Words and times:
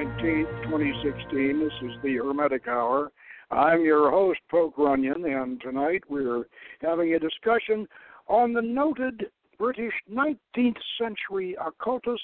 Thursday, 0.00 0.24
May 0.24 0.44
19th, 0.44 0.62
2016. 0.64 1.60
This 1.60 1.90
is 1.90 2.02
the 2.02 2.16
Hermetic 2.16 2.68
Hour. 2.68 3.12
I'm 3.50 3.82
your 3.82 4.10
host, 4.10 4.40
Poke 4.50 4.78
Runyon, 4.78 5.24
and 5.24 5.60
tonight 5.60 6.02
we're 6.08 6.44
having 6.80 7.14
a 7.14 7.18
discussion 7.18 7.86
on 8.28 8.52
the 8.52 8.62
noted 8.62 9.26
British 9.58 9.92
19th 10.10 10.78
century 10.98 11.56
occultist, 11.60 12.22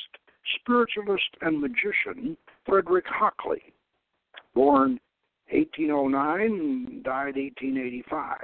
spiritualist, 0.60 1.28
and 1.42 1.60
magician, 1.60 2.36
Frederick 2.64 3.06
Hockley. 3.08 3.62
Born 4.54 4.98
1809, 5.50 6.40
and 6.40 7.04
died 7.04 7.36
1885. 7.36 8.38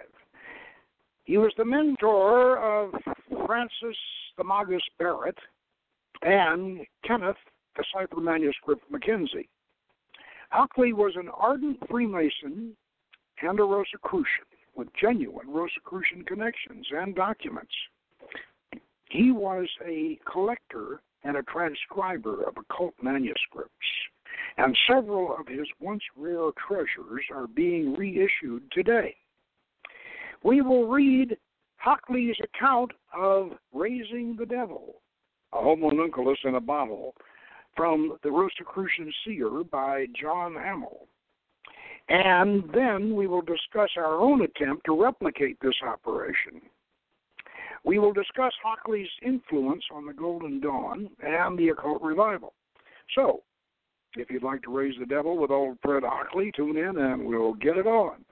He 1.25 1.39
was 1.39 1.53
the 1.57 1.65
mentor 1.65 2.59
of 2.59 2.93
Francis 3.47 3.97
the 4.37 4.45
Magus 4.45 4.83
Barrett 4.99 5.39
and 6.23 6.81
Kenneth 7.07 7.37
the 7.77 7.85
cipher 7.95 8.21
manuscript 8.21 8.85
Mackenzie. 8.91 9.49
Hockley 10.51 10.93
was 10.93 11.15
an 11.17 11.29
ardent 11.35 11.79
Freemason 11.89 12.77
and 13.43 13.61
a 13.61 13.65
Rosicrucian 13.65 14.45
with 14.75 14.89
genuine 15.01 15.49
Rosicrucian 15.49 16.25
connections 16.25 16.87
and 16.91 17.15
documents. 17.15 17.73
He 19.11 19.33
was 19.33 19.69
a 19.87 20.19
collector 20.31 21.01
and 21.25 21.37
a 21.37 21.43
transcriber 21.43 22.43
of 22.45 22.57
occult 22.57 22.95
manuscripts, 23.03 23.73
and 24.57 24.77
several 24.89 25.37
of 25.39 25.47
his 25.47 25.67
once 25.81 26.03
rare 26.17 26.51
treasures 26.67 27.25
are 27.31 27.47
being 27.47 27.95
reissued 27.95 28.63
today. 28.73 29.15
We 30.43 30.63
will 30.63 30.89
read 30.89 31.37
Hockley's 31.77 32.37
account 32.43 32.93
of 33.17 33.51
raising 33.73 34.37
the 34.37 34.47
devil, 34.47 34.97
a 35.53 35.61
homunculus 35.61 36.39
in 36.45 36.55
a 36.55 36.61
bottle, 36.61 37.15
from 37.77 38.17
The 38.23 38.31
Rosicrucian 38.31 39.13
Seer 39.25 39.65
by 39.65 40.07
John 40.21 40.55
Hamill. 40.55 41.07
And 42.09 42.65
then 42.75 43.15
we 43.15 43.27
will 43.27 43.43
discuss 43.43 43.91
our 43.97 44.21
own 44.21 44.43
attempt 44.43 44.85
to 44.87 45.01
replicate 45.01 45.59
this 45.61 45.75
operation. 45.87 46.61
We 47.85 47.99
will 47.99 48.13
discuss 48.13 48.53
Hockley's 48.63 49.09
influence 49.23 49.85
on 49.93 50.07
the 50.07 50.13
Golden 50.13 50.61
Dawn 50.61 51.09
and 51.21 51.59
the 51.59 51.71
occult 51.71 52.03
revival. 52.03 52.55
So, 53.15 53.43
if 54.17 54.31
you'd 54.31 54.43
like 54.43 54.63
to 54.63 54.77
raise 54.77 54.95
the 54.99 55.07
devil 55.07 55.37
with 55.39 55.51
old 55.51 55.79
Fred 55.83 56.03
Hockley, 56.05 56.53
tune 56.55 56.77
in 56.77 56.99
and 56.99 57.25
we'll 57.25 57.55
get 57.55 57.77
it 57.77 57.87
on. 57.87 58.25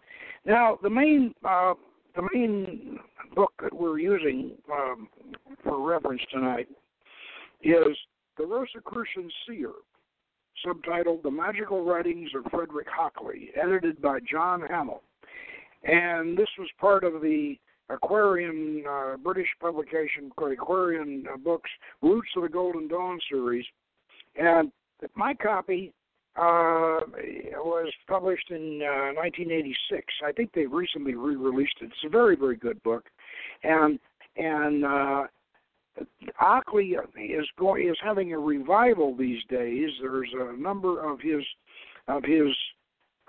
Now, 0.45 0.79
the 0.83 0.91
main 0.91 1.35
uh, 1.45 1.75
the 2.17 2.29
main 2.35 2.99
book 3.35 3.53
that 3.63 3.73
we're 3.73 3.99
using 3.99 4.53
um, 4.73 5.09
for 5.63 5.81
reference 5.81 6.23
tonight 6.33 6.69
is 7.63 7.97
the 8.41 8.47
Rosicrucian 8.47 9.31
Seer, 9.47 9.73
subtitled 10.67 11.23
The 11.23 11.31
Magical 11.31 11.85
Writings 11.85 12.31
of 12.35 12.51
Frederick 12.51 12.87
Hockley, 12.91 13.51
edited 13.55 14.01
by 14.01 14.19
John 14.21 14.63
Hamill. 14.67 15.03
And 15.85 16.39
this 16.39 16.49
was 16.59 16.69
part 16.81 17.05
of 17.05 17.21
the 17.21 17.57
Aquarian 17.91 18.83
uh, 18.89 19.19
British 19.19 19.49
publication, 19.61 20.31
Aquarian 20.39 21.27
uh, 21.31 21.37
Books, 21.37 21.69
Roots 22.01 22.31
of 22.35 22.45
the 22.45 22.49
Golden 22.49 22.89
Dawn 22.89 23.19
series. 23.31 23.67
And 24.37 24.73
my 25.15 25.35
copy 25.35 25.93
uh, 26.37 27.05
was 27.59 27.93
published 28.09 28.51
in 28.51 28.81
uh, 28.83 29.13
1986. 29.21 30.03
I 30.27 30.33
think 30.33 30.53
they 30.55 30.65
recently 30.65 31.15
re-released 31.15 31.75
it. 31.83 31.87
It's 31.87 32.05
a 32.07 32.09
very, 32.09 32.37
very 32.37 32.57
good 32.57 32.83
book, 32.85 33.05
and 33.65 33.99
and 34.37 34.85
uh, 34.85 35.25
Hockley 36.37 36.97
is 37.17 37.47
going 37.59 37.89
is 37.89 37.97
having 38.03 38.33
a 38.33 38.39
revival 38.39 39.15
these 39.17 39.43
days. 39.49 39.91
There's 40.01 40.33
a 40.35 40.57
number 40.57 41.01
of 41.01 41.21
his 41.21 41.45
of 42.09 42.25
his 42.25 42.55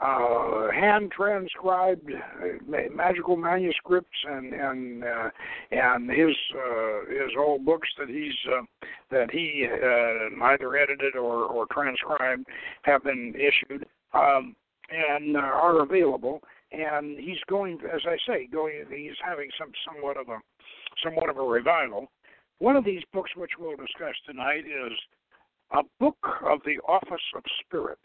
uh, 0.02 0.72
hand 0.72 1.12
transcribed 1.12 2.12
uh, 2.12 2.74
magical 2.94 3.36
manuscripts 3.36 4.18
and 4.28 4.54
and 4.54 5.04
uh, 5.04 5.30
and 5.72 6.10
his 6.10 6.36
uh, 6.56 7.00
his 7.10 7.32
old 7.38 7.66
books 7.66 7.88
that 8.00 8.10
he's 8.10 8.34
uh, 8.52 8.62
that 9.12 9.30
he 9.32 9.68
uh, 9.68 10.46
either 10.46 10.76
edited 10.76 11.16
or 11.16 11.46
or 11.46 11.66
transcribed 11.72 12.48
have 12.84 13.04
been 13.04 13.34
issued 13.36 13.86
um, 14.14 14.56
and 14.90 15.38
uh, 15.38 15.40
are 15.40 15.82
available. 15.82 16.42
And 16.72 17.20
he's 17.20 17.40
going, 17.50 17.80
as 17.94 18.02
I 18.06 18.16
say, 18.26 18.48
going. 18.48 18.86
He's 18.90 19.18
having 19.24 19.50
some 19.60 19.72
somewhat 19.86 20.18
of 20.18 20.30
a 20.30 20.40
somewhat 21.04 21.30
of 21.30 21.38
a 21.38 21.44
revival 21.44 22.10
one 22.62 22.76
of 22.76 22.86
these 22.86 23.02
books, 23.12 23.32
which 23.36 23.52
we'll 23.60 23.76
discuss 23.76 24.14
tonight, 24.26 24.66
is 24.66 24.94
a 25.72 25.82
book 26.00 26.18
of 26.46 26.60
the 26.64 26.78
Office 26.88 27.26
of 27.36 27.44
Spirits 27.66 28.02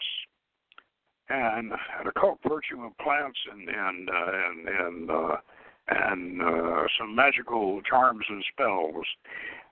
and 1.28 1.72
an 1.72 2.06
occult 2.06 2.38
virtue 2.42 2.82
of 2.82 2.96
plants 2.98 3.38
and 3.52 3.68
and 3.68 4.08
uh, 4.08 4.32
and 4.48 4.68
and 4.68 5.10
uh, 5.10 5.36
and 5.88 6.42
uh, 6.42 6.84
some 6.98 7.14
magical 7.14 7.82
charms 7.82 8.24
and 8.28 8.42
spells. 8.52 9.04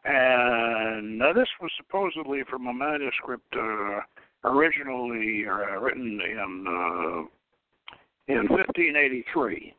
And 0.05 1.23
uh, 1.23 1.33
this 1.33 1.49
was 1.63 1.71
supposedly 1.79 2.43
from 2.51 2.67
a 2.67 2.75
manuscript 2.75 3.57
uh, 3.57 4.01
originally 4.45 5.47
uh, 5.49 5.81
written 5.81 6.21
in 6.21 6.65
uh, 6.69 8.33
in 8.33 8.49
1583, 8.49 9.75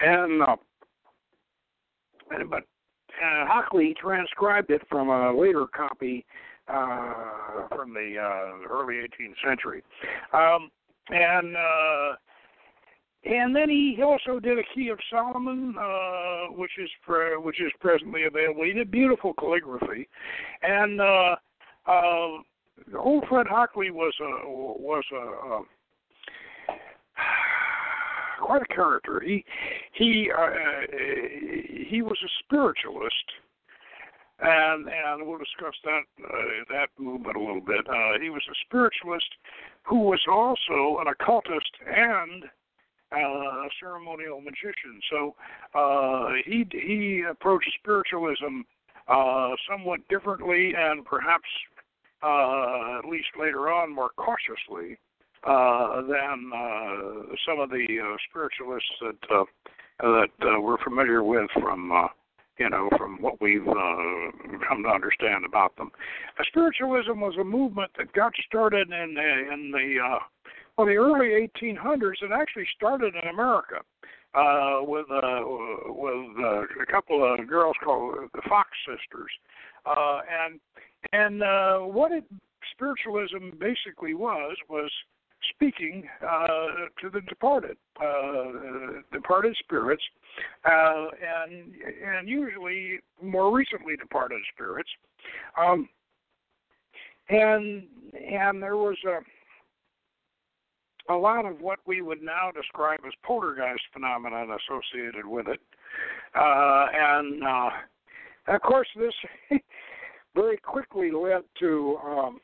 and 0.00 0.42
uh, 0.42 0.56
but 2.50 2.64
uh, 3.22 3.46
Hockley 3.46 3.94
transcribed 4.00 4.70
it 4.70 4.82
from 4.88 5.08
a 5.08 5.36
later 5.36 5.66
copy 5.66 6.24
uh, 6.68 7.68
from 7.74 7.92
the 7.94 8.16
uh, 8.18 8.68
early 8.68 8.96
18th 8.96 9.34
century, 9.44 9.82
um, 10.32 10.70
and 11.08 11.56
uh, 11.56 12.16
and 13.24 13.54
then 13.54 13.68
he 13.68 13.98
also 14.02 14.40
did 14.40 14.58
a 14.58 14.62
Key 14.74 14.88
of 14.88 14.98
Solomon, 15.10 15.74
uh, 15.78 16.52
which 16.52 16.70
is 16.78 16.88
pre- 17.04 17.36
which 17.36 17.60
is 17.60 17.72
presently 17.80 18.24
available. 18.24 18.64
He 18.64 18.72
did 18.72 18.90
beautiful 18.90 19.34
calligraphy, 19.34 20.08
and 20.62 21.00
uh, 21.00 21.36
uh, 21.86 22.28
old 22.98 23.24
Fred 23.28 23.46
Hockley 23.46 23.90
was 23.90 24.14
a 24.20 24.48
was 24.48 25.04
a, 25.12 25.16
a 25.16 25.62
quite 28.40 28.62
a 28.62 28.74
character. 28.74 29.20
He 29.20 29.44
he 29.92 30.30
uh, 30.36 30.50
he 31.88 32.02
was 32.02 32.18
a 32.24 32.30
spiritualist, 32.44 33.26
and 34.40 34.88
and 34.88 35.26
we'll 35.26 35.38
discuss 35.38 35.74
that 35.84 36.02
uh, 36.24 36.64
that 36.70 36.88
movement 36.98 37.36
a 37.36 37.40
little 37.40 37.60
bit. 37.60 37.86
Uh, 37.88 38.18
he 38.20 38.30
was 38.30 38.42
a 38.50 38.54
spiritualist 38.66 39.28
who 39.82 40.00
was 40.00 40.20
also 40.30 41.00
an 41.00 41.08
occultist 41.08 41.70
and 41.86 42.44
uh, 43.12 43.18
a 43.18 43.68
ceremonial 43.80 44.40
magician. 44.40 45.00
So 45.10 45.34
uh, 45.74 46.30
he 46.44 46.66
he 46.70 47.24
approached 47.28 47.70
spiritualism 47.80 48.62
uh, 49.08 49.50
somewhat 49.68 50.00
differently, 50.08 50.72
and 50.76 51.04
perhaps 51.04 51.48
uh, 52.22 52.98
at 52.98 53.08
least 53.08 53.28
later 53.38 53.70
on 53.70 53.94
more 53.94 54.10
cautiously 54.16 54.98
uh, 55.44 56.02
than 56.02 56.50
uh, 56.54 57.34
some 57.46 57.60
of 57.60 57.70
the 57.70 57.86
uh, 58.02 58.16
spiritualists 58.28 58.90
that 59.00 59.34
uh, 59.34 59.44
that 60.00 60.30
uh, 60.42 60.60
we're 60.60 60.82
familiar 60.82 61.22
with 61.22 61.48
from 61.60 61.92
uh, 61.92 62.08
you 62.58 62.68
know 62.68 62.88
from 62.96 63.20
what 63.20 63.40
we've 63.40 63.66
uh, 63.66 64.30
come 64.68 64.82
to 64.82 64.88
understand 64.88 65.44
about 65.44 65.74
them. 65.76 65.90
Uh, 66.38 66.44
spiritualism 66.48 67.20
was 67.20 67.34
a 67.40 67.44
movement 67.44 67.90
that 67.96 68.12
got 68.12 68.32
started 68.46 68.88
in 68.90 69.14
the, 69.14 69.52
in 69.52 69.70
the 69.70 69.96
uh, 70.04 70.18
well 70.76 70.86
the 70.86 70.94
early 70.94 71.48
1800s. 71.58 72.22
It 72.22 72.30
actually 72.32 72.66
started 72.76 73.14
in 73.20 73.28
America. 73.28 73.80
Uh, 74.32 74.78
with 74.82 75.06
uh, 75.10 75.40
with 75.88 76.38
uh, 76.38 76.60
a 76.60 76.86
couple 76.88 77.34
of 77.34 77.48
girls 77.48 77.74
called 77.82 78.14
the 78.32 78.42
Fox 78.48 78.70
Sisters, 78.86 79.32
uh, 79.86 80.20
and 80.44 80.60
and 81.12 81.42
uh, 81.42 81.78
what 81.78 82.12
it 82.12 82.22
spiritualism 82.72 83.50
basically 83.58 84.14
was 84.14 84.56
was 84.68 84.88
speaking 85.54 86.04
uh, 86.26 86.46
to 87.00 87.10
the 87.12 87.20
departed, 87.22 87.76
uh, 88.02 89.00
departed 89.12 89.56
spirits, 89.58 90.02
uh, 90.64 91.06
and 91.48 91.72
and 92.04 92.28
usually 92.28 93.00
more 93.22 93.54
recently 93.54 93.96
departed 93.96 94.40
spirits, 94.54 94.90
um, 95.58 95.88
and 97.28 97.84
and 98.14 98.62
there 98.62 98.76
was 98.76 98.96
a 99.06 99.20
a 101.12 101.16
lot 101.16 101.44
of 101.44 101.60
what 101.60 101.78
we 101.86 102.02
would 102.02 102.22
now 102.22 102.50
describe 102.54 103.00
as 103.06 103.12
poltergeist 103.24 103.82
phenomenon 103.92 104.48
associated 104.50 105.26
with 105.26 105.48
it, 105.48 105.60
uh, 106.34 106.86
and 106.94 107.42
uh, 107.42 107.70
of 108.48 108.60
course 108.62 108.88
this 108.96 109.14
very 110.34 110.56
quickly 110.58 111.10
led 111.10 111.42
to 111.58 111.98
um, 112.04 112.40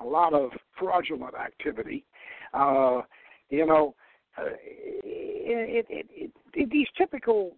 a 0.00 0.04
lot 0.04 0.32
of 0.32 0.50
fraudulent 0.78 1.34
activity 1.34 2.04
uh, 2.54 3.02
you 3.48 3.66
know, 3.66 3.94
uh, 4.38 4.44
it, 5.02 5.86
it, 5.88 6.06
it, 6.10 6.30
it, 6.54 6.70
these 6.70 6.86
typical 6.96 7.56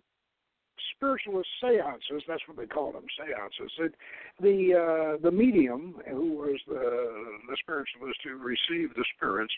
spiritualist 0.94 1.48
seances. 1.60 2.22
That's 2.28 2.42
what 2.46 2.56
they 2.56 2.66
call 2.66 2.92
them, 2.92 3.04
seances. 3.16 3.72
It, 3.78 3.94
the 4.40 4.74
uh, 4.74 5.22
the 5.22 5.30
medium, 5.30 5.96
who 6.08 6.32
was 6.32 6.60
the 6.66 7.14
the 7.48 7.56
spiritualist 7.60 8.18
who 8.24 8.36
received 8.38 8.96
the 8.96 9.04
spirits, 9.16 9.52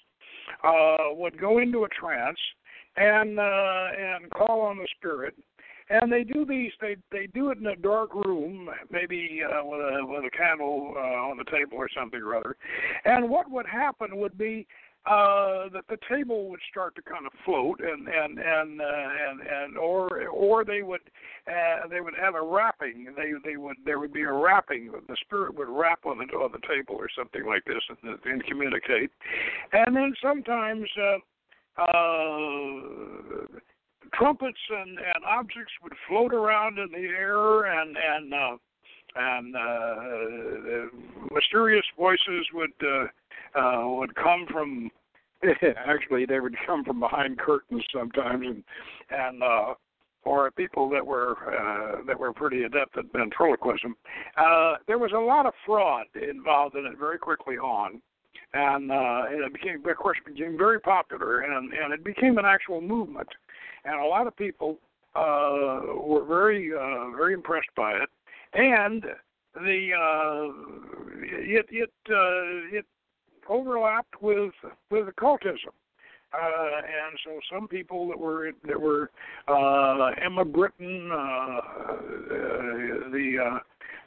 uh, 0.63 1.15
would 1.15 1.39
go 1.41 1.59
into 1.59 1.85
a 1.85 1.89
trance 1.89 2.39
and 2.97 3.39
uh, 3.39 3.87
and 3.99 4.31
call 4.31 4.63
on 4.63 4.79
the 4.79 4.89
spirit. 4.97 5.35
And 5.91 6.11
they 6.11 6.25
do 6.25 6.47
these. 6.47 6.73
They 6.81 6.97
they 7.13 7.27
do 7.27 7.51
it 7.51 7.59
in 7.59 7.67
a 7.67 7.77
dark 7.77 8.15
room, 8.15 8.71
maybe 8.91 9.43
uh, 9.45 9.63
with 9.65 9.81
a 9.81 10.07
with 10.07 10.25
a 10.25 10.31
candle 10.31 10.95
uh, 10.97 11.29
on 11.29 11.37
the 11.37 11.45
table 11.45 11.77
or 11.77 11.91
something 11.95 12.21
or 12.23 12.37
other. 12.37 12.57
And 13.05 13.29
what 13.29 13.51
would 13.51 13.67
happen 13.67 14.17
would 14.17 14.39
be 14.39 14.67
uh, 15.07 15.69
that 15.73 15.85
the 15.89 15.99
table 16.09 16.49
would 16.49 16.61
start 16.71 16.95
to 16.97 17.03
kind 17.03 17.27
of 17.27 17.33
float, 17.45 17.81
and 17.81 18.09
and 18.09 18.39
and 18.39 18.81
uh, 18.81 19.09
and 19.29 19.41
and 19.41 19.79
or 19.79 20.29
or 20.29 20.65
they 20.65 20.83
would 20.83 21.03
uh, 21.47 21.87
they 21.89 22.01
would 22.01 22.15
have 22.21 22.35
a 22.35 22.43
wrapping. 22.43 23.13
They 23.17 23.33
they 23.45 23.57
would 23.57 23.77
there 23.85 23.99
would 23.99 24.13
be 24.13 24.23
a 24.23 24.33
wrapping. 24.33 24.91
The 25.07 25.17
spirit 25.21 25.55
would 25.57 25.69
wrap 25.69 26.07
on 26.07 26.19
the 26.19 26.25
on 26.37 26.53
the 26.53 26.67
table 26.67 26.95
or 26.97 27.09
something 27.17 27.45
like 27.47 27.65
this, 27.65 27.83
and, 28.03 28.19
and 28.25 28.45
communicate. 28.45 29.11
And 29.73 29.95
then 29.95 30.15
sometimes. 30.23 30.89
Uh, 31.01 31.19
uh, 31.77 32.81
trumpets 34.17 34.61
and, 34.71 34.91
and 34.91 35.25
objects 35.27 35.73
would 35.83 35.93
float 36.09 36.33
around 36.33 36.79
in 36.79 36.89
the 36.93 37.09
air, 37.09 37.65
and 37.65 37.97
and 37.97 38.33
uh, 38.33 38.57
and 39.17 39.57
uh, 39.57 41.31
mysterious 41.33 41.85
voices 41.97 42.47
would 42.53 42.73
uh, 42.83 43.59
uh, 43.59 43.89
would 43.89 44.15
come 44.15 44.47
from 44.51 44.91
actually 45.87 46.27
they 46.27 46.41
would 46.41 46.57
come 46.67 46.85
from 46.85 47.01
behind 47.01 47.39
curtains 47.39 47.85
sometimes 47.93 48.45
and 48.47 48.65
and 49.11 49.43
uh 49.43 49.75
or 50.25 50.51
people 50.53 50.89
that 50.91 51.07
were 51.07 51.37
uh, 51.53 52.03
that 52.07 52.19
were 52.19 52.33
pretty 52.33 52.63
adept 52.63 52.97
at 52.97 53.05
ventriloquism. 53.13 53.95
Uh, 54.37 54.77
there 54.87 54.99
was 54.99 55.13
a 55.15 55.19
lot 55.19 55.47
of 55.47 55.53
fraud 55.67 56.07
involved 56.15 56.77
in 56.77 56.87
it 56.87 56.99
very 56.99 57.19
quickly 57.19 57.57
on, 57.57 58.01
and, 58.55 58.91
uh, 58.91 59.23
and 59.31 59.45
it 59.45 59.53
became, 59.53 59.83
of 59.87 59.97
course, 59.97 60.19
became 60.25 60.57
very 60.57 60.81
popular, 60.81 61.41
and 61.41 61.73
and 61.73 61.93
it 61.93 62.03
became 62.05 62.39
an 62.39 62.45
actual 62.45 62.81
movement, 62.81 63.29
and 63.85 64.01
a 64.01 64.07
lot 64.07 64.27
of 64.27 64.37
people 64.37 64.79
uh, 65.15 65.81
were 66.03 66.25
very 66.25 66.73
uh, 66.73 67.11
very 67.17 67.35
impressed 67.35 67.75
by 67.77 67.93
it, 67.93 68.09
and 68.55 69.05
the 69.55 69.91
uh, 69.95 70.49
it 71.23 71.67
it 71.71 71.93
uh, 72.11 72.77
it 72.77 72.87
overlapped 73.49 74.21
with 74.23 74.53
with 74.91 75.09
occultism. 75.09 75.73
Uh, 76.33 76.79
and 76.79 77.19
so 77.25 77.39
some 77.53 77.69
people 77.69 78.09
that 78.09 78.19
were 78.19 78.51
that 78.67 78.81
were 78.81 79.11
uh, 79.47 80.11
Emma 80.25 80.45
Britten, 80.45 81.11
uh, 81.13 81.17
uh, 81.17 81.61
the 83.13 83.61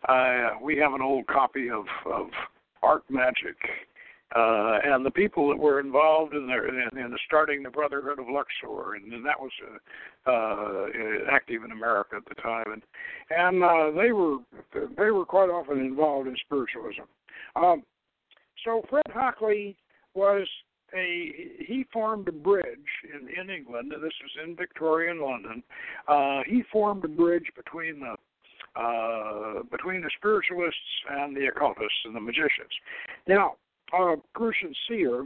uh, 0.07 0.11
uh, 0.11 0.49
we 0.61 0.77
have 0.77 0.93
an 0.93 1.01
old 1.01 1.25
copy 1.27 1.69
of 1.69 1.85
of 2.05 2.27
Art 2.83 3.03
Magic, 3.09 3.57
uh, 4.35 4.79
and 4.83 5.05
the 5.05 5.11
people 5.11 5.47
that 5.47 5.57
were 5.57 5.79
involved 5.79 6.33
in 6.33 6.47
their 6.47 6.67
in, 6.67 6.97
in 6.97 7.15
starting 7.25 7.63
the 7.63 7.69
Brotherhood 7.69 8.19
of 8.19 8.25
Luxor, 8.27 8.95
and, 8.95 9.13
and 9.13 9.25
that 9.25 9.39
was 9.39 9.51
uh, 10.27 10.29
uh, 10.29 10.87
active 11.31 11.63
in 11.63 11.71
America 11.71 12.17
at 12.17 12.25
the 12.27 12.41
time, 12.41 12.65
and 12.73 12.81
and 13.29 13.63
uh, 13.63 13.91
they 13.99 14.11
were 14.11 14.39
they 14.97 15.11
were 15.11 15.25
quite 15.25 15.49
often 15.49 15.79
involved 15.79 16.27
in 16.27 16.35
spiritualism. 16.45 17.03
Um, 17.55 17.83
so 18.65 18.83
Fred 18.89 19.05
Hockley 19.13 19.77
was 20.13 20.45
a 20.93 21.55
he 21.59 21.85
formed 21.93 22.27
a 22.27 22.33
bridge 22.33 22.65
in 23.03 23.29
in 23.29 23.49
England. 23.49 23.91
This 23.91 24.01
was 24.01 24.45
in 24.45 24.57
Victorian 24.57 25.21
London. 25.21 25.63
Uh, 26.07 26.41
he 26.45 26.63
formed 26.69 27.05
a 27.05 27.09
bridge 27.09 27.47
between 27.55 28.01
the 28.01 28.15
uh, 28.77 29.63
between 29.71 30.01
the 30.01 30.11
spiritualists 30.17 30.79
and 31.09 31.35
the 31.35 31.47
occultists 31.47 31.99
and 32.03 32.13
the 32.13 32.19
magicians. 32.19 32.73
Now, 33.25 33.55
uh, 33.97 34.15
Crucian 34.33 34.73
Seer 34.87 35.21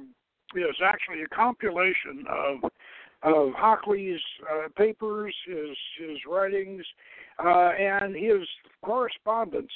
is 0.55 0.75
actually 0.83 1.23
a 1.23 1.27
compilation 1.27 2.25
of 2.29 2.71
of 3.23 3.53
Hockley's 3.53 4.19
uh, 4.51 4.67
papers, 4.75 5.35
his 5.45 5.77
his 5.99 6.17
writings, 6.27 6.83
uh, 7.43 7.69
and 7.69 8.15
his 8.15 8.47
correspondence 8.83 9.71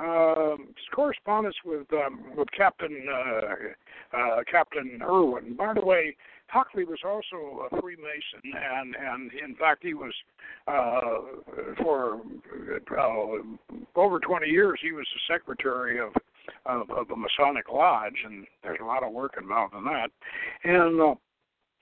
um, 0.00 0.68
correspondence 0.94 1.56
with 1.64 1.86
um, 1.92 2.24
with 2.36 2.48
Captain 2.56 3.04
uh, 3.12 4.16
uh, 4.16 4.36
Captain 4.50 5.00
Irwin. 5.02 5.54
By 5.56 5.74
the 5.74 5.84
way, 5.84 6.16
Hockley 6.46 6.84
was 6.84 7.00
also 7.04 7.66
a 7.70 7.80
Freemason, 7.80 8.40
and 8.44 8.96
and 8.96 9.30
in 9.32 9.54
fact 9.56 9.82
he 9.82 9.94
was 9.94 10.14
uh, 10.66 11.74
for 11.82 12.20
uh, 12.98 13.98
over 14.00 14.20
20 14.20 14.46
years 14.46 14.78
he 14.82 14.92
was 14.92 15.06
the 15.14 15.34
secretary 15.34 16.00
of, 16.00 16.12
of 16.66 16.90
of 16.90 17.08
the 17.08 17.16
Masonic 17.16 17.68
Lodge, 17.72 18.22
and 18.24 18.46
there's 18.62 18.80
a 18.80 18.84
lot 18.84 19.02
of 19.02 19.12
work 19.12 19.34
involved 19.40 19.74
in 19.74 19.84
that, 19.84 20.10
and. 20.64 21.00
Uh, 21.00 21.14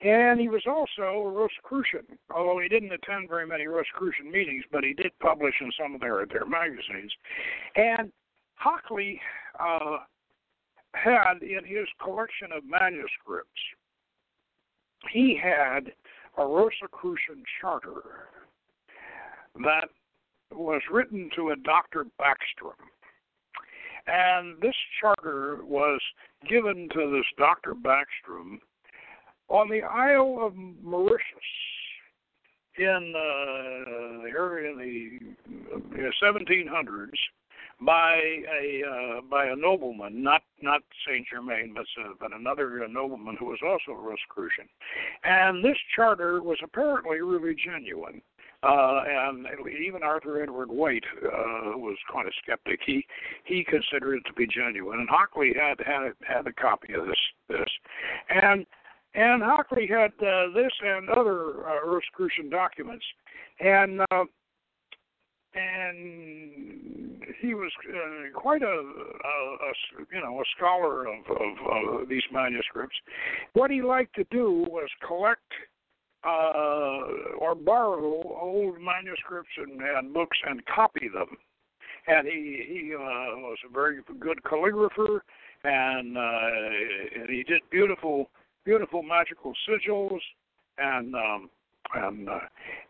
and 0.01 0.39
he 0.39 0.47
was 0.47 0.63
also 0.65 1.01
a 1.01 1.29
Rosicrucian, 1.29 2.17
although 2.33 2.59
he 2.59 2.69
didn't 2.69 2.93
attend 2.93 3.27
very 3.27 3.45
many 3.45 3.67
Rosicrucian 3.67 4.31
meetings, 4.31 4.63
but 4.71 4.85
he 4.85 4.93
did 4.93 5.11
publish 5.19 5.55
in 5.59 5.69
some 5.77 5.93
of 5.93 5.99
their 5.99 6.25
their 6.25 6.45
magazines. 6.45 7.11
And 7.75 8.09
Hockley 8.55 9.19
uh, 9.59 9.97
had 10.93 11.41
in 11.41 11.65
his 11.65 11.87
collection 12.01 12.47
of 12.55 12.63
manuscripts, 12.63 13.59
he 15.11 15.39
had 15.41 15.91
a 16.37 16.45
Rosicrucian 16.45 17.43
charter 17.59 18.29
that 19.63 19.89
was 20.51 20.81
written 20.91 21.29
to 21.35 21.49
a 21.49 21.55
Dr. 21.57 22.05
Bacstrom. 22.19 22.79
And 24.11 24.59
this 24.61 24.75
charter 24.99 25.59
was 25.63 25.99
given 26.49 26.89
to 26.93 27.11
this 27.11 27.25
Dr. 27.37 27.73
Bacstrom 27.73 28.59
on 29.49 29.69
the 29.69 29.81
Isle 29.81 30.39
of 30.41 30.55
Mauritius 30.55 31.19
in 32.77 33.13
uh, 33.15 34.23
the 34.23 34.31
area 34.35 34.71
in 34.71 34.77
the 34.77 36.07
uh, 36.07 36.11
1700s 36.23 37.09
by 37.81 38.15
a 38.17 38.81
uh, 38.83 39.21
by 39.29 39.45
a 39.45 39.55
nobleman, 39.55 40.21
not 40.21 40.41
not 40.61 40.81
Saint 41.07 41.25
Germain, 41.31 41.73
but 41.73 41.85
uh, 42.03 42.13
but 42.19 42.35
another 42.35 42.85
nobleman 42.89 43.37
who 43.39 43.45
was 43.45 43.59
also 43.65 43.97
a 43.97 44.01
Rosicrucian, 44.01 44.67
and 45.23 45.63
this 45.63 45.77
charter 45.95 46.41
was 46.43 46.57
apparently 46.63 47.21
really 47.21 47.55
genuine. 47.55 48.21
Uh, 48.61 49.03
and 49.07 49.47
even 49.81 50.03
Arthur 50.03 50.43
Edward 50.43 50.69
Waite 50.69 51.05
uh, 51.23 51.77
was 51.77 51.97
kind 52.11 52.27
of 52.27 52.33
skeptic. 52.43 52.79
He 52.85 53.05
he 53.45 53.63
considered 53.63 54.15
it 54.15 54.23
to 54.27 54.33
be 54.33 54.47
genuine, 54.47 54.99
and 54.99 55.09
Hockley 55.09 55.53
had 55.55 55.79
had 55.85 56.11
had 56.27 56.45
a 56.45 56.51
copy 56.51 56.93
of 56.93 57.07
this 57.07 57.15
this, 57.47 57.69
and 58.29 58.65
and 59.15 59.41
Hockley 59.41 59.87
had 59.87 60.11
uh, 60.21 60.51
this 60.53 60.73
and 60.81 61.09
other 61.09 61.65
uh, 61.67 61.85
Rosicrucian 61.87 62.49
documents, 62.49 63.05
and 63.61 64.01
uh, 64.11 64.25
and 65.55 67.23
he 67.41 67.53
was 67.53 67.71
uh, 67.89 68.37
quite 68.37 68.61
a, 68.61 68.65
a, 68.65 68.71
a, 68.71 70.05
you 70.13 70.21
know 70.21 70.41
a 70.41 70.43
scholar 70.57 71.07
of, 71.07 71.25
of, 71.29 72.01
of 72.01 72.09
these 72.09 72.23
manuscripts. 72.31 72.95
What 73.53 73.71
he 73.71 73.81
liked 73.81 74.15
to 74.15 74.25
do 74.31 74.65
was 74.69 74.89
collect 75.07 75.41
uh, 76.23 77.37
or 77.39 77.55
borrow 77.55 78.23
old 78.41 78.75
manuscripts 78.79 79.51
and, 79.57 79.81
and 79.81 80.13
books 80.13 80.37
and 80.47 80.65
copy 80.65 81.09
them. 81.13 81.37
And 82.07 82.27
he 82.27 82.63
he 82.67 82.95
uh, 82.95 82.99
was 82.99 83.57
a 83.69 83.71
very 83.71 83.99
good 84.19 84.41
calligrapher, 84.43 85.19
and, 85.63 86.17
uh, 86.17 87.21
and 87.21 87.29
he 87.29 87.43
did 87.43 87.61
beautiful 87.69 88.29
beautiful 88.65 89.03
magical 89.03 89.53
sigils, 89.67 90.19
and 90.77 91.13
um, 91.15 91.49
and 91.95 92.29
uh, 92.29 92.39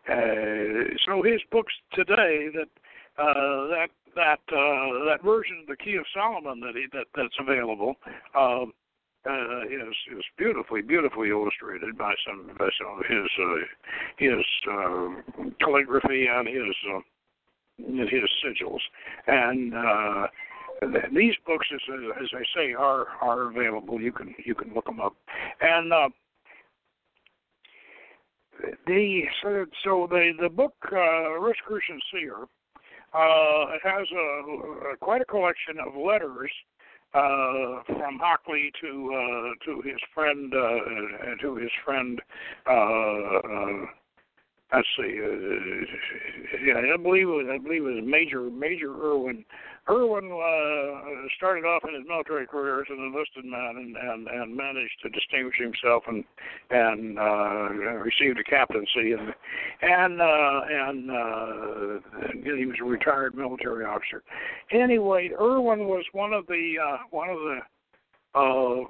uh, 0.08 0.84
so 1.06 1.22
his 1.22 1.40
books 1.50 1.72
today 1.94 2.48
that 2.54 2.68
uh, 3.18 3.66
that 3.68 3.88
that 4.14 4.40
uh, 4.48 5.04
that 5.08 5.18
version 5.24 5.58
of 5.60 5.66
the 5.66 5.76
Key 5.76 5.96
of 5.96 6.04
Solomon 6.14 6.60
that 6.60 6.74
he 6.74 6.86
that 6.92 7.06
that's 7.14 7.34
available. 7.38 7.94
Uh, 8.36 8.66
uh, 9.28 9.62
is 9.62 9.94
is 10.16 10.24
beautifully 10.38 10.82
beautifully 10.82 11.30
illustrated 11.30 11.96
by 11.98 12.14
some 12.26 12.50
by 12.58 12.68
some 12.78 12.98
of 12.98 13.06
his 13.06 13.28
uh, 13.38 13.56
his 14.16 14.44
uh, 14.70 15.54
calligraphy 15.60 16.26
and 16.26 16.48
his 16.48 16.76
uh, 16.94 17.00
his 18.06 18.30
sigils 18.44 18.80
and 19.26 19.74
uh, 19.74 20.26
these 21.14 21.34
books, 21.46 21.66
as, 21.74 21.80
as 22.22 22.28
I 22.32 22.42
say, 22.56 22.72
are 22.72 23.06
are 23.20 23.50
available. 23.50 24.00
You 24.00 24.12
can 24.12 24.34
you 24.44 24.54
can 24.54 24.72
look 24.74 24.86
them 24.86 25.00
up, 25.00 25.14
and 25.60 25.92
uh, 25.92 26.08
the 28.86 29.22
so, 29.42 29.66
so 29.84 30.06
the 30.10 30.32
the 30.40 30.48
book 30.48 30.74
uh, 30.90 31.38
Rosicrucian 31.38 32.00
Seer 32.10 32.36
uh, 33.12 33.66
has 33.82 34.06
a, 34.12 34.92
a 34.92 34.96
quite 35.00 35.20
a 35.20 35.26
collection 35.26 35.76
of 35.86 35.94
letters 36.00 36.50
uh, 37.14 37.82
from 37.86 38.18
Hockley 38.20 38.70
to 38.80 39.12
uh, 39.14 39.64
to 39.64 39.82
his 39.82 39.98
friend 40.14 40.52
uh, 40.54 41.34
to 41.40 41.56
his 41.56 41.70
friend 41.84 42.20
uh, 42.66 42.72
uh, 42.72 43.86
let's 44.72 44.88
see, 44.96 45.20
uh, 45.22 46.60
yeah, 46.64 46.94
I 46.94 46.96
believe 46.96 47.28
it 47.28 47.32
was, 47.32 47.46
I 47.50 47.58
believe 47.58 47.82
it 47.82 47.94
was 47.94 48.04
Major 48.04 48.50
Major 48.50 48.92
Irwin. 48.94 49.44
Irwin 49.88 50.30
uh, 50.30 51.26
started 51.36 51.64
off 51.64 51.82
in 51.88 51.94
his 51.94 52.04
military 52.06 52.46
career 52.46 52.80
as 52.80 52.86
an 52.90 52.98
enlisted 52.98 53.44
man 53.44 53.74
and, 53.76 53.96
and, 53.96 54.28
and 54.28 54.56
managed 54.56 54.94
to 55.02 55.08
distinguish 55.08 55.56
himself 55.58 56.04
and 56.06 56.22
and 56.70 57.18
uh, 57.18 57.70
received 57.98 58.38
a 58.38 58.44
captaincy 58.44 59.12
and 59.12 59.34
and 59.82 60.20
uh, 60.20 60.60
and 60.70 61.10
uh, 61.10 62.54
he 62.56 62.66
was 62.66 62.76
a 62.80 62.84
retired 62.84 63.34
military 63.34 63.84
officer. 63.84 64.22
Anyway, 64.70 65.30
Irwin 65.40 65.86
was 65.88 66.04
one 66.12 66.32
of 66.32 66.46
the 66.46 66.74
uh, 66.78 66.98
one 67.10 67.30
of 67.30 67.38
the 67.38 67.58
uh, 68.34 68.84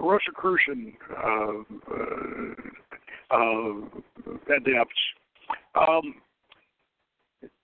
Rosicrucian 0.00 0.94
uh, 1.16 1.62
uh, 1.92 2.54
uh. 3.30 3.36
Um, 5.74 6.14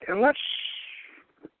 and 0.07 0.21
let's 0.21 0.39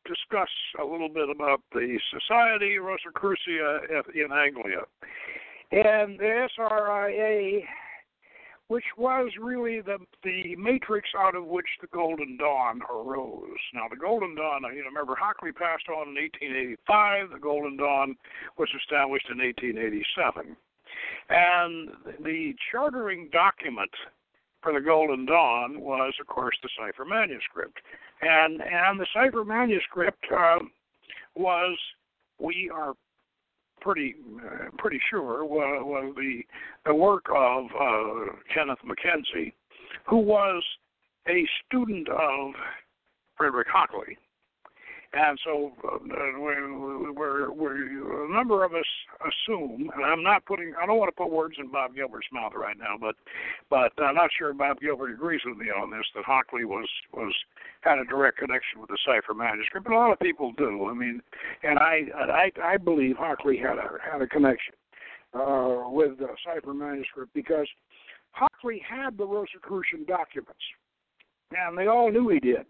discuss 0.05 0.49
a 0.79 0.85
little 0.85 1.09
bit 1.09 1.29
about 1.29 1.61
the 1.73 1.99
Society 2.11 2.75
Rosicrucia 2.79 3.79
in 4.13 4.31
Anglia. 4.31 4.83
And 5.71 6.19
the 6.19 6.47
SRIA 6.57 7.63
which 8.67 8.85
was 8.97 9.29
really 9.39 9.81
the 9.81 9.97
the 10.23 10.55
matrix 10.55 11.09
out 11.17 11.35
of 11.35 11.45
which 11.45 11.67
the 11.81 11.87
Golden 11.87 12.37
Dawn 12.37 12.81
arose. 12.89 13.61
Now, 13.73 13.87
the 13.89 13.95
Golden 13.95 14.35
Dawn, 14.35 14.63
you 14.75 14.83
remember 14.83 15.15
Hockley 15.15 15.51
passed 15.51 15.87
on 15.89 16.09
in 16.09 16.15
1885. 16.15 17.29
The 17.31 17.39
Golden 17.39 17.77
Dawn 17.77 18.15
was 18.57 18.69
established 18.75 19.27
in 19.29 19.37
1887, 19.37 20.57
and 21.29 21.89
the 22.23 22.53
chartering 22.71 23.29
document 23.31 23.91
for 24.61 24.73
the 24.73 24.81
Golden 24.81 25.25
Dawn 25.25 25.79
was, 25.79 26.13
of 26.19 26.27
course, 26.27 26.55
the 26.63 26.69
cipher 26.77 27.05
manuscript, 27.05 27.77
and 28.21 28.61
and 28.61 28.99
the 28.99 29.07
cipher 29.13 29.45
manuscript 29.45 30.25
uh, 30.35 30.59
was 31.35 31.77
we 32.39 32.69
are 32.73 32.93
pretty 33.81 34.15
uh, 34.43 34.69
pretty 34.77 34.99
sure 35.09 35.45
was, 35.45 35.81
was 35.83 36.13
the 36.15 36.41
the 36.85 36.95
work 36.95 37.25
of 37.29 37.65
uh, 37.65 38.33
Kenneth 38.53 38.79
Mackenzie, 38.83 39.53
who 40.07 40.17
was 40.17 40.63
a 41.27 41.45
student 41.65 42.09
of 42.09 42.53
Frederick 43.37 43.67
Hockley, 43.71 44.17
and 45.13 45.39
so 45.45 45.71
uh, 45.87 45.97
we're, 46.37 47.11
we're, 47.11 47.51
we're, 47.51 48.25
a 48.25 48.33
number 48.33 48.63
of 48.63 48.73
us 48.73 48.85
assume, 49.21 49.89
and 49.95 50.05
I'm 50.05 50.23
not 50.23 50.45
putting, 50.45 50.73
I 50.81 50.85
don't 50.85 50.97
want 50.97 51.09
to 51.09 51.15
put 51.15 51.31
words 51.31 51.55
in 51.59 51.71
Bob 51.71 51.95
Gilbert's 51.95 52.27
mouth 52.33 52.53
right 52.55 52.77
now, 52.77 52.95
but 52.99 53.15
but 53.69 53.91
I'm 54.03 54.15
not 54.15 54.29
sure 54.37 54.53
Bob 54.53 54.79
Gilbert 54.79 55.11
agrees 55.11 55.41
with 55.45 55.57
me 55.57 55.67
on 55.67 55.91
this 55.91 56.05
that 56.15 56.25
Hockley 56.25 56.65
was 56.65 56.87
was 57.13 57.33
had 57.81 57.99
a 57.99 58.05
direct 58.05 58.39
connection 58.39 58.81
with 58.81 58.89
the 58.89 58.97
cipher 59.05 59.33
manuscript, 59.33 59.85
but 59.85 59.93
a 59.93 59.97
lot 59.97 60.11
of 60.11 60.19
people 60.19 60.51
do. 60.57 60.87
I 60.89 60.93
mean, 60.93 61.21
and 61.63 61.79
I 61.79 62.01
I 62.15 62.51
I 62.63 62.77
believe 62.77 63.15
Hockley 63.17 63.57
had 63.57 63.77
a 63.77 63.97
had 64.11 64.21
a 64.21 64.27
connection 64.27 64.73
uh, 65.33 65.83
with 65.87 66.17
the 66.17 66.27
cipher 66.45 66.73
manuscript 66.73 67.33
because 67.33 67.67
Hockley 68.31 68.81
had 68.87 69.17
the 69.17 69.25
Rosicrucian 69.25 70.05
documents, 70.05 70.63
and 71.51 71.77
they 71.77 71.87
all 71.87 72.11
knew 72.11 72.29
he 72.29 72.39
did. 72.39 72.65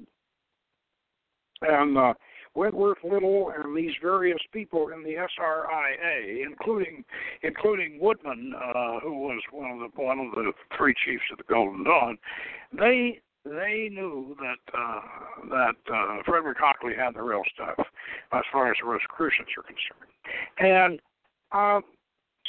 And 1.62 1.98
uh, 1.98 2.14
Wentworth 2.56 2.98
Little 3.04 3.52
and 3.56 3.76
these 3.76 3.94
various 4.02 4.40
people 4.52 4.90
in 4.90 5.04
the 5.04 5.16
SRIA, 5.16 6.46
including 6.46 7.04
including 7.44 8.00
Woodman, 8.00 8.54
uh, 8.56 9.00
who 9.02 9.20
was 9.20 9.42
one 9.52 9.72
of 9.72 9.80
the 9.80 10.02
one 10.02 10.20
of 10.20 10.32
the 10.32 10.54
three 10.78 10.96
chiefs 11.06 11.24
of 11.32 11.38
the 11.38 11.44
Golden 11.44 11.84
Dawn, 11.84 12.18
they 12.72 13.20
they 13.44 13.90
knew 13.92 14.36
that 14.40 14.78
uh, 14.78 15.02
that 15.50 15.94
uh, 15.94 16.24
Frederick 16.26 16.58
Hockley 16.58 16.94
had 16.98 17.14
the 17.16 17.22
real 17.22 17.44
stuff 17.54 17.86
as 18.32 18.44
far 18.52 18.72
as 18.72 18.78
the 18.82 18.88
Rosicrucians 18.88 19.50
are 19.58 19.64
concerned, 19.64 20.12
and 20.60 21.00
uh, 21.52 21.82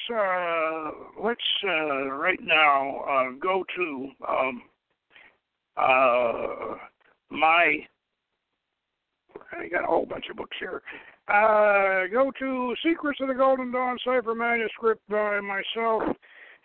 so 0.08 1.10
let's 1.22 1.40
uh, 1.64 2.10
right 2.12 2.40
now 2.40 3.00
uh, 3.00 3.30
go 3.40 3.64
to 3.76 4.08
um, 4.28 4.62
uh, 5.76 6.76
my 7.30 7.86
I 9.52 9.68
got 9.68 9.84
a 9.84 9.86
whole 9.86 10.06
bunch 10.06 10.26
of 10.30 10.36
books 10.36 10.56
here. 10.58 10.82
Uh, 11.28 12.06
go 12.12 12.30
to 12.38 12.74
Secrets 12.84 13.20
of 13.20 13.28
the 13.28 13.34
Golden 13.34 13.72
Dawn 13.72 13.98
cipher 14.04 14.34
manuscript 14.34 15.02
by 15.08 15.40
myself 15.40 16.02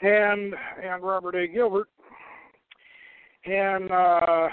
and 0.01 0.53
and 0.83 1.03
Robert 1.03 1.35
A. 1.35 1.47
Gilbert. 1.47 1.87
And 3.45 3.91
uh, 3.91 4.47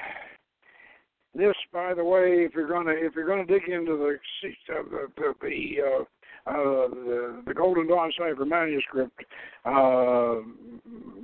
this, 1.35 1.55
by 1.73 1.95
the 1.95 2.05
way, 2.05 2.45
if 2.45 2.55
you're 2.55 2.69
gonna 2.69 2.93
if 2.93 3.15
you're 3.15 3.29
gonna 3.29 3.47
dig 3.47 3.69
into 3.69 3.97
the 3.97 4.19
the 4.67 5.09
the, 5.17 5.35
the 5.43 5.77
uh, 5.83 6.05
uh, 6.47 6.89
the, 6.89 7.43
the 7.47 7.55
Golden 7.55 7.89
Dawn 7.89 8.11
cipher 8.19 8.47
manuscript, 8.47 9.21
uh, 9.67 10.37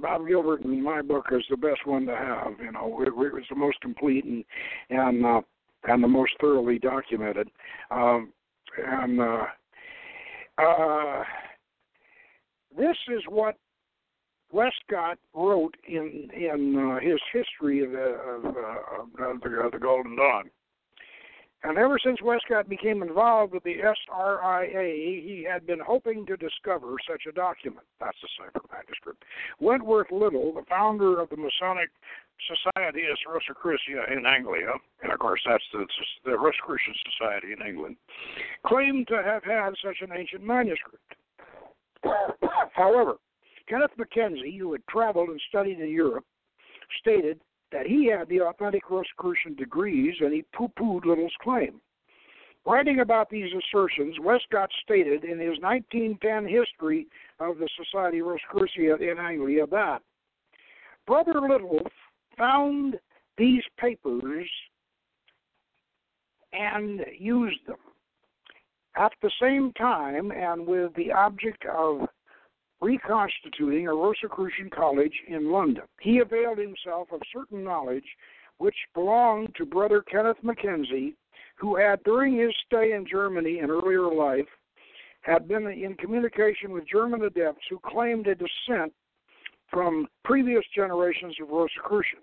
Bob 0.03 0.27
Gilbert 0.29 0.63
in 0.63 0.83
my 0.83 1.01
book 1.01 1.27
is 1.33 1.43
the 1.49 1.57
best 1.57 1.87
one 1.87 2.05
to 2.07 2.15
have. 2.15 2.53
You 2.63 2.73
know, 2.73 3.01
it, 3.01 3.09
it 3.09 3.33
was 3.33 3.45
the 3.49 3.57
most 3.57 3.81
complete 3.81 4.25
and 4.25 4.45
and 4.91 5.25
uh, 5.25 5.41
and 5.89 6.03
the 6.03 6.09
most 6.09 6.33
thoroughly 6.41 6.79
documented. 6.79 7.51
Um, 7.91 8.33
and 8.79 9.21
uh, 9.21 9.45
uh, 10.59 11.23
this 12.77 12.97
is 13.09 13.23
what 13.29 13.57
Westcott 14.53 15.19
wrote 15.35 15.75
in 15.89 16.29
in 16.33 16.77
uh, 16.77 17.01
his 17.01 17.21
history 17.33 17.85
of 17.85 17.93
the 17.93 17.99
of, 17.99 18.45
uh, 18.45 19.31
of, 19.31 19.41
the, 19.43 19.49
of 19.61 19.73
the 19.73 19.79
Golden 19.79 20.17
Dawn. 20.17 20.51
And 21.65 21.79
ever 21.79 21.99
since 22.05 22.21
Westcott 22.21 22.69
became 22.69 23.03
involved 23.03 23.55
with 23.55 23.65
the 23.65 23.77
SRIA, 23.81 25.25
he 25.25 25.47
had 25.51 25.67
been 25.67 25.81
hoping 25.81 26.27
to 26.27 26.37
discover 26.37 26.97
such 27.09 27.23
a 27.27 27.33
document. 27.33 27.87
That's 27.99 28.19
the 28.21 28.29
cipher 28.39 28.61
manuscript. 28.71 29.25
Wentworth 29.61 30.13
Little, 30.13 30.53
the 30.53 30.65
founder 30.69 31.19
of 31.19 31.31
the 31.31 31.39
Masonic 31.39 31.89
Societas 32.47 33.17
Rosicruciana 33.27 34.13
in 34.13 34.27
Anglia, 34.27 34.75
and 35.03 35.11
of 35.11 35.19
course 35.19 35.41
that's 35.49 35.65
the, 35.73 35.87
the 36.27 36.37
Rosicrucian 36.37 36.93
Society 37.11 37.55
in 37.59 37.67
England, 37.67 37.97
claimed 38.67 39.09
to 39.09 39.23
have 39.23 39.43
had 39.43 39.73
such 39.83 40.03
an 40.03 40.11
ancient 40.15 40.43
manuscript. 40.43 41.15
However, 42.73 43.15
Kenneth 43.71 43.97
Mackenzie, 43.97 44.59
who 44.59 44.73
had 44.73 44.87
traveled 44.87 45.31
and 45.31 45.41
studied 45.49 45.81
in 45.81 45.89
Europe, 45.89 46.27
stated 47.01 47.41
that 47.75 47.87
he 47.87 48.07
had 48.07 48.29
the 48.29 48.41
authentic 48.41 48.89
Rosicrucian 48.89 49.57
degrees 49.57 50.15
and 50.21 50.33
he 50.33 50.45
poo 50.57 50.69
pooed 50.79 51.05
Little's 51.05 51.35
claim. 51.43 51.81
Writing 52.65 53.01
about 53.01 53.29
these 53.29 53.51
assertions, 53.53 54.15
Westcott 54.21 54.71
stated 54.83 55.25
in 55.25 55.39
his 55.41 55.59
1910 55.61 56.47
history 56.47 57.07
of 57.41 57.59
the 57.59 57.69
Society 57.77 58.21
Rosicrucia 58.21 58.99
in 59.01 59.19
Anglia 59.19 59.67
that 59.67 60.01
Brother 61.07 61.41
Little 61.41 61.81
found 62.39 62.99
these 63.37 63.65
papers 63.77 64.49
and 66.53 67.05
used 67.19 67.67
them. 67.67 67.77
At 68.97 69.13
the 69.21 69.33
same 69.43 69.73
time, 69.73 70.31
and 70.31 70.65
with 70.65 70.95
the 70.95 71.11
object 71.11 71.65
of 71.67 72.09
reconstituting 72.81 73.87
a 73.89 73.95
Rosicrucian 73.95 74.71
college 74.71 75.15
in 75.29 75.51
London, 75.51 75.85
he 76.01 76.19
availed 76.19 76.59
himself 76.59 77.09
of 77.13 77.21
certain 77.33 77.65
knowledge 77.65 78.05
which 78.59 78.77
belonged 78.95 79.55
to 79.57 79.67
Brother 79.67 80.03
Kenneth 80.03 80.37
Mackenzie, 80.43 81.17
who 81.57 81.77
had, 81.77 82.03
during 82.05 82.39
his 82.39 82.55
stay 82.67 82.93
in 82.93 83.07
Germany 83.07 83.59
in 83.59 83.71
earlier 83.71 84.13
life, 84.13 84.47
had 85.23 85.49
been 85.49 85.67
in 85.67 85.95
communication 85.95 86.71
with 86.71 86.87
German 86.87 87.23
adepts 87.23 87.63
who 87.71 87.79
claimed 87.85 88.27
a 88.27 88.35
descent 88.35 88.93
from 89.71 90.07
previous 90.25 90.65
generations 90.75 91.35
of 91.43 91.49
Rosicrucians. 91.49 92.23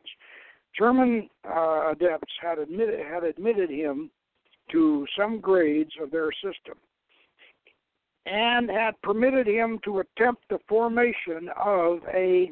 German 0.77 1.27
uh, 1.49 1.91
adepts 1.91 2.31
had 2.41 2.59
admitted, 2.59 2.99
had 3.05 3.23
admitted 3.23 3.69
him 3.69 4.09
to 4.71 5.05
some 5.17 5.39
grades 5.41 5.91
of 6.01 6.11
their 6.11 6.29
system 6.31 6.77
and 8.25 8.69
had 8.69 9.01
permitted 9.01 9.47
him 9.47 9.79
to 9.83 9.99
attempt 9.99 10.43
the 10.49 10.59
formation 10.67 11.49
of 11.57 11.99
a 12.13 12.51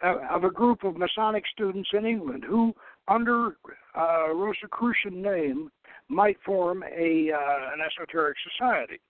of 0.00 0.44
a 0.44 0.50
group 0.50 0.84
of 0.84 0.96
Masonic 0.96 1.42
students 1.52 1.88
in 1.92 2.06
England 2.06 2.44
who, 2.46 2.72
under 3.08 3.56
uh, 3.96 4.32
Rosicrucian 4.32 5.20
name, 5.20 5.72
might 6.08 6.36
form 6.46 6.84
a 6.84 7.32
uh, 7.32 7.72
an 7.74 7.80
esoteric 7.84 8.36
society. 8.56 9.00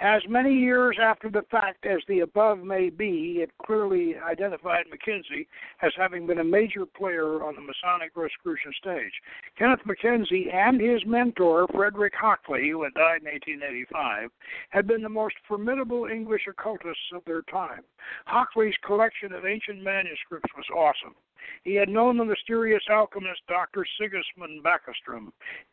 As 0.00 0.22
many 0.28 0.54
years 0.54 0.96
after 1.02 1.28
the 1.28 1.42
fact 1.50 1.84
as 1.84 2.00
the 2.06 2.20
above 2.20 2.60
may 2.60 2.88
be, 2.88 3.40
it 3.42 3.50
clearly 3.66 4.16
identified 4.16 4.84
Mackenzie 4.88 5.48
as 5.82 5.92
having 5.96 6.24
been 6.24 6.38
a 6.38 6.44
major 6.44 6.86
player 6.86 7.42
on 7.42 7.56
the 7.56 7.60
Masonic 7.60 8.12
Rosicrucian 8.14 8.72
stage. 8.74 9.12
Kenneth 9.58 9.84
Mackenzie 9.84 10.50
and 10.52 10.80
his 10.80 11.04
mentor, 11.04 11.66
Frederick 11.74 12.14
Hockley, 12.14 12.70
who 12.70 12.84
had 12.84 12.94
died 12.94 13.22
in 13.22 13.32
1885, 13.32 14.30
had 14.70 14.86
been 14.86 15.02
the 15.02 15.08
most 15.08 15.34
formidable 15.48 16.04
English 16.06 16.46
occultists 16.48 17.10
of 17.12 17.24
their 17.24 17.42
time. 17.42 17.82
Hockley's 18.26 18.76
collection 18.86 19.32
of 19.32 19.46
ancient 19.46 19.82
manuscripts 19.82 20.52
was 20.56 20.66
awesome. 20.72 21.16
He 21.64 21.74
had 21.74 21.88
known 21.88 22.16
the 22.16 22.24
mysterious 22.24 22.82
alchemist 22.90 23.40
Dr. 23.48 23.86
Sigismund 23.98 24.62
Backerstrom 24.62 25.32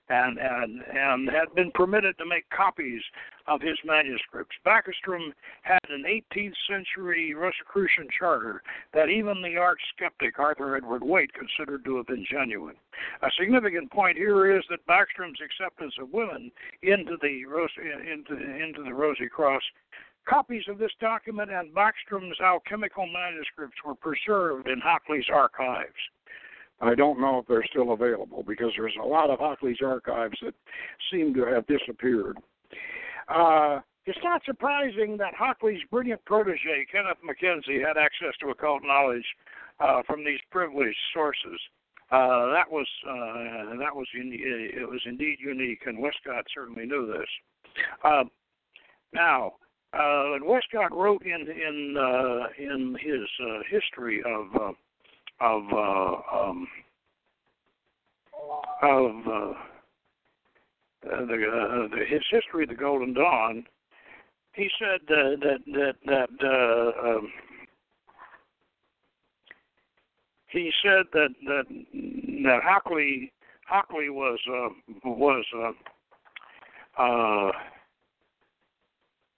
and, 0.09 0.37
and, 0.37 0.83
and 0.93 1.29
had 1.29 1.53
been 1.55 1.71
permitted 1.71 2.17
to 2.17 2.25
make 2.25 2.49
copies 2.49 3.01
of 3.47 3.61
his 3.61 3.77
manuscripts. 3.83 4.55
Backerstrom 4.63 5.33
had 5.63 5.79
an 5.89 6.03
18th 6.03 6.53
century 6.69 7.33
Rosicrucian 7.33 8.07
charter 8.17 8.61
that 8.93 9.09
even 9.09 9.41
the 9.41 9.57
arch 9.57 9.81
skeptic 9.95 10.39
Arthur 10.39 10.75
Edward 10.75 11.03
Waite 11.03 11.33
considered 11.33 11.83
to 11.85 11.97
have 11.97 12.07
been 12.07 12.25
genuine. 12.29 12.75
A 13.21 13.29
significant 13.39 13.91
point 13.91 14.17
here 14.17 14.57
is 14.57 14.63
that 14.69 14.85
Backerstrom's 14.85 15.41
acceptance 15.41 15.95
of 15.99 16.13
women 16.13 16.51
into 16.81 17.17
the 17.21 17.43
into 18.11 18.35
into 18.35 18.83
the 18.83 18.93
Rosy 18.93 19.27
Cross 19.27 19.63
Copies 20.27 20.63
of 20.67 20.77
this 20.77 20.91
document 20.99 21.51
and 21.51 21.73
Backerstrom's 21.73 22.39
alchemical 22.41 23.05
manuscripts 23.05 23.77
were 23.85 23.95
preserved 23.95 24.67
in 24.67 24.79
Hockley's 24.79 25.27
archives. 25.31 25.93
I 26.81 26.95
don't 26.95 27.21
know 27.21 27.39
if 27.39 27.47
they're 27.47 27.65
still 27.69 27.93
available 27.93 28.43
because 28.45 28.71
there's 28.75 28.95
a 29.01 29.05
lot 29.05 29.29
of 29.29 29.39
Hockley's 29.39 29.81
archives 29.83 30.37
that 30.41 30.53
seem 31.11 31.33
to 31.35 31.45
have 31.45 31.65
disappeared. 31.67 32.37
Uh, 33.29 33.79
it's 34.05 34.19
not 34.23 34.41
surprising 34.45 35.17
that 35.17 35.33
Hockley's 35.35 35.81
brilliant 35.89 36.23
protege, 36.25 36.85
Kenneth 36.91 37.17
Mackenzie, 37.23 37.79
had 37.79 37.97
access 37.97 38.37
to 38.41 38.49
occult 38.49 38.83
knowledge 38.83 39.25
uh, 39.79 40.01
from 40.05 40.23
these 40.23 40.39
privileged 40.51 40.97
sources. 41.13 41.59
Uh, 42.11 42.53
that 42.53 42.69
was 42.69 42.87
uh, 43.09 43.77
that 43.79 43.95
was 43.95 44.07
it 44.13 44.87
was 44.87 45.01
indeed 45.07 45.37
unique, 45.39 45.81
and 45.87 45.97
Westcott 45.97 46.45
certainly 46.53 46.85
knew 46.85 47.07
this. 47.07 47.27
Uh, 48.03 48.25
now, 49.11 49.53
uh, 49.95 50.33
and 50.35 50.45
Westcott 50.45 50.91
wrote 50.95 51.23
in 51.23 51.47
in 51.49 51.95
uh, 51.97 52.47
in 52.57 52.97
his 52.99 53.27
uh, 53.41 53.59
history 53.69 54.21
of 54.25 54.47
uh, 54.55 54.71
of 55.41 55.63
uh, 55.71 56.37
um, 56.37 56.67
of 58.81 59.27
uh, 59.27 59.53
uh, 61.11 61.25
the, 61.25 61.35
uh, 61.35 61.95
the 61.95 62.05
his 62.07 62.23
history 62.29 62.63
of 62.63 62.69
the 62.69 62.75
Golden 62.75 63.13
Dawn. 63.13 63.65
He 64.53 64.69
said 64.79 65.01
uh, 65.09 65.35
that 65.41 65.59
that 65.67 65.95
that 66.05 66.29
uh, 66.43 67.07
um, 67.07 67.31
he 70.47 70.71
said 70.83 71.05
that 71.13 71.29
that 71.45 71.65
that 72.43 72.59
Hockley 72.63 73.31
Hockley 73.67 74.09
was 74.09 74.39
uh, 74.49 74.69
was 75.05 75.45
uh, 75.55 77.01
uh, 77.01 77.51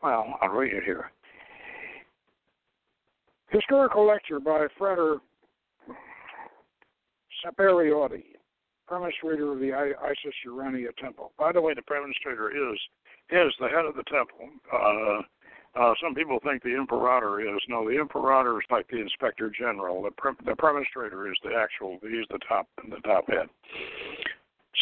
well, 0.01 0.37
I'll 0.41 0.49
read 0.49 0.73
it 0.73 0.83
here. 0.83 1.11
Historical 3.49 4.05
lecture 4.05 4.39
by 4.39 4.67
Frater 4.77 5.17
Sapere 7.43 7.91
Aude, 7.93 8.23
premonstrator 8.87 9.53
of 9.53 9.59
the 9.59 9.73
Isis 9.73 10.33
Urania 10.45 10.89
Temple. 11.01 11.31
By 11.37 11.51
the 11.51 11.61
way, 11.61 11.73
the 11.73 11.81
premonstrator 11.81 12.49
is 12.51 12.79
is 13.29 13.53
the 13.59 13.67
head 13.67 13.85
of 13.85 13.95
the 13.95 14.03
temple. 14.03 14.49
Uh, 14.71 15.21
uh, 15.79 15.93
some 16.01 16.15
people 16.15 16.39
think 16.43 16.63
the 16.63 16.75
imperator 16.75 17.41
is. 17.41 17.61
No, 17.67 17.87
the 17.87 17.99
imperator 17.99 18.57
is 18.57 18.65
like 18.71 18.87
the 18.89 18.99
inspector 18.99 19.49
general. 19.49 20.01
The, 20.01 20.11
pre- 20.11 20.31
the 20.45 20.51
is 20.51 21.37
the 21.43 21.53
actual. 21.55 21.99
He's 22.01 22.27
the 22.29 22.39
top 22.47 22.67
the 22.89 22.99
top 23.01 23.27
head. 23.27 23.47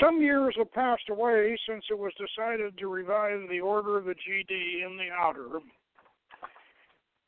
Some 0.01 0.21
years 0.21 0.55
have 0.57 0.73
passed 0.73 1.09
away 1.09 1.57
since 1.67 1.85
it 1.89 1.97
was 1.97 2.11
decided 2.15 2.77
to 2.77 2.87
revive 2.87 3.47
the 3.49 3.61
Order 3.61 3.97
of 3.97 4.05
the 4.05 4.15
GD 4.15 4.85
in 4.85 4.97
the 4.97 5.09
Outer 5.11 5.59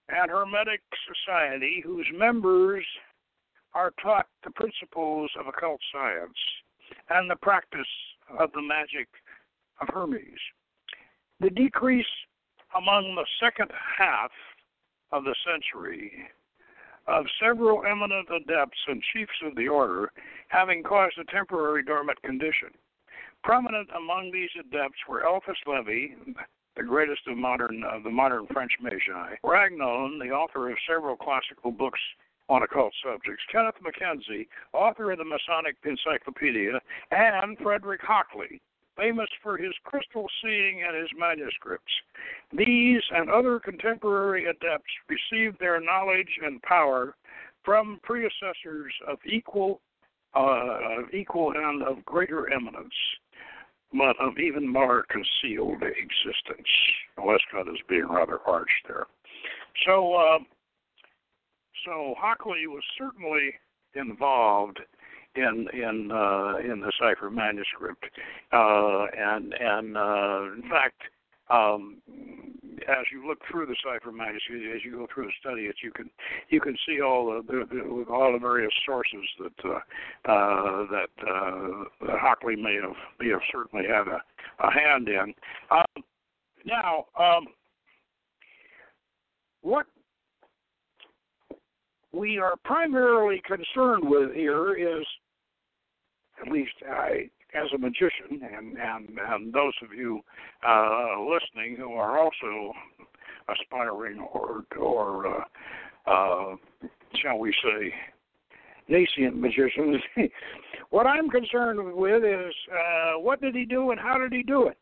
and 0.10 0.32
Hermetic 0.32 0.82
Society, 1.08 1.82
whose 1.84 2.08
members 2.14 2.86
are 3.74 3.94
taught 4.02 4.28
the 4.44 4.52
principles 4.52 5.32
of 5.40 5.48
occult 5.48 5.80
science 5.94 6.38
and 7.10 7.30
the 7.30 7.36
practice 7.38 7.88
of 8.38 8.52
the 8.54 8.62
magic 8.62 9.08
of 9.82 9.88
Hermes. 9.94 10.40
The 11.40 11.50
decrease 11.50 12.06
among 12.76 13.16
the 13.16 13.26
second 13.40 13.72
half 13.98 14.32
of 15.12 15.24
the 15.24 15.36
century 15.46 16.28
of 17.08 17.26
several 17.42 17.84
eminent 17.86 18.28
adepts 18.30 18.78
and 18.88 19.02
chiefs 19.14 19.40
of 19.46 19.56
the 19.56 19.68
order 19.68 20.12
having 20.50 20.84
caused 20.84 21.18
a 21.18 21.32
temporary 21.32 21.84
dormant 21.84 22.22
condition. 22.22 22.70
Prominent 23.44 23.90
among 23.96 24.32
these 24.32 24.50
adepts 24.60 24.98
were 25.08 25.24
Eliphas 25.24 25.58
Levi, 25.66 26.16
the 26.76 26.84
greatest 26.84 27.22
of 27.28 27.38
modern 27.38 27.84
of 27.84 28.04
the 28.04 28.10
modern 28.10 28.46
French 28.48 28.74
magi, 28.82 29.36
Ragon, 29.44 30.20
the 30.20 30.32
author 30.32 30.70
of 30.70 30.78
several 30.88 31.16
classical 31.16 31.72
books 31.72 32.00
on 32.50 32.64
occult 32.64 32.94
subjects, 33.04 33.44
Kenneth 33.52 33.76
Mackenzie, 33.82 34.48
author 34.74 35.12
of 35.12 35.18
the 35.18 35.26
Masonic 35.26 35.76
Encyclopedia, 35.84 36.80
and 37.12 37.58
Frederick 37.58 38.02
Hockley, 38.02 38.62
famous 38.98 39.30
for 39.44 39.58
his 39.58 39.74
crystal 39.84 40.28
seeing 40.42 40.84
and 40.84 40.96
his 40.96 41.10
manuscripts. 41.18 41.92
These 42.52 43.02
and 43.12 43.30
other 43.30 43.60
contemporary 43.60 44.46
adepts 44.46 44.92
received 45.08 45.60
their 45.60 45.80
knowledge 45.80 46.30
and 46.44 46.62
power 46.64 47.16
from 47.64 48.00
predecessors 48.04 48.94
of 49.08 49.18
equal, 49.26 49.82
uh, 50.36 51.02
of 51.02 51.14
equal 51.14 51.54
and 51.56 51.84
of 51.84 52.04
greater 52.06 52.52
eminence, 52.52 52.94
but 53.94 54.16
of 54.20 54.38
even 54.40 54.68
more 54.68 55.06
concealed 55.10 55.84
existence. 55.84 56.68
Westcott 57.18 57.68
is 57.68 57.82
being 57.88 58.08
rather 58.10 58.40
harsh 58.44 58.72
there. 58.88 59.08
So, 59.86 60.14
uh, 60.14 60.40
so 61.86 62.16
Hockley 62.18 62.68
was 62.68 62.84
certainly 62.98 63.54
involved 63.96 64.80
in 65.38 65.68
in 65.74 66.12
uh, 66.12 66.58
in 66.58 66.82
the 66.82 66.92
cipher 67.00 67.30
manuscript, 67.30 68.04
uh, 68.52 69.06
and 69.18 69.54
and 69.54 69.98
uh, 69.98 70.42
in 70.56 70.64
fact, 70.70 71.02
um, 71.50 71.98
as 72.88 73.06
you 73.12 73.28
look 73.28 73.40
through 73.50 73.66
the 73.66 73.76
cipher 73.84 74.12
manuscript, 74.12 74.64
as 74.76 74.84
you 74.84 74.92
go 74.92 75.08
through 75.14 75.26
and 75.26 75.34
study 75.40 75.64
it, 75.64 75.76
you 75.84 75.92
can 75.92 76.10
you 76.50 76.60
can 76.60 76.76
see 76.88 77.02
all 77.02 77.28
the, 77.28 77.42
the, 77.48 77.66
the 77.70 78.12
all 78.12 78.34
the 78.34 78.40
various 78.40 78.74
sources 78.86 79.26
that 79.40 79.70
uh, 79.70 80.32
uh, 80.32 80.86
that 80.92 81.28
uh, 81.28 82.18
Hockley 82.18 82.56
may 82.56 82.76
have 82.82 82.96
may 83.20 83.30
have 83.30 83.42
certainly 83.52 83.86
had 83.88 84.08
a, 84.08 84.22
a 84.60 84.72
hand 84.72 85.08
in. 85.08 85.34
Um, 85.72 86.04
now, 86.66 87.06
um, 87.18 87.48
what 89.62 89.86
we 92.12 92.38
are 92.40 92.56
primarily 92.64 93.42
concerned 93.46 94.08
with 94.08 94.34
here 94.34 94.76
is 94.76 95.06
at 96.46 96.52
least 96.52 96.74
I, 96.90 97.30
as 97.54 97.68
a 97.74 97.78
magician, 97.78 98.42
and 98.42 98.78
and, 98.78 99.20
and 99.30 99.54
those 99.54 99.74
of 99.84 99.94
you 99.94 100.22
uh, 100.68 101.16
listening 101.22 101.76
who 101.78 101.94
are 101.94 102.20
also 102.20 102.74
aspiring 103.50 104.20
or 104.20 104.64
or 104.80 105.28
uh, 105.28 106.10
uh, 106.10 106.56
shall 107.22 107.40
we 107.40 107.54
say 107.64 107.94
nascent 108.88 109.38
magicians. 109.38 110.02
what 110.90 111.08
I'm 111.08 111.30
concerned 111.30 111.94
with 111.96 112.24
is 112.24 112.54
uh, 112.72 113.20
what 113.20 113.42
did 113.42 113.56
he 113.56 113.66
do 113.66 113.92
and 113.92 114.00
how 114.00 114.18
did 114.18 114.34
he 114.34 114.44
do 114.44 114.68
it? 114.68 114.78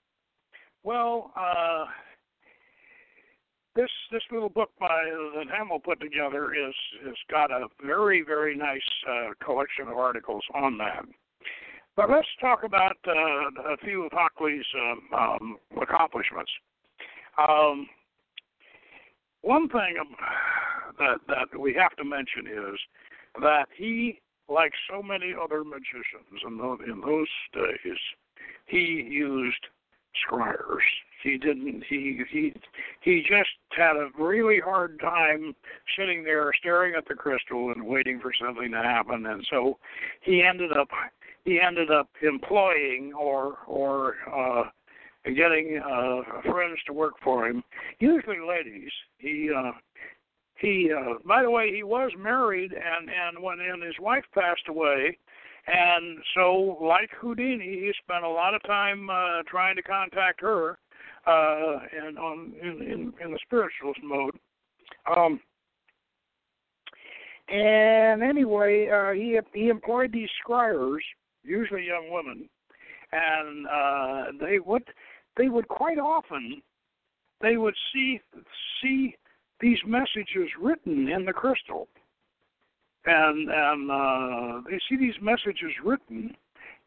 Well, 0.84 1.32
uh, 1.36 1.86
this 3.76 3.89
this 4.12 4.22
little 4.32 4.50
book 4.50 4.70
by 4.80 5.04
that 5.36 5.46
Hamill 5.56 5.80
put 5.80 6.00
together 6.00 6.54
is 6.54 6.74
has 7.06 7.15
got 7.30 7.52
a 7.52 7.68
very 7.84 8.22
very 8.22 8.56
nice 8.56 8.82
uh, 9.10 9.34
collection 9.44 9.88
of 9.88 9.98
articles 9.98 10.44
on 10.54 10.78
that. 10.78 11.06
But 11.95 12.10
let's 12.10 12.27
talk 12.41 12.63
about 12.63 12.97
uh, 13.08 13.71
a 13.73 13.77
few 13.84 14.05
of 14.05 14.12
Hockley's 14.12 14.65
um, 14.75 15.01
um, 15.17 15.58
accomplishments. 15.81 16.51
Um, 17.38 17.88
one 19.41 19.69
thing 19.69 19.95
that 20.99 21.17
that 21.27 21.60
we 21.60 21.73
have 21.75 21.95
to 21.97 22.03
mention 22.03 22.47
is 22.47 22.79
that 23.41 23.67
he, 23.77 24.19
like 24.49 24.71
so 24.89 25.01
many 25.01 25.34
other 25.39 25.63
magicians 25.63 26.41
in 26.45 26.58
those, 26.58 26.79
in 26.86 26.99
those 27.01 27.27
days, 27.53 27.97
he 28.65 29.08
used 29.10 29.67
scryers. 30.27 30.84
He 31.23 31.38
didn't. 31.38 31.84
He 31.88 32.21
he 32.29 32.53
he 33.01 33.21
just 33.21 33.49
had 33.71 33.95
a 33.95 34.10
really 34.17 34.60
hard 34.60 34.99
time 34.99 35.55
sitting 35.97 36.23
there 36.23 36.51
staring 36.60 36.93
at 36.95 37.08
the 37.08 37.15
crystal 37.15 37.71
and 37.71 37.86
waiting 37.86 38.19
for 38.19 38.31
something 38.39 38.71
to 38.71 38.81
happen, 38.81 39.25
and 39.25 39.45
so 39.49 39.77
he 40.21 40.43
ended 40.43 40.71
up 40.71 40.89
he 41.45 41.62
ended 41.62 41.91
up 41.91 42.10
employing 42.21 43.13
or 43.13 43.60
or 43.67 44.15
uh, 44.36 44.63
getting 45.25 45.79
uh, 45.79 46.41
friends 46.51 46.79
to 46.88 46.93
work 46.93 47.13
for 47.23 47.47
him, 47.47 47.63
usually 47.99 48.39
ladies. 48.45 48.91
He 49.17 49.49
uh, 49.55 49.71
he 50.60 50.91
uh, 50.91 51.19
by 51.25 51.43
the 51.43 51.49
way 51.49 51.73
he 51.73 51.84
was 51.84 52.12
married 52.17 52.73
and 52.73 53.10
and 53.10 53.41
when 53.41 53.60
and 53.60 53.81
his 53.81 53.95
wife 53.99 54.25
passed 54.34 54.67
away. 54.67 55.17
And 55.67 56.19
so 56.36 56.77
like 56.81 57.10
houdini 57.19 57.65
he 57.65 57.91
spent 58.03 58.23
a 58.23 58.29
lot 58.29 58.53
of 58.53 58.62
time 58.63 59.10
uh 59.10 59.41
trying 59.47 59.75
to 59.75 59.81
contact 59.81 60.41
her 60.41 60.77
uh 61.25 61.79
and 62.05 62.19
on 62.19 62.53
in 62.62 62.81
in, 62.84 63.13
in 63.23 63.31
the 63.31 63.39
spiritualist 63.45 63.99
mode. 64.03 64.36
Um 65.15 65.39
and 67.49 68.21
anyway 68.21 68.89
uh 68.89 69.12
he 69.13 69.39
he 69.53 69.69
employed 69.69 70.12
these 70.12 70.29
scryers 70.47 71.01
usually 71.45 71.86
young 71.86 72.10
women 72.12 72.49
and 73.12 73.67
uh 73.67 74.23
they 74.39 74.60
would 74.60 74.84
they 75.38 75.49
would 75.49 75.67
quite 75.67 75.99
often 75.99 76.62
they 77.41 77.58
would 77.58 77.75
see 77.93 78.19
see 78.81 79.15
these 79.60 79.79
messages 79.86 80.49
written 80.62 81.08
in 81.08 81.25
the 81.25 81.34
crystal, 81.34 81.88
and 83.05 83.49
and 83.49 83.91
uh, 83.91 84.62
they 84.69 84.79
see 84.89 84.97
these 84.97 85.15
messages 85.21 85.71
written, 85.84 86.36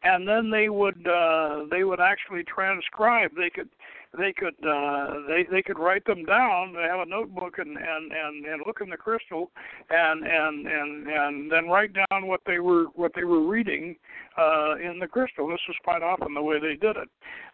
and 0.03 0.27
then 0.27 0.49
they 0.49 0.69
would 0.69 1.07
uh, 1.07 1.65
they 1.69 1.83
would 1.83 1.99
actually 1.99 2.43
transcribe. 2.43 3.31
They 3.35 3.49
could 3.49 3.69
they 4.17 4.33
could 4.33 4.55
uh, 4.67 5.13
they 5.27 5.45
they 5.51 5.61
could 5.61 5.77
write 5.77 6.03
them 6.05 6.25
down. 6.25 6.73
They 6.73 6.81
have 6.83 6.99
a 6.99 7.05
notebook 7.05 7.59
and 7.59 7.77
and 7.77 8.11
and, 8.11 8.45
and 8.45 8.63
look 8.65 8.81
in 8.81 8.89
the 8.89 8.97
crystal, 8.97 9.51
and 9.89 10.25
and 10.25 10.67
and 10.67 11.07
and 11.07 11.51
then 11.51 11.67
write 11.67 11.93
down 11.93 12.27
what 12.27 12.41
they 12.45 12.59
were 12.59 12.85
what 12.95 13.11
they 13.15 13.23
were 13.23 13.41
reading 13.41 13.95
uh, 14.37 14.75
in 14.77 14.99
the 14.99 15.07
crystal. 15.07 15.47
This 15.47 15.61
was 15.67 15.77
quite 15.83 16.01
often 16.01 16.33
the 16.33 16.41
way 16.41 16.59
they 16.59 16.75
did 16.75 16.97
it. 16.97 17.09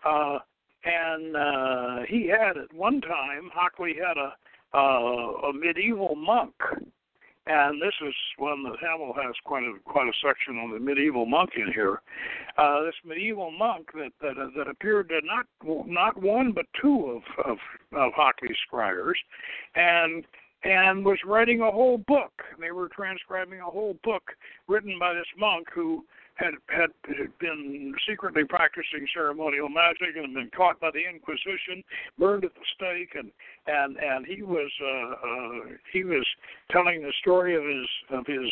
Uh, 0.06 0.40
and 0.86 1.36
uh, 1.36 2.06
he 2.08 2.28
had 2.28 2.58
at 2.58 2.74
one 2.74 3.02
time, 3.02 3.50
Hockley 3.54 3.96
had 3.96 4.18
a 4.18 4.34
uh, 4.78 5.50
a 5.50 5.54
medieval 5.54 6.16
monk, 6.16 6.54
and 7.48 7.82
this 7.82 7.94
is 8.06 8.14
one 8.38 8.64
that 8.64 8.78
Hamill 8.82 9.14
has 9.14 9.36
quite 9.44 9.64
a 9.64 9.74
quite 9.86 10.08
a 10.08 10.14
section 10.26 10.58
on 10.58 10.72
the 10.72 10.80
medieval 10.80 11.26
monk 11.26 11.52
in 11.56 11.72
here. 11.74 12.02
Uh, 12.58 12.84
this 12.84 12.96
medieval 13.06 13.52
monk 13.52 13.90
that 13.94 14.12
that 14.22 14.38
uh, 14.38 14.50
that 14.58 14.68
appeared 14.68 15.10
to 15.10 15.20
not 15.24 15.46
not 15.88 16.22
one 16.22 16.52
but 16.52 16.66
two 16.82 17.22
of 17.22 17.46
of, 17.46 17.58
of 17.94 18.14
Hockley's 18.14 18.58
scryers, 18.72 19.16
and 19.76 20.26
and 20.64 21.06
was 21.06 21.20
writing 21.26 21.62
a 21.62 21.72
whole 21.72 22.00
book. 22.00 22.34
They 22.60 22.72
were 22.72 22.90
transcribing 22.90 23.60
a 23.60 23.66
whole 23.66 23.98
book 24.04 24.24
written 24.68 24.98
by 25.00 25.14
this 25.14 25.28
monk 25.38 25.68
who 25.74 26.04
had 26.36 26.54
had 26.70 26.90
been 27.40 27.94
secretly 28.08 28.44
practicing 28.44 29.08
ceremonial 29.14 29.70
magic 29.70 30.16
and 30.16 30.34
been 30.34 30.50
caught 30.56 30.80
by 30.80 30.90
the 30.92 31.02
Inquisition, 31.08 31.84
burned 32.20 32.44
at 32.44 32.54
the 32.54 32.66
stake, 32.76 33.16
and 33.16 33.32
and 33.68 33.98
and 33.98 34.26
he 34.26 34.44
was 34.44 34.72
uh, 34.82 35.28
uh, 35.28 35.76
he 35.92 36.04
was 36.04 36.26
telling 36.72 37.02
the 37.02 37.14
story 37.22 37.56
of 37.56 37.64
his 37.64 38.20
of 38.20 38.26
his 38.28 38.52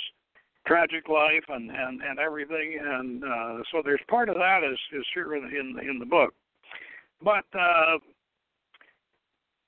tragic 0.65 1.09
life 1.09 1.43
and 1.49 1.69
and 1.69 2.01
and 2.01 2.19
everything, 2.19 2.79
and 2.81 3.23
uh, 3.23 3.63
so 3.71 3.81
there's 3.83 4.01
part 4.07 4.29
of 4.29 4.35
that 4.35 4.61
is 4.63 4.79
is 4.97 5.05
here 5.13 5.35
in 5.35 5.43
in, 5.45 5.89
in 5.89 5.99
the 5.99 6.05
book, 6.05 6.33
but. 7.21 7.45
Uh, 7.53 7.97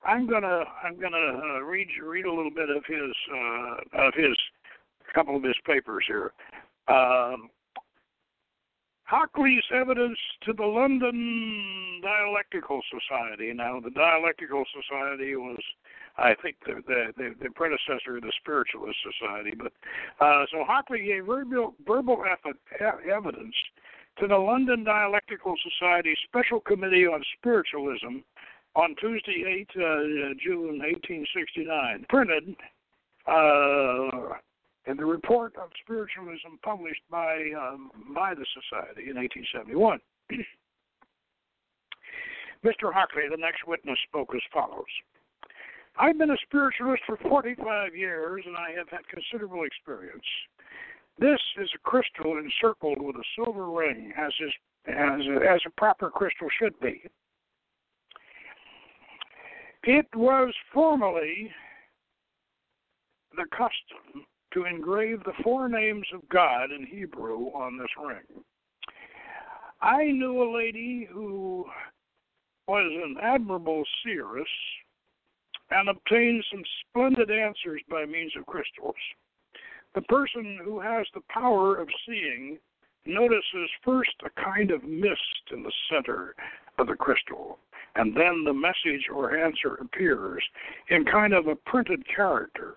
I'm 0.04 0.28
gonna 0.28 0.62
I'm 0.84 1.00
gonna 1.00 1.16
uh, 1.16 1.60
read 1.62 1.88
read 2.00 2.26
a 2.26 2.32
little 2.32 2.50
bit 2.50 2.70
of 2.70 2.84
his 2.86 3.16
uh, 3.34 4.06
of 4.06 4.14
his 4.14 4.36
couple 5.12 5.34
of 5.34 5.42
his 5.42 5.56
papers 5.66 6.04
here. 6.06 6.32
Um, 6.86 7.48
Hockley's 9.06 9.64
evidence 9.72 10.18
to 10.42 10.52
the 10.52 10.64
London 10.64 12.00
Dialectical 12.02 12.80
Society. 12.90 13.52
Now, 13.52 13.78
the 13.78 13.90
Dialectical 13.90 14.64
Society 14.74 15.36
was, 15.36 15.58
I 16.18 16.34
think, 16.42 16.56
the 16.66 16.82
the, 16.86 17.34
the 17.40 17.50
predecessor 17.50 18.16
of 18.16 18.22
the 18.22 18.32
Spiritualist 18.40 18.98
Society. 19.02 19.52
But 19.56 19.72
uh, 20.20 20.44
so 20.50 20.64
Hockley 20.64 21.06
gave 21.06 21.26
verbal, 21.26 21.74
verbal 21.86 22.24
evidence 22.80 23.54
to 24.18 24.26
the 24.26 24.36
London 24.36 24.82
Dialectical 24.82 25.54
Society 25.62 26.14
Special 26.26 26.58
Committee 26.60 27.06
on 27.06 27.22
Spiritualism 27.38 28.24
on 28.74 28.94
Tuesday, 29.00 29.44
8 29.46 29.70
uh, 29.70 29.82
June 30.42 30.78
1869, 30.82 32.06
printed. 32.08 32.56
Uh, 33.26 34.34
in 34.86 34.96
the 34.96 35.04
report 35.04 35.54
of 35.56 35.70
spiritualism 35.82 36.56
published 36.62 37.02
by 37.10 37.50
um, 37.58 37.90
by 38.14 38.34
the 38.34 38.46
society 38.54 39.10
in 39.10 39.16
1871. 39.16 40.00
Mr. 42.64 42.92
Hockley, 42.92 43.22
the 43.30 43.36
next 43.36 43.66
witness, 43.66 43.98
spoke 44.08 44.34
as 44.34 44.40
follows. 44.52 44.84
I've 45.98 46.18
been 46.18 46.30
a 46.30 46.36
spiritualist 46.44 47.02
for 47.06 47.16
45 47.28 47.94
years 47.94 48.44
and 48.46 48.56
I 48.56 48.72
have 48.76 48.88
had 48.88 49.06
considerable 49.08 49.64
experience. 49.64 50.24
This 51.18 51.40
is 51.60 51.70
a 51.74 51.78
crystal 51.78 52.36
encircled 52.36 53.00
with 53.00 53.16
a 53.16 53.24
silver 53.34 53.70
ring, 53.70 54.12
as 54.18 54.32
is 54.40 54.52
as 54.88 55.20
a, 55.26 55.50
as 55.50 55.60
a 55.66 55.70
proper 55.70 56.10
crystal 56.10 56.48
should 56.58 56.78
be. 56.80 57.02
It 59.84 60.06
was 60.14 60.52
formerly 60.72 61.50
the 63.36 63.46
custom 63.50 64.26
to 64.56 64.64
engrave 64.64 65.22
the 65.24 65.34
four 65.44 65.68
names 65.68 66.06
of 66.14 66.26
God 66.30 66.70
in 66.72 66.86
Hebrew 66.86 67.48
on 67.48 67.76
this 67.76 67.90
ring. 68.02 68.42
I 69.82 70.04
knew 70.04 70.42
a 70.42 70.56
lady 70.56 71.06
who 71.12 71.66
was 72.66 72.90
an 73.04 73.16
admirable 73.22 73.84
seeress 74.02 74.48
and 75.70 75.90
obtained 75.90 76.42
some 76.50 76.62
splendid 76.80 77.30
answers 77.30 77.82
by 77.90 78.06
means 78.06 78.32
of 78.38 78.46
crystals. 78.46 78.94
The 79.94 80.00
person 80.02 80.58
who 80.64 80.80
has 80.80 81.06
the 81.12 81.22
power 81.28 81.76
of 81.76 81.88
seeing 82.08 82.58
notices 83.04 83.70
first 83.84 84.14
a 84.24 84.42
kind 84.42 84.70
of 84.70 84.82
mist 84.84 85.52
in 85.52 85.62
the 85.62 85.72
center 85.92 86.34
of 86.78 86.86
the 86.86 86.96
crystal, 86.96 87.58
and 87.94 88.16
then 88.16 88.42
the 88.42 88.54
message 88.54 89.08
or 89.14 89.36
answer 89.36 89.74
appears 89.74 90.42
in 90.88 91.04
kind 91.04 91.34
of 91.34 91.46
a 91.46 91.56
printed 91.56 92.02
character. 92.08 92.76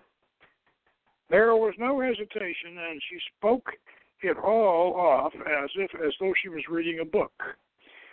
There 1.30 1.54
was 1.54 1.74
no 1.78 2.00
hesitation, 2.00 2.76
and 2.76 3.00
she 3.08 3.18
spoke 3.36 3.70
it 4.22 4.36
all 4.36 4.94
off 4.94 5.32
as 5.34 5.70
if 5.76 5.94
as 5.94 6.12
though 6.18 6.34
she 6.42 6.48
was 6.48 6.62
reading 6.68 6.98
a 7.00 7.04
book. 7.04 7.32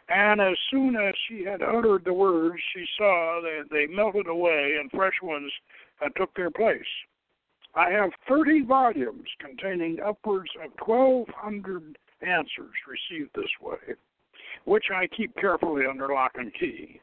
And 0.07 0.39
as 0.39 0.55
soon 0.71 0.95
as 0.95 1.13
she 1.27 1.43
had 1.43 1.61
uttered 1.61 2.05
the 2.05 2.13
words, 2.13 2.61
she 2.73 2.85
saw 2.97 3.41
that 3.41 3.65
they 3.71 3.87
melted 3.87 4.27
away 4.27 4.77
and 4.79 4.89
fresh 4.91 5.19
ones 5.21 5.51
took 6.15 6.33
their 6.35 6.51
place. 6.51 6.85
I 7.75 7.89
have 7.89 8.11
30 8.29 8.61
volumes 8.63 9.27
containing 9.39 9.99
upwards 9.99 10.49
of 10.63 10.71
1,200 10.85 11.97
answers 12.21 12.73
received 12.87 13.31
this 13.35 13.51
way, 13.61 13.95
which 14.65 14.85
I 14.93 15.07
keep 15.07 15.35
carefully 15.35 15.85
under 15.85 16.07
lock 16.07 16.33
and 16.35 16.53
key. 16.53 17.01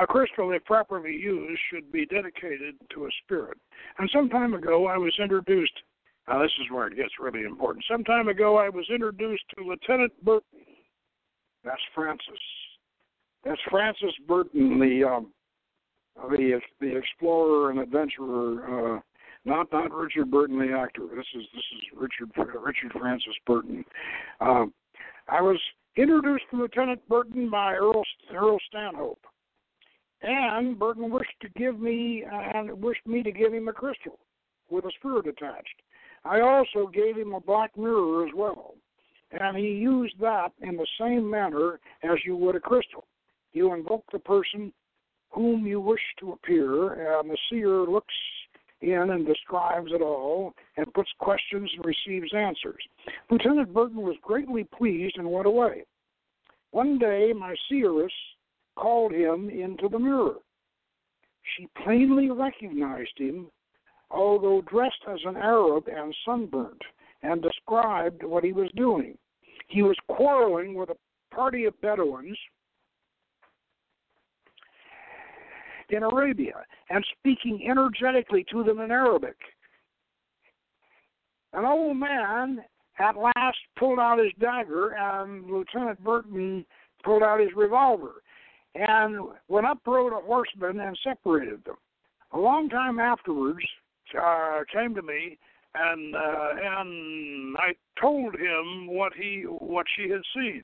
A 0.00 0.06
crystal, 0.06 0.50
if 0.52 0.64
properly 0.64 1.12
used, 1.12 1.60
should 1.70 1.92
be 1.92 2.04
dedicated 2.06 2.74
to 2.92 3.06
a 3.06 3.08
spirit. 3.24 3.58
And 3.98 4.10
some 4.12 4.28
time 4.28 4.54
ago, 4.54 4.86
I 4.86 4.96
was 4.96 5.14
introduced. 5.22 5.72
Now, 6.26 6.42
this 6.42 6.52
is 6.60 6.70
where 6.70 6.86
it 6.88 6.96
gets 6.96 7.12
really 7.20 7.44
important. 7.44 7.84
Some 7.88 8.02
time 8.02 8.28
ago, 8.28 8.56
I 8.56 8.68
was 8.68 8.86
introduced 8.92 9.44
to 9.56 9.64
Lieutenant 9.64 10.12
Burton. 10.24 10.60
That's 11.64 11.82
Francis. 11.94 12.40
That's 13.44 13.60
Francis 13.70 14.14
Burton, 14.26 14.78
the 14.78 15.04
um, 15.04 15.32
the 16.28 16.60
the 16.80 16.96
explorer 16.96 17.70
and 17.70 17.78
adventurer. 17.78 18.96
Uh, 18.96 19.00
not 19.44 19.70
not 19.72 19.92
Richard 19.92 20.30
Burton, 20.30 20.58
the 20.58 20.76
actor. 20.76 21.02
This 21.14 21.26
is 21.34 21.42
this 21.54 21.64
is 21.76 21.82
Richard 21.94 22.30
Richard 22.36 22.92
Francis 22.98 23.34
Burton. 23.46 23.84
Um, 24.40 24.72
I 25.28 25.40
was 25.42 25.60
introduced 25.96 26.44
to 26.50 26.56
Lieutenant 26.56 27.06
Burton 27.08 27.50
by 27.50 27.74
Earl 27.74 28.02
Earl 28.34 28.58
Stanhope. 28.68 29.24
And 30.26 30.78
Burton 30.78 31.10
wished 31.10 31.34
to 31.42 31.48
give 31.50 31.78
me 31.78 32.24
uh, 32.24 32.58
and 32.58 32.82
wished 32.82 33.06
me 33.06 33.22
to 33.22 33.30
give 33.30 33.52
him 33.52 33.68
a 33.68 33.72
crystal 33.72 34.18
with 34.70 34.86
a 34.86 34.90
spirit 34.98 35.26
attached. 35.26 35.82
I 36.24 36.40
also 36.40 36.86
gave 36.86 37.16
him 37.16 37.34
a 37.34 37.40
black 37.40 37.76
mirror 37.76 38.26
as 38.26 38.32
well, 38.34 38.74
and 39.32 39.54
he 39.56 39.72
used 39.72 40.14
that 40.20 40.52
in 40.62 40.78
the 40.78 40.86
same 40.98 41.28
manner 41.28 41.78
as 42.02 42.16
you 42.24 42.36
would 42.36 42.56
a 42.56 42.60
crystal. 42.60 43.04
You 43.52 43.74
invoke 43.74 44.04
the 44.10 44.18
person 44.18 44.72
whom 45.30 45.66
you 45.66 45.78
wish 45.80 46.00
to 46.20 46.32
appear, 46.32 47.18
and 47.20 47.28
the 47.28 47.36
seer 47.50 47.82
looks 47.82 48.14
in 48.80 49.10
and 49.10 49.26
describes 49.26 49.90
it 49.92 50.00
all 50.00 50.54
and 50.78 50.92
puts 50.94 51.10
questions 51.18 51.70
and 51.76 51.84
receives 51.84 52.32
answers. 52.34 52.82
Lieutenant 53.30 53.74
Burton 53.74 54.00
was 54.00 54.16
greatly 54.22 54.64
pleased 54.64 55.18
and 55.18 55.30
went 55.30 55.46
away. 55.46 55.84
One 56.70 56.98
day, 56.98 57.32
my 57.38 57.54
seeress 57.68 58.12
called 58.76 59.12
him 59.12 59.50
into 59.50 59.88
the 59.88 59.98
mirror. 59.98 60.36
She 61.56 61.68
plainly 61.84 62.30
recognized 62.30 63.18
him, 63.18 63.48
although 64.10 64.62
dressed 64.62 65.02
as 65.08 65.20
an 65.24 65.36
Arab 65.36 65.88
and 65.88 66.14
sunburnt, 66.24 66.82
and 67.22 67.42
described 67.42 68.22
what 68.22 68.44
he 68.44 68.52
was 68.52 68.70
doing. 68.76 69.16
He 69.68 69.82
was 69.82 69.96
quarreling 70.08 70.74
with 70.74 70.90
a 70.90 71.34
party 71.34 71.64
of 71.64 71.80
Bedouins 71.80 72.38
in 75.90 76.02
Arabia 76.02 76.64
and 76.90 77.04
speaking 77.18 77.66
energetically 77.68 78.44
to 78.50 78.62
them 78.64 78.80
in 78.80 78.90
Arabic. 78.90 79.36
An 81.52 81.64
old 81.64 81.96
man 81.96 82.64
at 82.98 83.16
last 83.16 83.58
pulled 83.78 83.98
out 83.98 84.18
his 84.18 84.32
dagger, 84.40 84.90
and 84.90 85.50
Lieutenant 85.50 86.02
Burton 86.02 86.64
pulled 87.02 87.22
out 87.22 87.40
his 87.40 87.54
revolver 87.54 88.22
and 88.74 89.18
went 89.48 89.66
up 89.66 89.78
rode 89.86 90.12
a 90.12 90.20
horseman 90.20 90.80
and 90.80 90.98
separated 91.04 91.64
them. 91.64 91.76
A 92.32 92.38
long 92.38 92.68
time 92.68 92.98
afterwards, 92.98 93.64
uh, 94.20 94.60
came 94.72 94.94
to 94.94 95.02
me 95.02 95.38
and 95.74 96.14
uh, 96.14 96.50
and 96.62 97.56
I 97.56 97.74
told 98.00 98.34
him 98.34 98.86
what 98.86 99.12
he 99.14 99.42
what 99.42 99.86
she 99.96 100.08
had 100.08 100.22
seen 100.34 100.62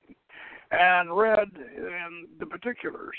and 0.71 1.15
read 1.15 1.49
in 1.75 2.27
the 2.39 2.45
particulars. 2.45 3.17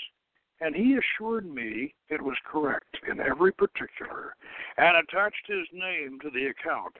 And 0.61 0.75
he 0.75 0.97
assured 0.97 1.45
me 1.45 1.93
it 2.09 2.21
was 2.21 2.37
correct 2.49 2.97
in 3.09 3.19
every 3.19 3.51
particular 3.51 4.35
and 4.77 4.97
attached 4.97 5.45
his 5.47 5.67
name 5.73 6.19
to 6.21 6.29
the 6.29 6.47
account 6.47 6.95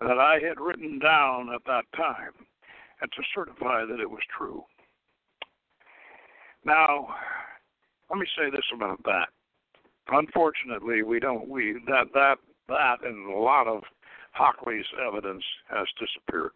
that 0.00 0.18
I 0.18 0.38
had 0.40 0.58
written 0.58 0.98
down 0.98 1.50
at 1.54 1.60
that 1.66 1.84
time 1.94 2.32
and 3.00 3.12
to 3.12 3.22
certify 3.34 3.84
that 3.84 4.00
it 4.00 4.10
was 4.10 4.22
true. 4.36 4.64
Now, 6.64 7.08
let 8.10 8.18
me 8.18 8.26
say 8.36 8.50
this 8.50 8.64
about 8.74 9.02
that. 9.04 9.28
Unfortunately, 10.08 11.02
we 11.02 11.18
don't 11.18 11.48
we 11.48 11.80
that 11.86 12.06
that 12.14 12.36
that 12.68 13.04
and 13.04 13.32
a 13.32 13.38
lot 13.38 13.66
of 13.66 13.82
Hockley's 14.32 14.86
evidence 15.06 15.44
has 15.68 15.86
disappeared. 15.98 16.52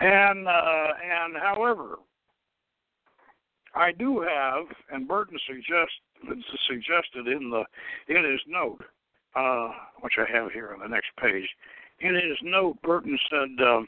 And 0.00 0.48
uh, 0.48 0.88
and 1.02 1.36
however, 1.36 1.96
I 3.74 3.92
do 3.92 4.20
have, 4.20 4.66
and 4.90 5.06
Burton 5.06 5.38
suggests 5.46 5.94
suggested 6.68 7.28
in 7.28 7.50
the 7.50 7.64
in 8.08 8.24
his 8.30 8.40
note, 8.46 8.82
uh, 9.34 9.68
which 10.00 10.14
I 10.18 10.30
have 10.30 10.52
here 10.52 10.72
on 10.72 10.80
the 10.80 10.88
next 10.88 11.10
page. 11.20 11.48
In 12.00 12.14
his 12.14 12.38
note, 12.42 12.80
Burton 12.82 13.18
said, 13.30 13.64
uh, 13.64 13.80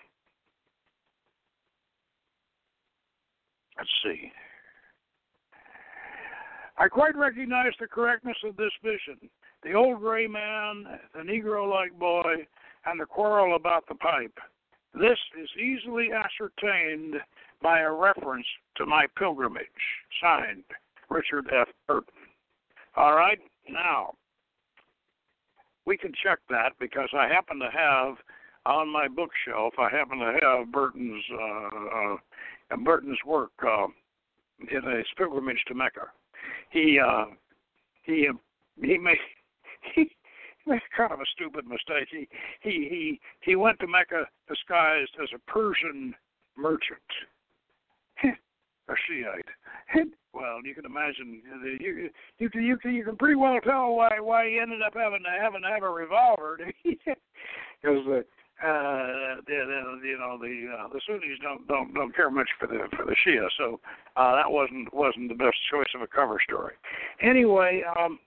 "Let's 3.78 3.90
see." 4.04 4.32
I 6.78 6.88
quite 6.88 7.16
recognize 7.16 7.72
the 7.78 7.86
correctness 7.86 8.36
of 8.44 8.56
this 8.56 8.72
vision. 8.82 9.28
The 9.62 9.74
old 9.74 10.00
gray 10.00 10.26
man, 10.26 10.86
the 11.14 11.20
Negro 11.20 11.70
like 11.70 11.96
boy, 11.98 12.46
and 12.86 13.00
the 13.00 13.06
quarrel 13.06 13.56
about 13.56 13.86
the 13.88 13.94
pipe. 13.94 14.36
This 14.94 15.18
is 15.40 15.48
easily 15.58 16.10
ascertained 16.12 17.16
by 17.62 17.80
a 17.80 17.90
reference 17.90 18.46
to 18.76 18.86
my 18.86 19.06
pilgrimage. 19.16 19.66
Signed, 20.20 20.64
Richard 21.08 21.46
F. 21.52 21.68
Burton. 21.86 22.12
All 22.96 23.14
right, 23.14 23.38
now, 23.68 24.14
we 25.86 25.96
can 25.96 26.12
check 26.22 26.40
that 26.50 26.72
because 26.78 27.08
I 27.14 27.26
happen 27.26 27.58
to 27.58 27.70
have 27.70 28.16
on 28.66 28.88
my 28.88 29.08
bookshelf, 29.08 29.74
I 29.78 29.88
happen 29.88 30.18
to 30.18 30.38
have 30.42 30.72
Burton's 30.72 31.24
uh, 31.32 32.14
uh, 32.70 32.76
Burton's 32.84 33.18
work 33.26 33.52
uh, 33.66 33.86
in 34.60 34.96
his 34.96 35.06
pilgrimage 35.16 35.64
to 35.68 35.74
Mecca 35.74 36.08
he 36.70 36.98
uh, 36.98 37.26
he 38.02 38.28
he 38.80 38.98
made 38.98 39.18
he 39.94 40.10
made 40.66 40.80
kind 40.96 41.12
of 41.12 41.20
a 41.20 41.26
stupid 41.32 41.66
mistake. 41.66 42.08
He 42.10 42.28
he 42.60 42.88
he 42.88 43.20
he 43.42 43.56
went 43.56 43.78
to 43.80 43.86
Mecca 43.86 44.26
disguised 44.48 45.12
as 45.22 45.28
a 45.34 45.50
Persian 45.50 46.14
merchant, 46.56 47.00
a 48.24 48.94
Shiite. 49.08 49.44
well, 50.32 50.58
you 50.64 50.74
can 50.74 50.84
imagine 50.84 51.42
you 51.80 52.10
you 52.38 52.50
can 52.50 52.62
you 52.62 52.76
can 52.76 52.94
you 52.94 53.04
can 53.04 53.16
pretty 53.16 53.36
well 53.36 53.58
tell 53.60 53.94
why 53.94 54.18
why 54.20 54.48
he 54.48 54.58
ended 54.58 54.82
up 54.82 54.94
having 54.94 55.22
to 55.22 55.30
having 55.40 55.62
to 55.62 55.68
have 55.68 55.82
a 55.82 55.90
revolver 55.90 56.58
because 56.84 58.06
uh, 58.08 58.20
uh, 58.62 59.42
the, 59.46 59.98
the, 60.02 60.06
you 60.06 60.18
know 60.18 60.38
the 60.38 60.70
uh, 60.72 60.88
the 60.92 61.00
Sunnis 61.06 61.38
don't 61.42 61.66
don't 61.66 61.92
don't 61.94 62.14
care 62.14 62.30
much 62.30 62.48
for 62.60 62.68
the 62.68 62.86
for 62.96 63.04
the 63.04 63.16
Shia, 63.26 63.48
so 63.58 63.80
uh, 64.16 64.36
that 64.36 64.50
wasn't 64.50 64.92
wasn't 64.94 65.28
the 65.28 65.34
best 65.34 65.56
choice 65.68 65.88
of 65.96 66.02
a 66.02 66.06
cover 66.06 66.38
story. 66.46 66.74
Anyway, 67.20 67.82
um, 67.98 68.20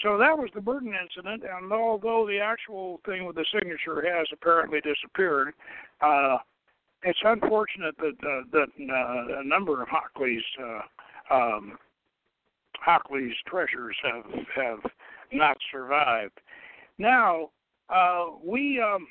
so 0.00 0.16
that 0.16 0.38
was 0.38 0.48
the 0.54 0.60
Burton 0.60 0.94
incident, 0.94 1.42
and 1.42 1.72
although 1.72 2.24
the 2.24 2.38
actual 2.38 3.00
thing 3.04 3.24
with 3.24 3.34
the 3.34 3.44
signature 3.52 4.00
has 4.16 4.28
apparently 4.32 4.80
disappeared, 4.80 5.54
uh, 6.00 6.38
it's 7.02 7.18
unfortunate 7.24 7.96
that 7.98 8.14
uh, 8.22 8.42
that 8.52 8.68
uh, 8.78 9.40
a 9.40 9.44
number 9.44 9.82
of 9.82 9.88
Hockley's 9.88 10.44
uh, 10.62 11.34
um, 11.34 11.78
Hockley's 12.86 13.34
treasures 13.48 13.96
have 14.04 14.24
have 14.54 14.90
not 15.32 15.56
survived. 15.72 16.40
Now 16.96 17.50
uh, 17.88 18.26
we. 18.40 18.80
Um, 18.80 19.08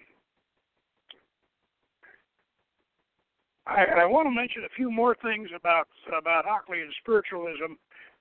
I, 3.66 3.86
I 4.02 4.06
want 4.06 4.28
to 4.28 4.32
mention 4.32 4.64
a 4.66 4.76
few 4.76 4.92
more 4.92 5.16
things 5.22 5.50
about 5.56 5.88
about 6.18 6.46
Hockley 6.46 6.82
and 6.82 6.92
spiritualism, 7.02 7.74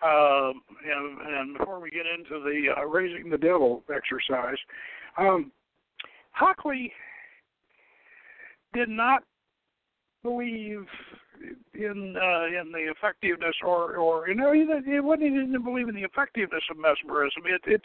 uh, 0.03 0.51
and, 0.51 1.21
and 1.21 1.59
before 1.59 1.81
we 1.81 1.91
get 1.91 2.07
into 2.07 2.43
the 2.45 2.81
uh, 2.81 2.87
raising 2.87 3.29
the 3.29 3.39
devil 3.39 3.83
exercise, 3.93 4.59
um, 5.19 5.51
Hockley 6.31 6.93
did 8.73 8.89
not 8.89 9.25
believe 10.23 10.87
in 11.75 12.17
uh, 12.17 12.61
in 12.61 12.71
the 12.71 12.91
effectiveness 12.97 13.55
or 13.65 13.97
or 13.97 14.29
you 14.29 14.35
know 14.35 14.53
he, 14.53 14.61
he 14.61 14.93
he 14.93 15.31
didn't 15.31 15.65
believe 15.65 15.89
in 15.89 15.95
the 15.95 16.05
effectiveness 16.05 16.63
of 16.71 16.77
mesmerism. 16.79 17.43
It 17.47 17.63
it 17.67 17.83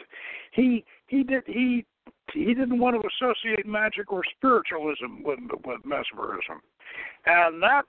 he 0.52 0.84
he 1.08 1.22
did 1.24 1.42
he 1.46 1.84
he 2.32 2.54
didn't 2.54 2.78
want 2.78 3.00
to 3.00 3.08
associate 3.08 3.66
magic 3.66 4.12
or 4.12 4.22
spiritualism 4.36 5.22
with 5.24 5.38
with 5.64 5.80
mesmerism, 5.84 6.60
and 7.26 7.62
that 7.62 7.82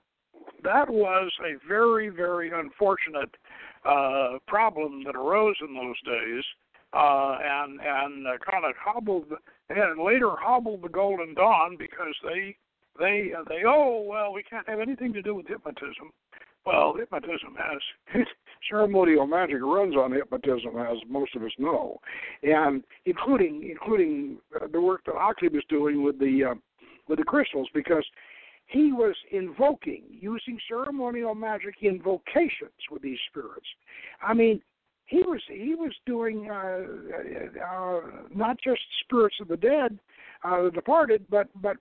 that 0.63 0.89
was 0.89 1.31
a 1.45 1.67
very 1.67 2.09
very 2.09 2.51
unfortunate 2.51 3.29
uh, 3.85 4.37
problem 4.47 5.03
that 5.05 5.15
arose 5.15 5.55
in 5.61 5.73
those 5.73 5.99
days, 6.05 6.43
uh, 6.93 7.37
and 7.41 7.79
and 7.81 8.27
uh, 8.27 8.31
kind 8.49 8.65
of 8.65 8.73
hobbled 8.79 9.25
and 9.69 10.01
later 10.01 10.31
hobbled 10.39 10.81
the 10.81 10.89
Golden 10.89 11.33
Dawn 11.33 11.77
because 11.77 12.15
they 12.23 12.55
they 12.99 13.31
uh, 13.37 13.43
they 13.47 13.61
oh 13.65 14.03
well 14.07 14.33
we 14.33 14.43
can't 14.43 14.67
have 14.67 14.79
anything 14.79 15.13
to 15.13 15.21
do 15.21 15.35
with 15.35 15.47
hypnotism. 15.47 16.11
Well, 16.65 16.93
hypnotism 16.97 17.55
has 17.57 18.25
ceremonial 18.69 19.25
magic 19.25 19.61
runs 19.61 19.95
on 19.95 20.11
hypnotism, 20.11 20.77
as 20.77 20.97
most 21.07 21.35
of 21.35 21.43
us 21.43 21.51
know, 21.57 21.99
and 22.43 22.83
including 23.05 23.67
including 23.69 24.37
uh, 24.55 24.67
the 24.71 24.81
work 24.81 25.01
that 25.05 25.15
Hockley 25.15 25.49
was 25.49 25.63
doing 25.69 26.03
with 26.03 26.19
the 26.19 26.51
uh, 26.51 26.55
with 27.07 27.19
the 27.19 27.25
crystals, 27.25 27.67
because 27.73 28.05
he 28.67 28.91
was 28.91 29.15
invoking 29.31 30.03
using 30.09 30.59
ceremonial 30.67 31.33
magic 31.33 31.75
invocations 31.81 32.79
with 32.91 33.01
these 33.01 33.17
spirits. 33.29 33.65
I 34.21 34.33
mean, 34.33 34.61
he 35.05 35.23
was 35.23 35.41
he 35.47 35.73
was 35.73 35.91
doing 36.05 36.49
uh, 36.51 36.81
uh, 37.65 38.01
not 38.33 38.57
just 38.63 38.81
spirits 39.03 39.37
of 39.41 39.47
the 39.47 39.57
dead, 39.57 39.97
uh, 40.43 40.63
the 40.63 40.71
departed, 40.71 41.25
but 41.29 41.47
but 41.61 41.77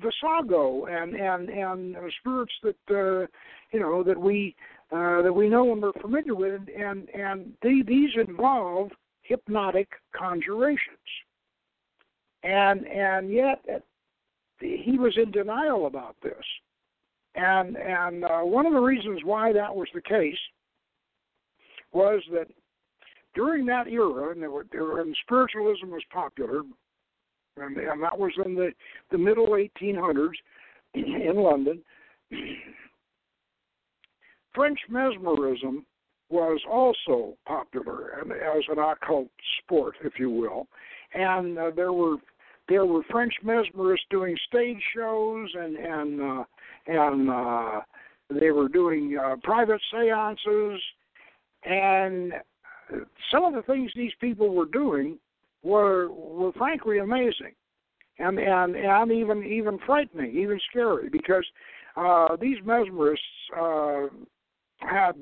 Visago 0.00 0.86
and 0.90 1.14
and 1.14 1.48
and 1.48 1.96
spirits 2.20 2.52
that 2.62 2.76
uh, 2.90 3.26
you 3.72 3.80
know 3.80 4.02
that 4.02 4.18
we 4.18 4.54
uh, 4.92 5.22
that 5.22 5.32
we 5.32 5.48
know 5.48 5.72
and 5.72 5.82
we're 5.82 5.92
familiar 5.94 6.34
with, 6.34 6.62
and 6.76 7.08
and 7.10 7.52
they, 7.62 7.82
these 7.86 8.10
involve 8.16 8.90
hypnotic 9.22 9.88
conjurations, 10.16 10.98
and 12.42 12.86
and 12.86 13.32
yet 13.32 13.64
uh, 13.72 13.78
he 14.60 14.98
was 14.98 15.16
in 15.16 15.30
denial 15.30 15.86
about 15.86 16.16
this, 16.22 16.44
and 17.34 17.76
and 17.76 18.24
uh, 18.24 18.40
one 18.40 18.66
of 18.66 18.72
the 18.72 18.80
reasons 18.80 19.20
why 19.24 19.52
that 19.52 19.74
was 19.74 19.88
the 19.94 20.02
case 20.02 20.38
was 21.92 22.20
that 22.32 22.48
during 23.34 23.66
that 23.66 23.88
era, 23.88 24.32
and, 24.32 24.42
there 24.42 24.50
were, 24.50 24.66
there 24.70 24.84
were, 24.84 25.00
and 25.00 25.16
spiritualism 25.24 25.86
was 25.86 26.02
popular, 26.12 26.62
and, 27.56 27.76
and 27.76 28.02
that 28.02 28.18
was 28.18 28.32
in 28.44 28.54
the 28.54 28.72
the 29.10 29.18
middle 29.18 29.48
1800s 29.48 30.32
in 30.94 31.36
London. 31.36 31.82
French 34.54 34.78
mesmerism 34.88 35.84
was 36.30 36.60
also 36.70 37.34
popular 37.46 38.20
as 38.20 38.64
an 38.68 38.78
occult 38.78 39.28
sport, 39.62 39.94
if 40.04 40.14
you 40.18 40.30
will, 40.30 40.68
and 41.12 41.58
uh, 41.58 41.70
there 41.74 41.92
were 41.92 42.16
there 42.68 42.86
were 42.86 43.02
French 43.10 43.34
mesmerists 43.44 44.08
doing 44.10 44.36
stage 44.48 44.80
shows 44.94 45.48
and 45.54 45.76
and 45.76 46.22
uh, 46.22 46.44
and 46.86 47.30
uh, 47.30 47.80
they 48.30 48.50
were 48.50 48.68
doing 48.68 49.18
uh, 49.22 49.36
private 49.42 49.80
seances, 49.90 50.80
and 51.64 52.32
some 53.30 53.44
of 53.44 53.54
the 53.54 53.62
things 53.62 53.90
these 53.94 54.12
people 54.20 54.54
were 54.54 54.66
doing 54.66 55.18
were 55.64 56.10
were 56.12 56.52
frankly 56.52 56.98
amazing, 56.98 57.54
and 58.18 58.38
and 58.38 58.76
and 58.76 59.10
even 59.10 59.44
even 59.44 59.78
frightening, 59.84 60.36
even 60.36 60.60
scary, 60.70 61.08
because 61.08 61.44
uh, 61.96 62.36
these 62.40 62.58
mesmerists 62.64 63.16
uh, 63.56 64.08
had 64.78 65.16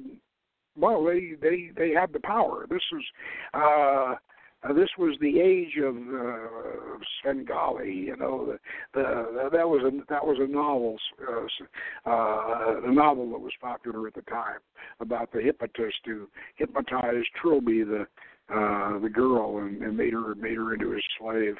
well, 0.76 1.04
they 1.04 1.32
they 1.40 1.70
they 1.76 1.90
had 1.90 2.12
the 2.12 2.20
power. 2.20 2.66
This 2.68 2.82
was 2.92 4.18
uh, 4.64 4.72
this 4.72 4.88
was 4.96 5.16
the 5.20 5.40
age 5.40 5.76
of 5.82 5.96
uh, 5.96 6.98
Svengali. 7.20 7.92
You 7.92 8.16
know, 8.16 8.46
the, 8.46 8.58
the 8.94 9.50
that 9.52 9.68
was 9.68 9.82
a 9.84 9.90
that 10.08 10.24
was 10.24 10.38
a 10.40 10.50
novel, 10.50 10.96
uh, 11.28 12.10
uh, 12.10 12.88
a 12.88 12.92
novel 12.92 13.30
that 13.32 13.40
was 13.40 13.52
popular 13.60 14.06
at 14.06 14.14
the 14.14 14.22
time 14.22 14.60
about 15.00 15.32
the 15.32 15.42
hypnotist 15.42 15.98
who 16.04 16.28
hypnotized 16.56 17.28
Trilby, 17.42 17.84
the 17.84 18.06
uh, 18.48 18.98
the 18.98 19.10
girl, 19.12 19.58
and, 19.58 19.82
and 19.82 19.96
made 19.96 20.12
her 20.12 20.34
made 20.34 20.56
her 20.56 20.74
into 20.74 20.90
his 20.90 21.04
slave. 21.18 21.56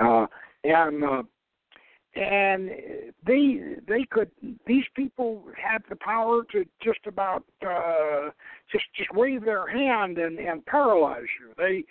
Uh, 0.00 0.26
and 0.64 1.04
uh, 1.04 1.22
and 2.14 2.70
they 3.26 3.60
they 3.88 4.04
could 4.10 4.30
these 4.66 4.84
people 4.94 5.44
had 5.56 5.82
the 5.88 5.96
power 5.96 6.42
to 6.52 6.64
just 6.82 7.00
about 7.06 7.44
uh 7.66 8.30
just 8.70 8.84
just 8.96 9.12
wave 9.14 9.44
their 9.44 9.66
hand 9.66 10.18
and 10.18 10.38
and 10.38 10.64
paralyze 10.66 11.24
you 11.40 11.54
they 11.56 11.84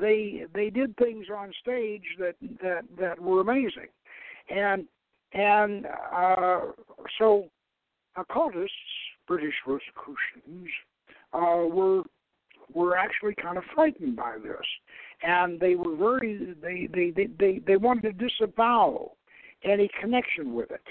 they 0.00 0.44
they 0.54 0.70
did 0.70 0.96
things 0.96 1.26
on 1.34 1.52
stage 1.60 2.04
that 2.18 2.34
that 2.62 2.84
that 2.98 3.20
were 3.20 3.40
amazing, 3.40 3.88
and 4.48 4.86
and 5.32 5.86
uh, 6.14 6.60
so 7.18 7.48
occultists, 8.16 8.72
British 9.26 9.54
Rosicrucians, 9.66 10.68
uh, 11.32 11.66
were 11.66 12.02
were 12.74 12.96
actually 12.96 13.34
kind 13.34 13.58
of 13.58 13.64
frightened 13.74 14.16
by 14.16 14.36
this, 14.42 14.66
and 15.22 15.58
they 15.60 15.74
were 15.74 15.96
very 15.96 16.54
they 16.60 16.88
they 16.92 17.10
they 17.10 17.28
they, 17.38 17.60
they 17.66 17.76
wanted 17.76 18.18
to 18.18 18.28
disavow 18.28 19.12
any 19.64 19.88
connection 20.00 20.54
with 20.54 20.70
it, 20.70 20.86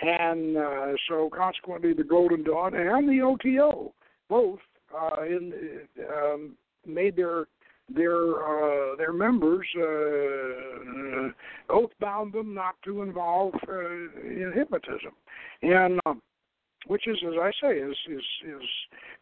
and 0.00 0.56
uh, 0.56 0.92
so 1.08 1.30
consequently 1.34 1.92
the 1.92 2.04
Golden 2.04 2.42
Dawn 2.44 2.74
and 2.74 3.08
the 3.08 3.22
OTO 3.22 3.92
both 4.28 4.60
uh, 4.94 5.22
in 5.22 5.52
um, 6.12 6.56
made 6.86 7.16
their 7.16 7.46
their 7.94 8.92
uh, 8.92 8.96
their 8.96 9.12
members 9.12 9.66
uh, 9.76 11.72
oath 11.72 11.90
bound 12.00 12.32
them 12.32 12.54
not 12.54 12.74
to 12.84 13.02
involve 13.02 13.54
uh, 13.68 13.78
in 14.20 14.52
hypnotism, 14.54 15.12
and 15.62 16.00
uh, 16.06 16.14
which 16.86 17.06
is, 17.06 17.18
as 17.26 17.34
I 17.40 17.50
say, 17.60 17.78
is 17.78 17.96
is 18.08 18.24
is 18.46 18.62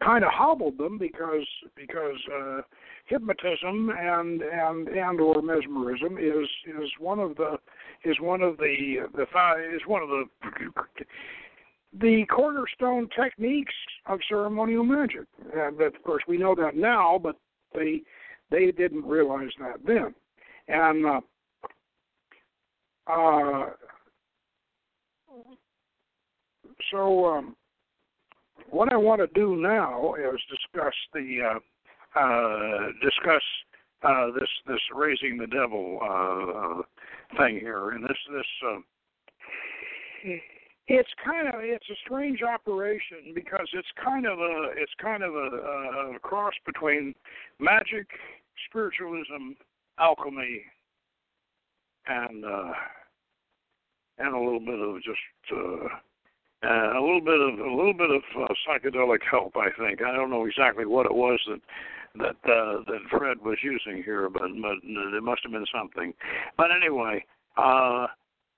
kind 0.03 0.25
of 0.25 0.31
hobbled 0.33 0.79
them 0.79 0.99
because 0.99 1.47
because 1.75 2.19
uh, 2.35 2.61
hypnotism 3.07 3.91
and 3.91 4.43
and 4.43 4.89
and 4.89 5.21
or 5.21 5.41
mesmerism 5.43 6.19
is 6.19 6.49
is 6.67 6.91
one 6.99 7.19
of 7.19 7.37
the 7.37 7.57
is 8.05 8.17
one 8.21 8.43
of 8.43 8.57
the 8.59 9.09
the 9.15 9.23
is 9.75 9.83
one 9.87 10.03
of 10.03 10.09
the 10.09 10.25
the 12.01 12.27
cornerstone 12.27 13.09
techniques 13.19 13.75
of 14.07 14.21
ceremonial 14.29 14.85
magic. 14.85 15.27
And 15.55 15.81
of 15.81 15.95
course, 16.05 16.23
we 16.29 16.39
know 16.39 16.55
that 16.55 16.77
now, 16.77 17.19
but 17.23 17.37
they 17.75 18.03
they 18.51 18.71
didn't 18.71 19.05
realize 19.05 19.51
that 19.61 19.81
then. 19.85 20.15
And 20.69 21.07
uh, 21.07 21.21
uh, 23.09 23.71
so, 26.91 27.27
um, 27.27 27.57
what 28.71 28.93
I 28.93 28.97
want 28.97 29.21
to 29.21 29.29
do 29.39 29.57
now 29.57 30.15
is 30.15 30.41
discuss 30.51 30.95
the 31.13 31.39
uh, 31.55 32.19
uh, 32.19 32.87
discuss 33.03 33.43
uh, 34.03 34.27
this 34.39 34.49
this 34.67 34.81
raising 34.95 35.39
the 35.39 35.47
devil 35.47 35.99
uh, 36.03 37.37
thing 37.39 37.59
here, 37.61 37.91
and 37.91 38.05
this 38.05 38.19
this. 38.33 38.47
Uh, 38.67 38.79
it's 40.89 41.09
kind 41.25 41.49
of 41.49 41.55
it's 41.59 41.89
a 41.91 41.97
strange 42.05 42.43
operation 42.43 43.33
because 43.35 43.69
it's 43.73 43.89
kind 44.03 44.27
of 44.27 44.39
a 44.39 44.71
it's 44.77 44.93
kind 45.01 45.23
of 45.23 45.35
a, 45.35 46.15
a 46.15 46.19
cross 46.21 46.55
between 46.65 47.15
magic, 47.59 48.07
spiritualism, 48.69 49.55
alchemy, 49.99 50.63
and 52.07 52.45
uh, 52.45 52.73
and 54.19 54.35
a 54.35 54.39
little 54.39 54.61
bit 54.61 54.81
of 54.81 54.97
just 55.03 55.19
uh, 56.67 56.99
a 56.99 57.01
little 57.01 57.21
bit 57.21 57.41
of 57.41 57.59
a 57.61 57.75
little 57.75 57.95
bit 57.95 58.11
of 58.11 58.23
uh, 58.37 58.53
psychedelic 58.67 59.23
help. 59.31 59.57
I 59.57 59.71
think 59.79 60.03
I 60.03 60.15
don't 60.17 60.31
know 60.31 60.47
exactly 60.47 60.87
what 60.87 61.07
it 61.07 61.15
was 61.15 61.41
that 61.49 61.61
that 62.17 62.51
uh, 62.51 62.83
that 62.89 63.01
Fred 63.11 63.39
was 63.45 63.59
using 63.63 64.03
here, 64.03 64.29
but 64.29 64.49
but 64.61 64.79
it 64.83 65.23
must 65.23 65.43
have 65.45 65.53
been 65.53 65.67
something. 65.73 66.13
But 66.57 66.69
anyway. 66.71 67.25
Uh, 67.57 68.07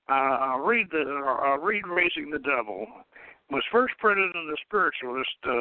uh, 0.08 0.36
I'll 0.40 0.60
read 0.60 0.88
the 0.90 1.04
I'll 1.44 1.58
read 1.58 1.86
Raising 1.86 2.30
the 2.30 2.38
Devil 2.38 2.86
was 3.50 3.62
first 3.70 3.94
printed 3.98 4.34
in 4.34 4.46
the 4.48 4.56
Spiritualist 4.66 5.38
uh, 5.46 5.56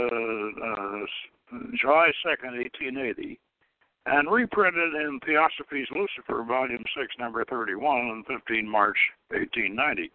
uh, 0.66 1.62
July 1.80 2.12
second, 2.24 2.60
eighteen 2.60 2.98
eighty, 2.98 3.40
and 4.06 4.32
reprinted 4.32 4.94
in 4.96 5.20
Theosophy's 5.26 5.88
Lucifer, 5.92 6.44
Volume 6.44 6.84
six, 6.98 7.14
number 7.20 7.44
thirty 7.46 7.76
one, 7.76 8.08
on 8.08 8.24
fifteen 8.28 8.68
March 8.68 8.98
eighteen 9.34 9.76
ninety. 9.76 10.12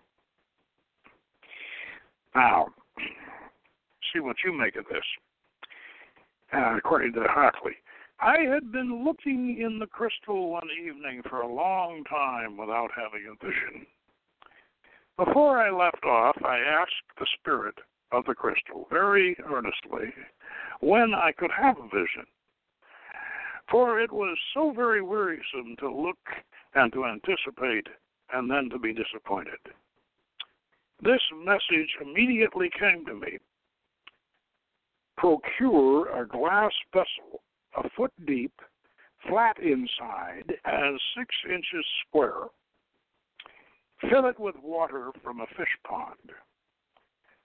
Now, 2.35 2.68
see 4.12 4.21
what 4.21 4.37
you 4.45 4.57
make 4.57 4.77
of 4.77 4.87
this. 4.87 5.05
Uh, 6.53 6.77
according 6.77 7.14
to 7.14 7.25
Hockley. 7.29 7.77
I 8.21 8.40
had 8.40 8.71
been 8.71 9.05
looking 9.05 9.59
in 9.61 9.79
the 9.79 9.87
crystal 9.87 10.51
one 10.51 10.68
evening 10.71 11.23
for 11.29 11.40
a 11.40 11.53
long 11.53 12.05
time 12.05 12.57
without 12.57 12.90
having 12.95 13.27
a 13.27 13.45
vision. 13.45 13.87
Before 15.16 15.59
I 15.59 15.71
left 15.71 16.05
off, 16.05 16.37
I 16.45 16.59
asked 16.59 17.18
the 17.18 17.27
spirit 17.40 17.75
of 18.12 18.25
the 18.27 18.35
crystal 18.35 18.87
very 18.90 19.37
earnestly 19.51 20.12
when 20.81 21.14
I 21.14 21.33
could 21.33 21.51
have 21.51 21.79
a 21.79 21.85
vision, 21.85 22.27
for 23.71 23.99
it 23.99 24.12
was 24.12 24.37
so 24.53 24.73
very 24.73 25.03
wearisome 25.03 25.77
to 25.79 25.90
look 25.90 26.18
and 26.75 26.92
to 26.92 27.07
anticipate 27.07 27.87
and 28.33 28.51
then 28.51 28.68
to 28.71 28.79
be 28.79 28.92
disappointed. 28.92 29.59
This 31.03 31.21
message 31.45 31.97
immediately 32.01 32.71
came 32.79 33.05
to 33.07 33.15
me 33.15 33.38
procure 35.19 36.21
a 36.21 36.27
glass 36.27 36.73
vessel 36.93 37.43
a 37.77 37.88
foot 37.91 38.12
deep, 38.27 38.53
flat 39.29 39.57
inside, 39.59 40.53
and 40.65 41.01
six 41.17 41.35
inches 41.49 41.87
square 42.07 42.49
Fill 44.11 44.27
it 44.27 44.38
with 44.38 44.57
water 44.62 45.11
from 45.23 45.41
a 45.41 45.47
fish 45.57 45.79
pond. 45.85 46.33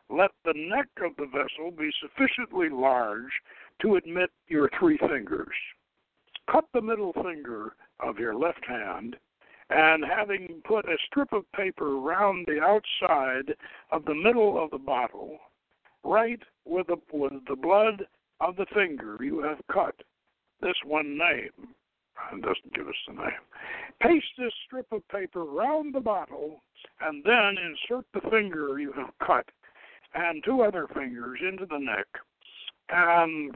Let 0.10 0.32
the 0.44 0.54
neck 0.56 0.88
of 1.02 1.16
the 1.18 1.28
vessel 1.28 1.70
be 1.72 1.92
sufficiently 2.02 2.70
large 2.70 3.32
to 3.82 3.96
admit 3.96 4.32
your 4.48 4.70
three 4.80 4.98
fingers. 4.98 5.54
Cut 6.52 6.66
the 6.74 6.82
middle 6.82 7.14
finger 7.14 7.76
of 8.00 8.18
your 8.18 8.34
left 8.34 8.66
hand, 8.66 9.18
and 9.70 10.04
having 10.06 10.62
put 10.66 10.86
a 10.86 10.98
strip 11.08 11.34
of 11.34 11.52
paper 11.52 11.98
round 11.98 12.46
the 12.48 12.62
outside 12.62 13.54
of 13.92 14.06
the 14.06 14.16
middle 14.16 14.62
of 14.62 14.72
the 14.72 14.78
bottle, 14.78 15.38
write 16.04 16.44
with 16.66 16.88
the, 16.88 16.98
with 17.12 17.34
the 17.48 17.56
blood 17.56 18.06
of 18.40 18.56
the 18.56 18.66
finger 18.74 19.18
you 19.20 19.42
have 19.42 19.60
cut 19.72 19.96
this 20.62 20.76
one 20.86 21.18
name 21.18 21.74
it 22.34 22.42
doesn't 22.42 22.74
give 22.74 22.88
us 22.88 22.96
the 23.08 23.14
name. 23.14 23.32
Paste 24.02 24.26
this 24.38 24.54
strip 24.66 24.88
of 24.92 25.08
paper 25.10 25.46
round 25.46 25.94
the 25.94 26.00
bottle, 26.00 26.62
and 27.02 27.24
then 27.24 27.56
insert 27.58 28.06
the 28.14 28.30
finger 28.30 28.80
you 28.80 28.92
have 28.94 29.12
cut 29.26 29.46
and 30.14 30.44
two 30.44 30.62
other 30.62 30.88
fingers 30.94 31.40
into 31.48 31.66
the 31.66 31.78
neck, 31.78 32.08
and 32.90 33.54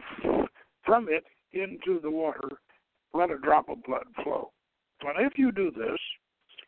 from 0.86 1.07
it 1.09 1.24
into 1.53 1.99
the 2.01 2.12
water, 2.12 2.49
let 3.14 3.32
a 3.32 3.38
drop 3.38 3.70
of 3.70 3.82
blood 3.84 4.05
flow. 4.24 4.51
And 5.04 5.26
if 5.26 5.38
you 5.38 5.52
do 5.52 5.72
this, 5.72 5.99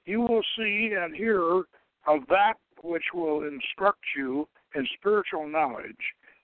you 0.06 0.22
will 0.22 0.44
see 0.58 0.94
and 0.98 1.16
hear 1.16 1.64
of 2.08 2.28
that 2.30 2.56
which 2.82 3.04
will 3.14 3.44
instruct 3.44 4.02
you 4.18 4.48
in 4.76 4.88
spiritual 4.98 5.48
knowledge 5.48 5.96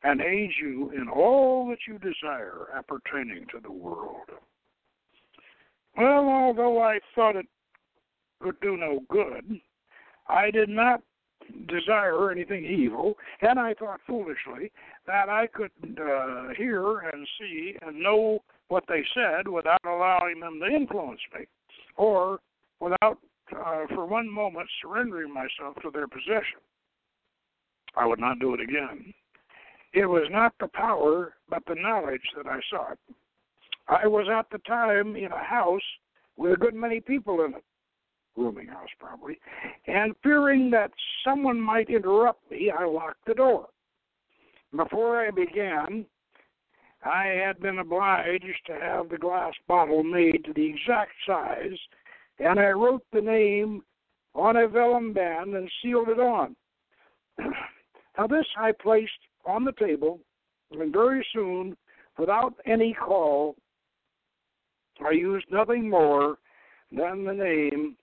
and 0.03 0.21
aid 0.21 0.51
you 0.61 0.91
in 0.91 1.09
all 1.09 1.67
that 1.69 1.79
you 1.87 1.97
desire 1.99 2.67
appertaining 2.75 3.45
to 3.51 3.59
the 3.61 3.71
world. 3.71 4.29
Well, 5.97 6.29
although 6.29 6.81
I 6.81 6.99
thought 7.13 7.35
it 7.35 7.47
could 8.41 8.59
do 8.61 8.77
no 8.77 9.01
good, 9.09 9.59
I 10.27 10.51
did 10.51 10.69
not 10.69 11.01
desire 11.67 12.31
anything 12.31 12.63
evil, 12.63 13.15
and 13.41 13.59
I 13.59 13.73
thought 13.73 13.99
foolishly 14.07 14.71
that 15.07 15.29
I 15.29 15.47
could 15.47 15.71
uh, 15.99 16.53
hear 16.55 16.99
and 16.99 17.27
see 17.39 17.75
and 17.81 17.99
know 17.99 18.39
what 18.67 18.83
they 18.87 19.03
said 19.13 19.47
without 19.47 19.83
allowing 19.85 20.39
them 20.39 20.59
to 20.59 20.67
influence 20.67 21.21
me, 21.37 21.47
or 21.99 22.39
without, 22.79 23.19
uh, 23.55 23.85
for 23.89 24.05
one 24.05 24.27
moment, 24.27 24.67
surrendering 24.81 25.31
myself 25.31 25.75
to 25.83 25.91
their 25.91 26.07
possession. 26.07 26.61
I 27.95 28.05
would 28.05 28.19
not 28.19 28.39
do 28.39 28.53
it 28.53 28.61
again. 28.61 29.13
It 29.93 30.05
was 30.05 30.27
not 30.31 30.53
the 30.59 30.69
power, 30.69 31.33
but 31.49 31.63
the 31.67 31.75
knowledge 31.75 32.21
that 32.37 32.47
I 32.47 32.59
sought. 32.71 32.97
I 33.87 34.07
was 34.07 34.27
at 34.31 34.45
the 34.51 34.59
time 34.59 35.15
in 35.15 35.31
a 35.31 35.43
house 35.43 35.81
with 36.37 36.53
a 36.53 36.57
good 36.57 36.75
many 36.75 37.01
people 37.01 37.43
in 37.43 37.55
it, 37.55 37.63
rooming 38.37 38.67
house 38.67 38.87
probably, 38.97 39.37
and 39.87 40.15
fearing 40.23 40.71
that 40.71 40.91
someone 41.25 41.59
might 41.59 41.89
interrupt 41.89 42.49
me, 42.49 42.71
I 42.71 42.85
locked 42.85 43.25
the 43.27 43.33
door. 43.33 43.67
Before 44.73 45.19
I 45.19 45.31
began, 45.31 46.05
I 47.03 47.27
had 47.27 47.59
been 47.59 47.79
obliged 47.79 48.65
to 48.67 48.73
have 48.73 49.09
the 49.09 49.17
glass 49.17 49.53
bottle 49.67 50.03
made 50.03 50.43
to 50.45 50.53
the 50.53 50.65
exact 50.65 51.13
size, 51.25 51.77
and 52.39 52.59
I 52.59 52.69
wrote 52.71 53.03
the 53.13 53.21
name 53.21 53.83
on 54.35 54.57
a 54.57 54.67
vellum 54.67 55.13
band 55.13 55.55
and 55.55 55.71
sealed 55.81 56.09
it 56.09 56.19
on. 56.19 56.55
now, 58.17 58.27
this 58.27 58.45
I 58.57 58.73
placed 58.73 59.11
on 59.45 59.63
the 59.63 59.71
table, 59.73 60.19
and 60.71 60.91
very 60.91 61.25
soon, 61.33 61.77
without 62.17 62.53
any 62.65 62.93
call, 62.93 63.55
I 65.05 65.11
used 65.11 65.45
nothing 65.49 65.89
more 65.89 66.37
than 66.91 67.23
the 67.23 67.33
name 67.33 67.95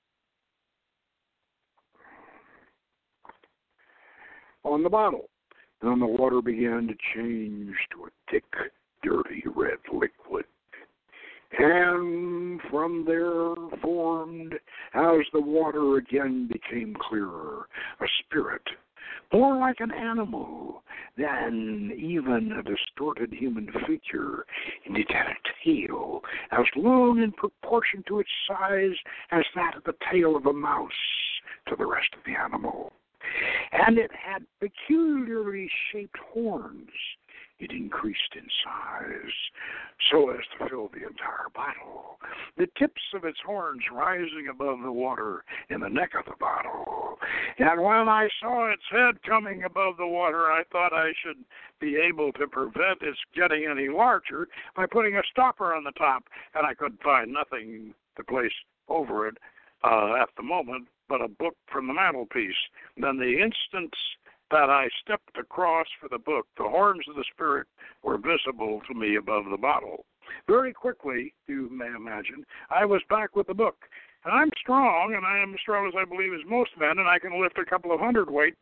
on 4.64 4.82
the 4.82 4.90
bottle. 4.90 5.28
Then 5.82 6.00
the 6.00 6.06
water 6.06 6.40
began 6.40 6.88
to 6.88 6.94
change 7.14 7.76
to 7.92 8.06
a 8.06 8.08
thick, 8.30 8.44
dirty 9.06 9.44
red 9.54 9.78
liquid. 9.92 10.44
And 11.58 12.60
from 12.70 13.04
there 13.06 13.54
formed, 13.80 14.54
as 14.94 15.20
the 15.32 15.40
water 15.40 15.96
again 15.96 16.50
became 16.52 16.96
clearer, 17.08 17.68
a 18.00 18.06
spirit 18.24 18.62
more 19.32 19.56
like 19.58 19.80
an 19.80 19.92
animal 19.92 20.82
than 21.16 21.92
even 21.96 22.52
a 22.52 22.62
distorted 22.62 23.32
human 23.32 23.68
figure. 23.86 24.44
And 24.86 24.96
it 24.96 25.10
had 25.10 25.26
a 25.26 25.64
tail 25.64 26.20
as 26.52 26.64
long 26.76 27.22
in 27.22 27.32
proportion 27.32 28.04
to 28.08 28.20
its 28.20 28.30
size 28.46 28.96
as 29.30 29.44
that 29.54 29.76
of 29.76 29.84
the 29.84 29.94
tail 30.12 30.36
of 30.36 30.46
a 30.46 30.52
mouse 30.52 30.90
to 31.68 31.76
the 31.76 31.86
rest 31.86 32.08
of 32.14 32.20
the 32.24 32.38
animal. 32.38 32.92
And 33.72 33.98
it 33.98 34.10
had 34.12 34.46
peculiarly 34.60 35.68
shaped 35.92 36.18
horns 36.32 36.90
it 37.58 37.70
increased 37.72 38.34
in 38.34 38.46
size 38.64 39.32
so 40.10 40.30
as 40.30 40.40
to 40.58 40.68
fill 40.68 40.88
the 40.88 41.06
entire 41.06 41.48
bottle, 41.54 42.18
the 42.56 42.68
tips 42.78 43.00
of 43.14 43.24
its 43.24 43.38
horns 43.44 43.82
rising 43.90 44.48
above 44.50 44.80
the 44.82 44.92
water 44.92 45.44
in 45.70 45.80
the 45.80 45.88
neck 45.88 46.10
of 46.18 46.24
the 46.26 46.36
bottle. 46.38 47.18
And 47.58 47.80
when 47.80 48.08
I 48.08 48.28
saw 48.40 48.70
its 48.70 48.82
head 48.90 49.22
coming 49.22 49.64
above 49.64 49.96
the 49.96 50.06
water, 50.06 50.46
I 50.46 50.62
thought 50.70 50.92
I 50.92 51.12
should 51.24 51.42
be 51.80 51.96
able 51.96 52.32
to 52.34 52.46
prevent 52.46 53.00
its 53.00 53.18
getting 53.34 53.66
any 53.70 53.88
larger 53.88 54.48
by 54.74 54.86
putting 54.86 55.16
a 55.16 55.22
stopper 55.30 55.74
on 55.74 55.84
the 55.84 55.92
top, 55.92 56.24
and 56.54 56.66
I 56.66 56.74
could 56.74 56.98
find 57.02 57.32
nothing 57.32 57.94
to 58.16 58.24
place 58.24 58.52
over 58.88 59.26
it 59.28 59.38
uh, 59.82 60.14
at 60.20 60.28
the 60.36 60.42
moment 60.42 60.88
but 61.08 61.20
a 61.20 61.28
book 61.28 61.56
from 61.70 61.86
the 61.86 61.94
mantelpiece. 61.94 62.56
Then 62.96 63.16
the 63.18 63.40
instant 63.40 63.94
that 64.50 64.70
I 64.70 64.88
stepped 65.02 65.36
across 65.38 65.86
for 66.00 66.08
the 66.08 66.18
book, 66.18 66.46
the 66.56 66.64
horns 66.64 67.04
of 67.08 67.16
the 67.16 67.24
Spirit 67.34 67.66
were 68.02 68.18
visible 68.18 68.80
to 68.88 68.94
me 68.94 69.16
above 69.16 69.44
the 69.50 69.56
bottle. 69.56 70.04
Very 70.46 70.72
quickly, 70.72 71.34
you 71.46 71.68
may 71.70 71.86
imagine, 71.86 72.44
I 72.70 72.84
was 72.84 73.02
back 73.08 73.36
with 73.36 73.46
the 73.46 73.54
book. 73.54 73.76
And 74.24 74.34
I'm 74.34 74.50
strong, 74.60 75.14
and 75.14 75.24
I 75.24 75.38
am 75.38 75.54
as 75.54 75.60
strong 75.60 75.86
as 75.86 75.94
I 75.96 76.04
believe 76.04 76.32
as 76.32 76.40
most 76.48 76.70
men, 76.78 76.98
and 76.98 77.08
I 77.08 77.18
can 77.18 77.40
lift 77.40 77.58
a 77.58 77.64
couple 77.64 77.92
of 77.92 78.00
hundredweight. 78.00 78.54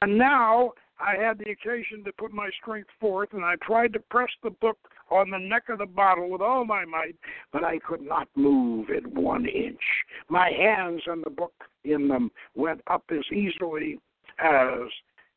And 0.00 0.18
now 0.18 0.72
I 0.98 1.14
had 1.16 1.38
the 1.38 1.50
occasion 1.50 2.02
to 2.04 2.12
put 2.12 2.32
my 2.32 2.50
strength 2.60 2.90
forth, 3.00 3.28
and 3.32 3.44
I 3.44 3.54
tried 3.62 3.92
to 3.92 4.00
press 4.00 4.30
the 4.42 4.50
book 4.50 4.78
on 5.10 5.30
the 5.30 5.38
neck 5.38 5.68
of 5.68 5.78
the 5.78 5.86
bottle 5.86 6.30
with 6.30 6.40
all 6.40 6.64
my 6.64 6.84
might, 6.84 7.14
but 7.52 7.62
I 7.62 7.78
could 7.78 8.02
not 8.02 8.28
move 8.34 8.90
it 8.90 9.06
one 9.06 9.46
inch. 9.46 9.80
My 10.28 10.50
hands 10.50 11.02
and 11.06 11.22
the 11.24 11.30
book 11.30 11.54
in 11.84 12.08
them 12.08 12.30
went 12.56 12.80
up 12.88 13.04
as 13.10 13.24
easily 13.32 14.00
as 14.40 14.88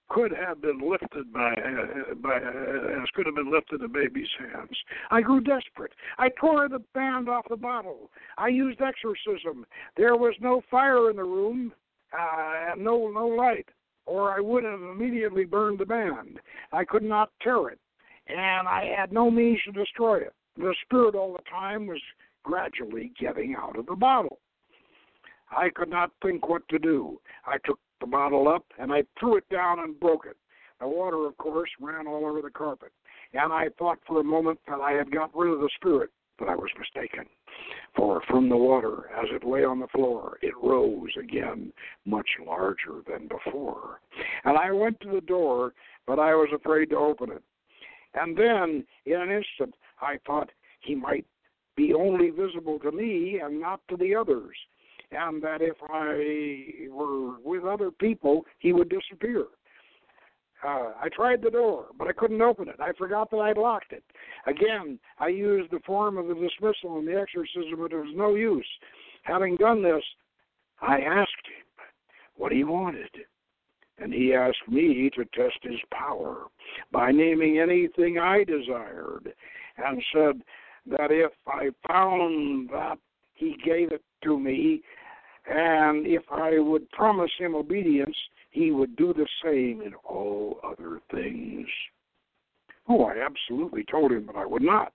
could 0.10 0.32
have 0.32 0.62
been 0.62 0.80
lifted 0.80 1.32
by, 1.34 1.52
uh, 1.52 2.14
by 2.16 2.36
uh, 2.36 3.02
as 3.02 3.10
could 3.14 3.26
have 3.26 3.36
been 3.36 3.52
lifted 3.52 3.82
a 3.84 3.88
baby's 3.88 4.30
hands. 4.40 4.78
I 5.12 5.22
grew 5.22 5.42
desperate. 5.42 5.92
I 6.18 6.30
tore 6.40 6.70
the 6.70 6.84
band 6.94 7.30
off 7.30 7.46
the 7.50 7.58
bottle. 7.58 8.10
I 8.38 8.48
used 8.48 8.82
exorcism. 8.82 9.66
There 9.96 10.16
was 10.16 10.34
no 10.40 10.62
fire 10.72 11.10
in 11.10 11.18
the 11.18 11.24
room, 11.24 11.74
uh, 12.18 12.76
no 12.78 13.10
no 13.10 13.28
light, 13.28 13.68
or 14.06 14.36
I 14.36 14.40
would 14.40 14.64
have 14.64 14.82
immediately 14.82 15.46
burned 15.46 15.80
the 15.80 15.86
band. 15.86 16.40
I 16.72 16.86
could 16.86 17.04
not 17.04 17.32
tear 17.42 17.70
it, 17.70 17.80
and 18.28 18.68
I 18.68 18.94
had 18.98 19.12
no 19.12 19.30
means 19.30 19.60
to 19.66 19.72
destroy 19.72 20.20
it. 20.20 20.34
The 20.58 20.74
spirit 20.86 21.16
all 21.16 21.34
the 21.34 21.44
time 21.50 21.86
was 21.86 22.02
gradually 22.44 23.12
getting 23.20 23.56
out 23.56 23.78
of 23.78 23.86
the 23.86 23.96
bottle. 23.96 24.40
I 25.52 25.70
could 25.70 25.90
not 25.90 26.12
think 26.22 26.50
what 26.50 26.68
to 26.70 26.80
do. 26.80 27.20
I 27.46 27.58
took 27.66 27.80
the 28.00 28.08
bottle 28.08 28.48
up 28.48 28.66
and 28.80 28.92
I 28.92 29.04
threw 29.20 29.38
it 29.38 29.50
down 29.50 29.80
and 29.80 30.00
broke 30.00 30.26
it. 30.26 30.38
The 30.80 30.88
water, 30.88 31.26
of 31.26 31.38
course, 31.38 31.70
ran 31.82 32.08
all 32.08 32.26
over 32.26 32.42
the 32.42 32.52
carpet, 32.52 32.92
and 33.34 33.52
I 33.52 33.70
thought 33.80 33.98
for 34.06 34.20
a 34.20 34.24
moment 34.24 34.60
that 34.68 34.80
I 34.80 34.92
had 34.92 35.12
got 35.12 35.36
rid 35.36 35.52
of 35.52 35.60
the 35.60 35.70
spirit, 35.76 36.12
but 36.38 36.50
I 36.50 36.56
was 36.56 36.70
mistaken. 36.78 37.26
For 37.96 38.22
from 38.28 38.48
the 38.48 38.58
water, 38.58 39.10
as 39.18 39.26
it 39.32 39.44
lay 39.44 39.64
on 39.64 39.80
the 39.80 39.88
floor, 39.88 40.38
it 40.44 40.54
rose 40.62 41.10
again, 41.20 41.74
much 42.06 42.28
larger 42.46 43.02
than 43.08 43.28
before. 43.28 44.02
And 44.44 44.56
I 44.56 44.72
went 44.72 45.00
to 45.00 45.10
the 45.10 45.22
door, 45.22 45.74
but 46.06 46.20
I 46.20 46.36
was 46.36 46.50
afraid 46.54 46.92
to 46.92 46.98
open 46.98 47.32
it. 47.32 47.44
And 48.14 48.38
then, 48.38 48.86
in 49.06 49.20
an 49.20 49.32
instant, 49.32 49.74
I 50.00 50.18
thought 50.28 50.52
he 50.82 50.94
might 50.94 51.26
be 51.76 51.94
only 51.94 52.30
visible 52.30 52.78
to 52.80 52.92
me 52.92 53.40
and 53.44 53.60
not 53.60 53.82
to 53.90 53.98
the 53.98 54.14
others 54.16 54.56
and 55.12 55.42
that 55.42 55.62
if 55.62 55.78
I 55.90 56.90
were 56.90 57.40
with 57.40 57.64
other 57.64 57.92
people, 57.92 58.46
he 58.60 58.74
would 58.74 58.90
disappear. 58.90 59.46
Uh, 60.66 60.92
I 61.00 61.10
tried 61.14 61.42
the 61.42 61.52
door, 61.52 61.88
but 61.98 62.08
I 62.08 62.14
couldn't 62.14 62.42
open 62.42 62.68
it. 62.68 62.80
I 62.80 62.92
forgot 62.98 63.30
that 63.32 63.38
I'd 63.38 63.58
locked 63.58 63.94
it. 63.94 64.04
Again, 64.48 65.00
I 65.20 65.28
used 65.28 65.72
the 65.72 65.80
form 65.86 66.18
of 66.18 66.28
the 66.28 66.34
dismissal 66.34 66.98
and 66.98 67.08
the 67.08 67.20
exorcism, 67.20 67.80
but 67.80 67.94
it 67.94 67.98
was 67.98 68.14
no 68.16 68.36
use. 68.36 68.68
Having 69.24 69.58
done 69.58 69.84
this, 69.84 70.04
I 70.82 71.00
asked 71.00 71.32
him 71.46 71.86
what 72.36 72.52
he 72.52 72.64
wanted. 72.64 73.10
And 74.00 74.14
he 74.14 74.34
asked 74.34 74.68
me 74.68 75.10
to 75.16 75.26
test 75.26 75.58
his 75.62 75.80
power 75.92 76.46
by 76.92 77.12
naming 77.12 77.60
anything 77.60 78.20
I 78.20 78.44
desired, 78.44 79.34
and 79.78 80.04
said 80.14 80.42
that 80.88 81.12
if 81.12 81.32
I 81.48 81.70
found 81.88 82.70
that 82.70 82.98
he 83.38 83.56
gave 83.64 83.92
it 83.92 84.04
to 84.24 84.40
me, 84.40 84.82
and 85.48 86.06
if 86.06 86.24
I 86.32 86.60
would 86.60 86.90
promise 86.92 87.32
him 87.38 87.56
obedience, 87.56 88.16
he 88.52 88.72
would 88.72 88.96
do 88.96 89.14
the 89.14 89.28
same 89.44 89.82
in 89.82 89.94
all 90.04 90.60
other 90.64 91.00
things. 91.12 91.68
Oh, 92.90 93.06
I 93.06 93.16
absolutely 93.24 93.86
told 93.90 94.12
him 94.12 94.26
that 94.28 94.36
I 94.36 94.46
would 94.46 94.64
not, 94.64 94.92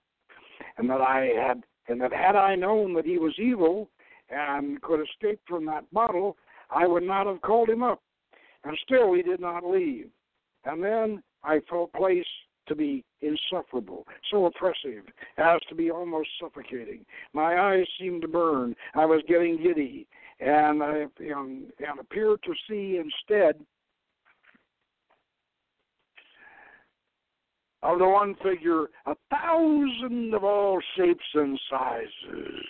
and 0.77 0.89
that 0.89 1.01
I 1.01 1.29
had, 1.35 1.63
and 1.87 2.01
that 2.01 2.11
had 2.11 2.35
I 2.35 2.55
known 2.55 2.93
that 2.95 3.05
he 3.05 3.17
was 3.17 3.33
evil 3.37 3.89
and 4.29 4.81
could 4.81 5.01
escape 5.01 5.39
from 5.47 5.65
that 5.67 5.91
bottle, 5.91 6.37
I 6.69 6.87
would 6.87 7.03
not 7.03 7.27
have 7.27 7.41
called 7.41 7.69
him 7.69 7.83
up. 7.83 8.01
And 8.63 8.77
still, 8.83 9.13
he 9.13 9.21
did 9.21 9.39
not 9.39 9.65
leave. 9.65 10.09
And 10.65 10.83
then 10.83 11.21
I 11.43 11.59
felt 11.69 11.93
place 11.93 12.25
to 12.67 12.75
be 12.75 13.03
insufferable, 13.21 14.05
so 14.31 14.45
oppressive 14.45 15.03
as 15.37 15.59
to 15.69 15.75
be 15.75 15.91
almost 15.91 16.29
suffocating. 16.41 17.05
My 17.33 17.59
eyes 17.59 17.85
seemed 17.99 18.21
to 18.23 18.27
burn. 18.27 18.75
I 18.95 19.05
was 19.05 19.21
getting 19.27 19.61
giddy, 19.61 20.07
and 20.39 20.81
I 20.83 21.05
and, 21.19 21.71
and 21.79 21.99
appeared 21.99 22.39
to 22.43 22.53
see 22.69 22.97
instead 22.97 23.63
of 27.83 27.99
the 27.99 28.07
one 28.07 28.35
figure 28.43 28.85
a 29.05 29.15
thousand 29.29 30.33
of 30.33 30.43
all 30.43 30.79
shapes 30.97 31.25
and 31.33 31.59
sizes. 31.69 32.65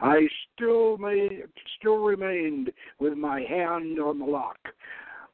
I 0.00 0.26
still 0.54 0.98
made, 0.98 1.44
still 1.78 1.98
remained 1.98 2.72
with 2.98 3.14
my 3.14 3.42
hand 3.42 4.00
on 4.00 4.18
the 4.18 4.24
lock. 4.24 4.58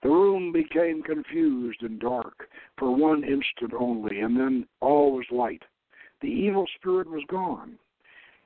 The 0.04 0.10
room 0.10 0.52
became 0.52 1.02
confused 1.02 1.82
and 1.82 1.98
dark 1.98 2.50
for 2.78 2.94
one 2.94 3.24
instant 3.24 3.72
only, 3.72 4.20
and 4.20 4.36
then 4.36 4.66
all 4.80 5.12
was 5.12 5.24
light. 5.30 5.62
The 6.20 6.28
evil 6.28 6.66
spirit 6.76 7.08
was 7.08 7.24
gone. 7.26 7.78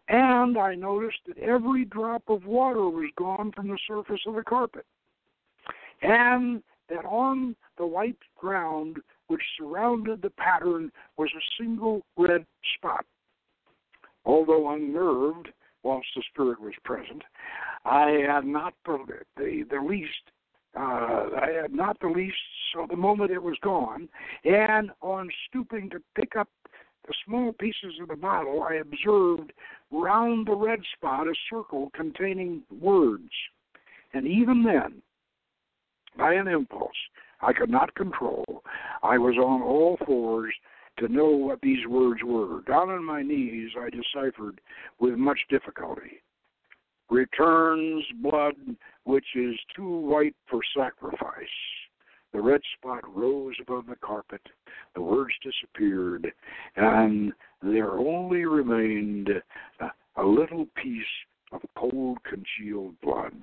And 0.08 0.56
I 0.56 0.76
noticed 0.76 1.18
that 1.26 1.38
every 1.38 1.84
drop 1.84 2.22
of 2.28 2.46
water 2.46 2.88
was 2.88 3.10
gone 3.16 3.50
from 3.50 3.66
the 3.66 3.78
surface 3.88 4.20
of 4.24 4.36
the 4.36 4.44
carpet. 4.44 4.86
And 6.00 6.62
that 6.88 7.04
on 7.04 7.56
the 7.76 7.86
white 7.86 8.16
ground 8.36 8.98
which 9.26 9.42
surrounded 9.58 10.22
the 10.22 10.30
pattern 10.30 10.92
was 11.16 11.30
a 11.36 11.62
single 11.62 12.02
red 12.16 12.46
spot. 12.76 13.04
Although 14.24 14.70
unnerved 14.70 15.48
whilst 15.82 16.06
the 16.14 16.22
spirit 16.32 16.60
was 16.60 16.74
present, 16.84 17.24
I 17.84 18.24
had 18.28 18.44
not 18.44 18.74
the, 19.36 19.64
the, 19.68 19.80
least 19.84 20.30
Uh, 20.76 21.30
I 21.40 21.58
had 21.62 21.72
not 21.72 21.98
the 22.00 22.08
least, 22.08 22.36
so 22.72 22.86
the 22.88 22.96
moment 22.96 23.30
it 23.30 23.42
was 23.42 23.56
gone, 23.62 24.08
and 24.44 24.90
on 25.00 25.30
stooping 25.48 25.90
to 25.90 26.00
pick 26.14 26.36
up 26.36 26.48
the 27.06 27.14
small 27.24 27.52
pieces 27.54 27.94
of 28.02 28.08
the 28.08 28.16
bottle, 28.16 28.62
I 28.62 28.74
observed 28.74 29.52
round 29.90 30.46
the 30.46 30.54
red 30.54 30.80
spot 30.94 31.26
a 31.26 31.34
circle 31.50 31.90
containing 31.94 32.62
words. 32.80 33.30
And 34.12 34.26
even 34.26 34.62
then, 34.62 35.02
by 36.16 36.34
an 36.34 36.48
impulse 36.48 36.90
I 37.40 37.52
could 37.52 37.70
not 37.70 37.94
control, 37.94 38.62
I 39.02 39.16
was 39.16 39.36
on 39.36 39.62
all 39.62 39.98
fours 40.04 40.52
to 40.98 41.08
know 41.08 41.28
what 41.28 41.60
these 41.60 41.86
words 41.86 42.20
were. 42.24 42.62
Down 42.62 42.90
on 42.90 43.04
my 43.04 43.22
knees, 43.22 43.70
I 43.78 43.88
deciphered 43.90 44.60
with 44.98 45.14
much 45.14 45.38
difficulty. 45.48 46.20
Returns 47.10 48.04
blood 48.22 48.54
which 49.04 49.26
is 49.34 49.58
too 49.74 49.88
white 50.00 50.36
for 50.48 50.60
sacrifice. 50.76 51.46
The 52.32 52.40
red 52.40 52.60
spot 52.76 53.02
rose 53.08 53.54
above 53.60 53.86
the 53.86 53.96
carpet. 53.96 54.42
The 54.94 55.00
words 55.00 55.32
disappeared, 55.42 56.30
and 56.76 57.32
there 57.62 57.92
only 57.92 58.44
remained 58.44 59.30
a 60.16 60.22
little 60.22 60.66
piece 60.76 61.02
of 61.52 61.62
cold 61.76 62.18
congealed 62.24 63.00
blood. 63.00 63.42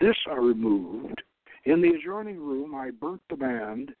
This 0.00 0.16
I 0.28 0.34
removed. 0.34 1.22
In 1.66 1.80
the 1.80 1.90
adjoining 1.90 2.40
room, 2.40 2.74
I 2.74 2.90
burnt 2.90 3.22
the 3.30 3.36
band 3.36 3.94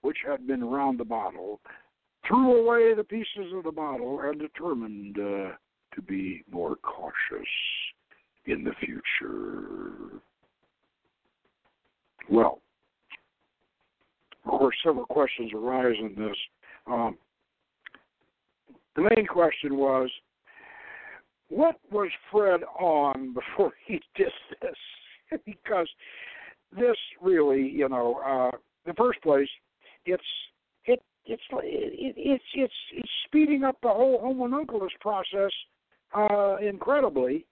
which 0.00 0.18
had 0.26 0.46
been 0.46 0.62
around 0.62 0.98
the 0.98 1.04
bottle, 1.04 1.60
threw 2.26 2.60
away 2.60 2.94
the 2.94 3.04
pieces 3.04 3.52
of 3.54 3.64
the 3.64 3.72
bottle, 3.72 4.20
and 4.20 4.38
determined 4.38 5.18
uh, 5.18 5.52
to 5.94 6.02
be 6.02 6.44
more 6.50 6.76
cautious 6.76 7.48
in 8.46 8.64
the 8.64 8.72
future. 8.80 10.20
Well, 12.30 12.60
of 14.44 14.50
course, 14.50 14.76
several 14.84 15.06
questions 15.06 15.52
arise 15.54 15.96
in 15.98 16.14
this. 16.14 16.36
Um, 16.86 17.16
the 18.96 19.02
main 19.02 19.26
question 19.26 19.76
was, 19.76 20.10
what 21.48 21.76
was 21.90 22.10
Fred 22.30 22.60
on 22.78 23.34
before 23.34 23.72
he 23.86 24.00
did 24.16 24.32
this? 24.60 25.40
because 25.46 25.88
this 26.76 26.96
really, 27.22 27.62
you 27.62 27.88
know, 27.88 28.20
uh, 28.24 28.56
in 28.56 28.90
the 28.90 28.94
first 28.94 29.22
place, 29.22 29.48
it's 30.04 30.22
it 30.84 31.00
it's 31.24 31.42
it, 31.52 32.14
it's 32.16 32.44
it's 32.54 32.74
it's 32.92 33.08
speeding 33.26 33.64
up 33.64 33.76
the 33.82 33.88
whole 33.88 34.20
homunculus 34.22 34.92
process 35.00 35.50
uh, 36.14 36.56
incredibly 36.56 37.46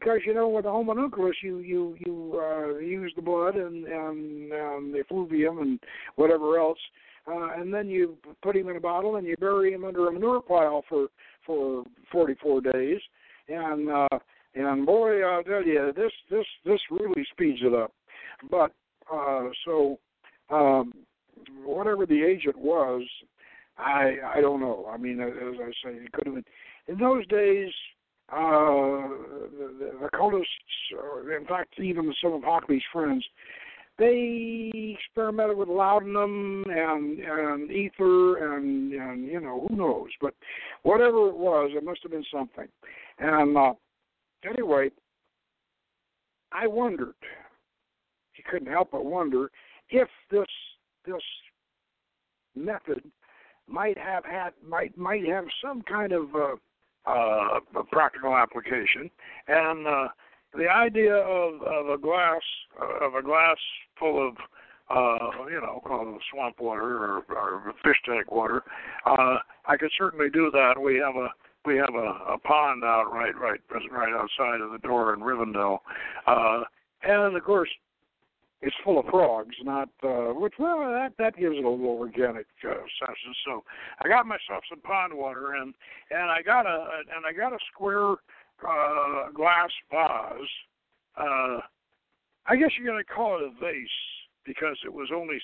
because 0.00 0.20
you 0.26 0.34
know 0.34 0.48
with 0.48 0.64
the 0.64 0.70
homunculus 0.70 1.36
you 1.42 1.58
you 1.58 1.96
you 2.04 2.40
uh, 2.40 2.78
use 2.78 3.12
the 3.16 3.22
blood 3.22 3.56
and 3.56 3.84
and 3.84 4.52
um, 4.52 4.92
the 4.92 5.00
effluvium 5.00 5.58
and 5.58 5.80
whatever 6.16 6.58
else, 6.58 6.78
uh, 7.26 7.50
and 7.56 7.72
then 7.72 7.88
you 7.88 8.16
put 8.42 8.56
him 8.56 8.68
in 8.68 8.76
a 8.76 8.80
bottle 8.80 9.16
and 9.16 9.26
you 9.26 9.36
bury 9.36 9.72
him 9.72 9.84
under 9.84 10.08
a 10.08 10.12
manure 10.12 10.42
pile 10.42 10.84
for 10.88 11.08
for 11.46 11.84
44 12.12 12.60
days, 12.60 13.00
and 13.48 13.90
uh, 13.90 14.18
and 14.54 14.86
boy 14.86 15.22
I'll 15.22 15.42
tell 15.44 15.64
you 15.64 15.92
this 15.96 16.12
this 16.30 16.46
this 16.64 16.80
really 16.90 17.24
speeds 17.32 17.60
it 17.62 17.74
up, 17.74 17.92
but 18.50 18.72
uh, 19.12 19.48
so. 19.64 19.98
Um, 20.50 20.92
whatever 21.64 22.04
the 22.04 22.22
agent 22.22 22.56
was, 22.58 23.02
I 23.78 24.16
I 24.34 24.40
don't 24.42 24.60
know. 24.60 24.86
I 24.92 24.98
mean, 24.98 25.20
as 25.20 25.32
I 25.58 25.70
say, 25.82 25.94
it 25.96 26.12
could 26.12 26.26
have 26.26 26.34
been 26.34 26.44
in 26.86 26.98
those 26.98 27.26
days 27.28 27.70
the, 28.30 29.74
the 29.78 30.06
occultists, 30.06 30.48
or 30.98 31.32
in 31.32 31.46
fact, 31.46 31.78
even 31.78 32.12
some 32.22 32.32
of 32.32 32.42
Hockley's 32.42 32.82
friends, 32.92 33.24
they 33.98 34.96
experimented 34.98 35.56
with 35.56 35.68
laudanum 35.68 36.64
and 36.68 37.20
and 37.20 37.70
ether 37.70 38.54
and 38.54 38.92
and 38.92 39.26
you 39.26 39.40
know 39.40 39.66
who 39.68 39.76
knows, 39.76 40.08
but 40.20 40.34
whatever 40.82 41.28
it 41.28 41.36
was, 41.36 41.70
it 41.74 41.84
must 41.84 42.02
have 42.02 42.10
been 42.10 42.24
something. 42.32 42.66
And 43.18 43.56
uh, 43.56 43.74
anyway, 44.48 44.90
I 46.50 46.66
wondered. 46.66 47.14
He 48.32 48.42
couldn't 48.42 48.72
help 48.72 48.90
but 48.90 49.04
wonder 49.04 49.50
if 49.90 50.08
this 50.30 50.46
this 51.06 51.22
method 52.56 53.02
might 53.68 53.96
have 53.96 54.24
had 54.24 54.50
might 54.66 54.96
might 54.98 55.26
have 55.26 55.44
some 55.64 55.82
kind 55.82 56.12
of 56.12 56.34
uh, 56.34 56.56
uh, 57.06 57.60
a 57.76 57.84
practical 57.90 58.36
application. 58.36 59.10
And 59.48 59.86
uh, 59.86 60.08
the 60.56 60.68
idea 60.68 61.14
of, 61.14 61.62
of 61.62 61.88
a 61.88 61.98
glass 61.98 62.42
of 63.00 63.14
a 63.14 63.22
glass 63.22 63.56
full 63.98 64.28
of 64.28 64.36
uh, 64.90 65.46
you 65.50 65.60
know, 65.60 65.80
called 65.84 66.20
swamp 66.30 66.60
water 66.60 67.04
or, 67.04 67.24
or 67.34 67.74
fish 67.82 67.96
tank 68.04 68.30
water. 68.30 68.62
Uh, 69.06 69.38
I 69.66 69.76
could 69.78 69.90
certainly 69.96 70.28
do 70.30 70.50
that. 70.52 70.74
We 70.80 70.96
have 70.96 71.16
a 71.16 71.28
we 71.64 71.76
have 71.76 71.94
a, 71.94 72.34
a 72.34 72.38
pond 72.38 72.84
out 72.84 73.10
right 73.10 73.34
right 73.38 73.60
right 73.90 74.12
outside 74.12 74.60
of 74.60 74.72
the 74.72 74.78
door 74.78 75.14
in 75.14 75.20
Rivendell, 75.20 75.78
uh, 76.26 76.64
and 77.02 77.34
of 77.36 77.44
course 77.44 77.70
it's 78.64 78.76
full 78.82 78.98
of 78.98 79.04
frogs, 79.10 79.54
not 79.62 79.88
uh, 80.02 80.32
which 80.32 80.54
well 80.58 80.78
that 80.80 81.12
that 81.18 81.36
gives 81.36 81.56
it 81.56 81.64
a 81.64 81.68
little 81.68 81.98
organic 81.98 82.46
uh, 82.64 82.74
sense. 82.74 83.18
So 83.44 83.62
I 84.02 84.08
got 84.08 84.26
myself 84.26 84.64
some 84.68 84.80
pond 84.80 85.12
water 85.12 85.54
and 85.54 85.74
and 86.10 86.30
I 86.30 86.40
got 86.42 86.66
a 86.66 86.86
and 87.14 87.26
I 87.26 87.32
got 87.32 87.52
a 87.52 87.58
square 87.72 88.12
uh, 88.66 89.30
glass 89.34 89.70
vase. 89.90 90.48
Uh, 91.16 91.60
I 92.46 92.56
guess 92.56 92.70
you're 92.78 92.86
gonna 92.86 93.04
call 93.04 93.38
it 93.38 93.44
a 93.44 93.60
vase 93.60 93.88
because 94.46 94.76
it 94.84 94.92
was 94.92 95.10
only 95.14 95.38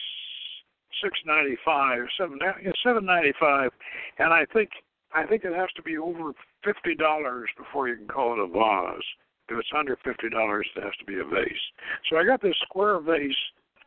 six 1.03 1.19
ninety 1.27 1.57
five, 1.65 2.01
seven 2.19 2.39
seven 2.83 3.05
ninety 3.05 3.33
five, 3.39 3.71
and 4.19 4.33
I 4.33 4.47
think 4.53 4.71
I 5.15 5.27
think 5.27 5.45
it 5.45 5.55
has 5.55 5.69
to 5.77 5.83
be 5.83 5.99
over 5.99 6.33
fifty 6.65 6.95
dollars 6.95 7.51
before 7.59 7.89
you 7.89 7.97
can 7.97 8.09
call 8.09 8.33
it 8.33 8.39
a 8.39 8.47
vase. 8.47 9.03
If 9.51 9.59
it's 9.59 9.69
under 9.77 9.97
fifty 10.05 10.29
dollars, 10.29 10.67
it 10.77 10.83
has 10.83 10.93
to 11.01 11.05
be 11.05 11.19
a 11.19 11.25
vase. 11.25 11.53
So 12.09 12.17
I 12.17 12.25
got 12.25 12.41
this 12.41 12.55
square 12.63 13.01
vase, 13.01 13.35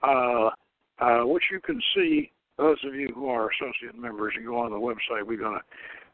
uh, 0.02 0.50
uh, 1.00 1.26
which 1.26 1.44
you 1.52 1.60
can 1.60 1.82
see. 1.96 2.32
Those 2.58 2.78
of 2.86 2.94
you 2.94 3.12
who 3.16 3.30
are 3.30 3.50
associate 3.50 4.00
members, 4.00 4.34
you 4.38 4.46
go 4.46 4.60
on 4.60 4.72
the 4.72 4.78
website. 4.78 5.26
We're 5.26 5.42
gonna 5.42 5.62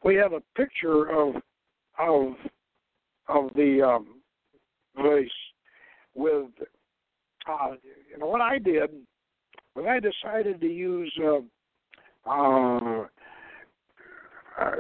we 0.04 0.16
have 0.16 0.34
a 0.34 0.42
picture 0.56 1.10
of 1.10 1.36
of 1.98 2.34
of 3.28 3.52
the 3.56 3.82
um, 3.82 4.22
vase 4.96 5.30
with 6.16 6.48
uh, 7.50 7.72
you 8.10 8.18
know 8.18 8.28
what 8.28 8.42
I 8.42 8.60
did 8.60 8.90
when 9.74 9.88
I 9.88 10.00
decided 10.00 10.62
to 10.62 10.68
use 10.68 11.14
uh, 11.24 12.30
uh, 12.30 13.06
uh, 14.60 14.72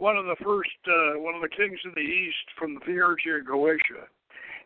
one 0.00 0.16
of 0.16 0.24
the 0.24 0.36
first, 0.42 0.70
uh, 0.88 1.20
one 1.20 1.34
of 1.34 1.42
the 1.42 1.48
kings 1.48 1.78
of 1.86 1.94
the 1.94 2.00
east 2.00 2.46
from 2.58 2.74
the 2.74 2.80
Theurgia 2.80 3.40
of 3.40 3.46
Goetia, 3.46 4.08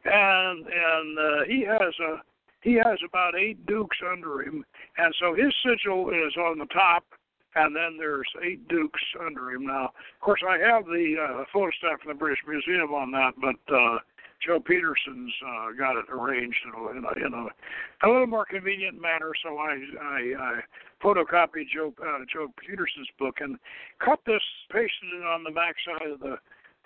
and 0.04 0.66
and 0.66 1.18
uh, 1.18 1.44
he 1.46 1.62
has 1.62 1.94
a 2.00 2.22
he 2.62 2.74
has 2.74 2.98
about 3.06 3.34
eight 3.36 3.66
dukes 3.66 3.98
under 4.10 4.42
him, 4.42 4.64
and 4.96 5.14
so 5.20 5.34
his 5.34 5.52
sigil 5.66 6.10
is 6.10 6.34
on 6.36 6.58
the 6.58 6.66
top, 6.66 7.04
and 7.56 7.74
then 7.74 7.96
there's 7.98 8.28
eight 8.42 8.66
dukes 8.68 9.02
under 9.20 9.50
him. 9.50 9.66
Now, 9.66 9.86
of 9.86 10.20
course, 10.20 10.40
I 10.48 10.58
have 10.58 10.86
the 10.86 11.16
uh, 11.20 11.44
photostat 11.54 12.00
from 12.00 12.12
the 12.12 12.18
British 12.18 12.40
Museum 12.48 12.94
on 12.94 13.10
that, 13.10 13.32
but 13.40 13.74
uh, 13.74 13.98
Joe 14.46 14.60
Peterson's 14.60 15.32
uh, 15.46 15.72
got 15.78 15.96
it 15.96 16.06
arranged 16.10 16.58
in 16.64 16.72
a, 16.80 16.90
in 16.90 17.04
a, 17.04 17.26
in 17.26 17.34
a, 17.34 18.06
a 18.06 18.08
little 18.08 18.26
more 18.26 18.44
convenient 18.44 19.00
manner. 19.00 19.32
So 19.42 19.58
I 19.58 19.78
I, 20.00 20.20
I 20.38 20.60
photocopied 21.04 21.68
Joe 21.72 21.92
uh, 22.02 22.24
Joe 22.32 22.48
Peterson's 22.58 23.08
book 23.18 23.36
and 23.40 23.58
cut 24.04 24.20
this, 24.26 24.42
pasted 24.72 25.12
it 25.20 25.26
on 25.26 25.44
the 25.44 25.50
back 25.50 25.74
side 25.86 26.10
of 26.10 26.20
the, 26.20 26.36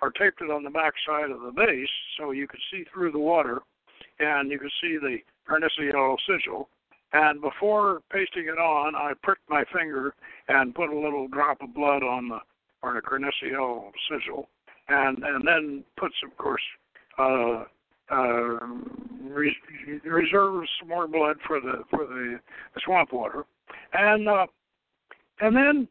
or 0.01 0.11
taped 0.11 0.41
it 0.41 0.51
on 0.51 0.63
the 0.63 0.69
back 0.69 0.93
side 1.07 1.31
of 1.31 1.41
the 1.41 1.51
base 1.51 1.89
so 2.17 2.31
you 2.31 2.47
could 2.47 2.59
see 2.71 2.83
through 2.93 3.11
the 3.11 3.19
water, 3.19 3.59
and 4.19 4.51
you 4.51 4.59
could 4.59 4.71
see 4.81 4.97
the 4.97 5.17
Carnesiel 5.49 6.17
sigil. 6.27 6.69
And 7.11 7.41
before 7.41 8.01
pasting 8.11 8.43
it 8.43 8.59
on, 8.59 8.93
I 8.95 9.13
pricked 9.23 9.49
my 9.49 9.63
finger 9.73 10.13
and 10.47 10.75
put 10.75 10.89
a 10.89 10.99
little 10.99 11.27
drop 11.27 11.61
of 11.61 11.73
blood 11.73 12.03
on 12.03 12.29
the 12.29 12.39
on 12.83 12.95
the 12.95 13.01
Carnesiel 13.01 13.91
sigil, 14.11 14.49
and 14.89 15.23
and 15.23 15.47
then 15.47 15.83
puts, 15.97 16.15
of 16.23 16.37
course, 16.37 16.61
uh, 17.17 17.63
uh, 18.11 18.59
re- 19.23 19.55
reserves 20.03 20.69
some 20.79 20.89
more 20.89 21.07
blood 21.07 21.37
for 21.47 21.59
the 21.59 21.83
for 21.89 22.05
the, 22.05 22.39
the 22.75 22.81
swamp 22.85 23.11
water, 23.13 23.45
and 23.93 24.27
uh, 24.27 24.47
and 25.41 25.55
then 25.55 25.87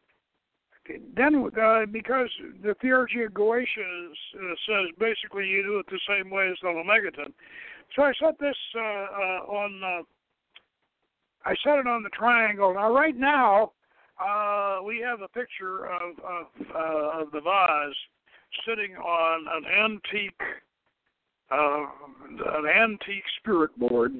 then 1.17 1.51
uh, 1.61 1.87
because 1.91 2.31
the 2.63 2.75
Theurgia 2.83 3.29
Goetia 3.29 3.67
uh, 3.67 4.55
says 4.67 4.95
basically 4.99 5.47
you 5.47 5.63
do 5.63 5.79
it 5.79 5.87
the 5.91 6.01
same 6.09 6.31
way 6.31 6.49
as 6.49 6.57
the 6.63 6.69
Lemegeton. 6.69 7.33
So 7.95 8.03
I 8.03 8.13
set 8.21 8.39
this 8.39 8.57
uh, 8.77 8.81
uh, 8.81 9.41
on. 9.49 9.83
Uh, 9.83 10.03
I 11.45 11.55
set 11.65 11.79
it 11.79 11.87
on 11.87 12.03
the 12.03 12.11
triangle. 12.11 12.75
Now, 12.75 12.93
right 12.93 13.17
now, 13.17 13.73
uh, 14.21 14.81
we 14.85 14.99
have 15.01 15.21
a 15.23 15.29
picture 15.29 15.87
of 15.87 16.19
of, 16.19 16.47
of 16.75 17.31
the 17.33 17.41
vase 17.41 17.95
sitting 18.67 18.97
on 18.97 19.47
an 19.57 19.65
antique 19.67 20.41
uh, 21.51 21.87
an 22.29 22.67
antique 22.67 23.25
spirit 23.39 23.77
board 23.79 24.13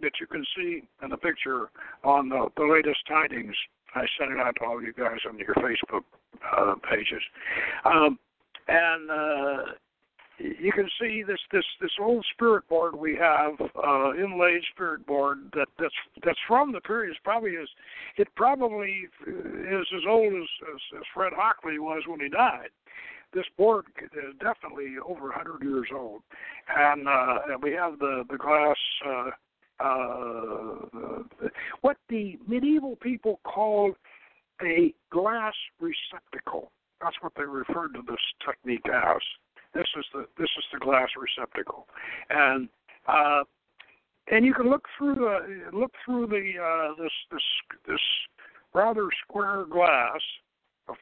that 0.00 0.12
you 0.20 0.26
can 0.26 0.44
see 0.56 0.82
in 1.02 1.10
the 1.10 1.16
picture 1.16 1.70
on 2.04 2.28
the, 2.28 2.48
the 2.56 2.64
latest 2.64 3.00
tidings. 3.08 3.54
I 3.94 4.04
sent 4.18 4.32
it 4.32 4.38
out 4.38 4.56
to 4.60 4.64
all 4.64 4.82
you 4.82 4.92
guys 4.92 5.18
on 5.28 5.38
your 5.38 5.54
Facebook 5.54 6.04
uh, 6.56 6.74
pages. 6.88 7.22
Um, 7.84 8.18
and 8.68 9.10
uh, 9.10 9.72
you 10.38 10.72
can 10.72 10.88
see 11.00 11.22
this 11.26 11.38
this 11.52 11.64
this 11.80 11.90
old 12.00 12.24
spirit 12.34 12.68
board 12.68 12.94
we 12.94 13.16
have 13.16 13.52
uh 13.60 14.12
inlaid 14.14 14.60
spirit 14.74 15.06
board 15.06 15.38
that 15.54 15.68
that's 15.78 15.94
that's 16.24 16.38
from 16.46 16.72
the 16.72 16.80
period 16.82 17.10
it's 17.10 17.20
probably 17.24 17.52
is 17.52 17.68
it 18.18 18.28
probably 18.36 19.08
is 19.26 19.86
as 19.94 20.02
old 20.08 20.34
as, 20.34 20.48
as 20.74 20.98
as 20.98 21.02
fred 21.14 21.32
hockley 21.34 21.78
was 21.78 22.02
when 22.06 22.20
he 22.20 22.28
died 22.28 22.68
this 23.32 23.46
board 23.56 23.86
is 24.02 24.34
definitely 24.40 24.94
over 25.06 25.32
hundred 25.32 25.62
years 25.62 25.88
old 25.94 26.20
and 26.76 27.08
uh 27.08 27.38
we 27.62 27.72
have 27.72 27.98
the 27.98 28.24
the 28.30 28.36
glass 28.36 28.76
uh 29.06 29.30
uh 29.80 31.22
what 31.82 31.96
the 32.08 32.38
medieval 32.46 32.96
people 32.96 33.40
called 33.44 33.94
a 34.62 34.94
glass 35.10 35.54
receptacle 35.80 36.70
that's 37.02 37.16
what 37.20 37.32
they 37.36 37.44
referred 37.44 37.92
to 37.92 38.00
this 38.08 38.16
technique 38.44 38.86
as 38.88 39.20
this 39.76 39.86
is 39.98 40.04
the 40.14 40.26
this 40.38 40.48
is 40.56 40.64
the 40.72 40.78
glass 40.78 41.08
receptacle, 41.18 41.86
and 42.30 42.68
uh, 43.06 43.44
and 44.30 44.44
you 44.44 44.54
can 44.54 44.70
look 44.70 44.86
through 44.96 45.16
the 45.16 45.76
look 45.76 45.92
through 46.04 46.28
the 46.28 46.52
uh, 46.58 47.02
this 47.02 47.12
this 47.30 47.42
this 47.86 48.00
rather 48.72 49.08
square 49.22 49.66
glass 49.70 50.20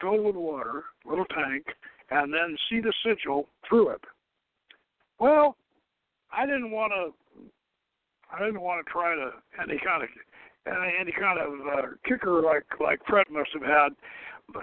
filled 0.01 0.25
with 0.25 0.35
water, 0.35 0.85
little 1.05 1.27
tank, 1.27 1.67
and 2.11 2.33
then 2.33 2.57
see 2.69 2.81
the 2.81 2.93
sigil 3.07 3.49
through 3.69 3.91
it. 3.91 4.01
Well, 5.21 5.57
I 6.33 6.47
didn't 6.47 6.73
want 6.73 6.93
to. 6.93 7.13
I 8.33 8.45
didn't 8.45 8.61
want 8.61 8.85
to 8.85 8.91
try 8.91 9.15
to 9.15 9.31
any 9.63 9.79
kind 9.85 10.03
of 10.03 10.09
any 11.01 11.13
kind 11.13 11.39
of 11.39 11.53
uh, 11.67 11.87
kicker 12.07 12.43
like 12.43 12.65
like 12.81 13.01
Fred 13.07 13.27
must 13.31 13.51
have 13.53 13.63
had. 13.63 13.89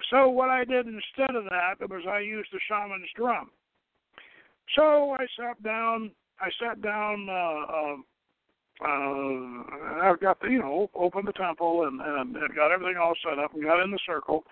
So 0.09 0.29
what 0.29 0.49
I 0.49 0.63
did 0.63 0.87
instead 0.87 1.35
of 1.35 1.45
that 1.45 1.89
was 1.89 2.03
I 2.07 2.19
used 2.19 2.49
the 2.51 2.59
shaman's 2.67 3.09
drum. 3.15 3.49
So 4.75 5.15
I 5.19 5.25
sat 5.37 5.61
down. 5.63 6.11
I 6.39 6.49
sat 6.59 6.81
down. 6.81 7.27
Uh, 7.29 7.33
uh, 7.33 7.95
uh, 8.83 9.63
I've 10.01 10.19
got 10.19 10.39
the, 10.41 10.49
you 10.49 10.59
know, 10.59 10.89
opened 10.95 11.27
the 11.27 11.33
temple 11.33 11.87
and, 11.87 12.01
and, 12.01 12.35
and 12.35 12.55
got 12.55 12.71
everything 12.71 12.97
all 12.97 13.13
set 13.23 13.37
up 13.37 13.53
and 13.53 13.63
got 13.63 13.83
in 13.83 13.91
the 13.91 13.99
circle. 14.07 14.43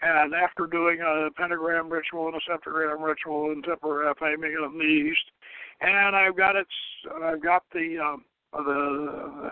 And 0.00 0.34
after 0.34 0.66
doing 0.66 1.00
a 1.00 1.28
pentagram 1.36 1.90
ritual 1.90 2.28
and 2.28 2.36
a 2.36 2.40
septagram 2.50 3.02
ritual 3.02 3.52
and 3.52 3.62
temporary 3.62 4.12
aiming 4.22 4.52
in 4.52 4.78
the 4.78 4.84
east, 4.84 5.30
and 5.80 6.16
I've 6.16 6.36
got 6.36 6.56
it. 6.56 6.66
I've 7.22 7.42
got 7.42 7.64
the 7.72 7.98
um, 7.98 8.24
the 8.62 9.50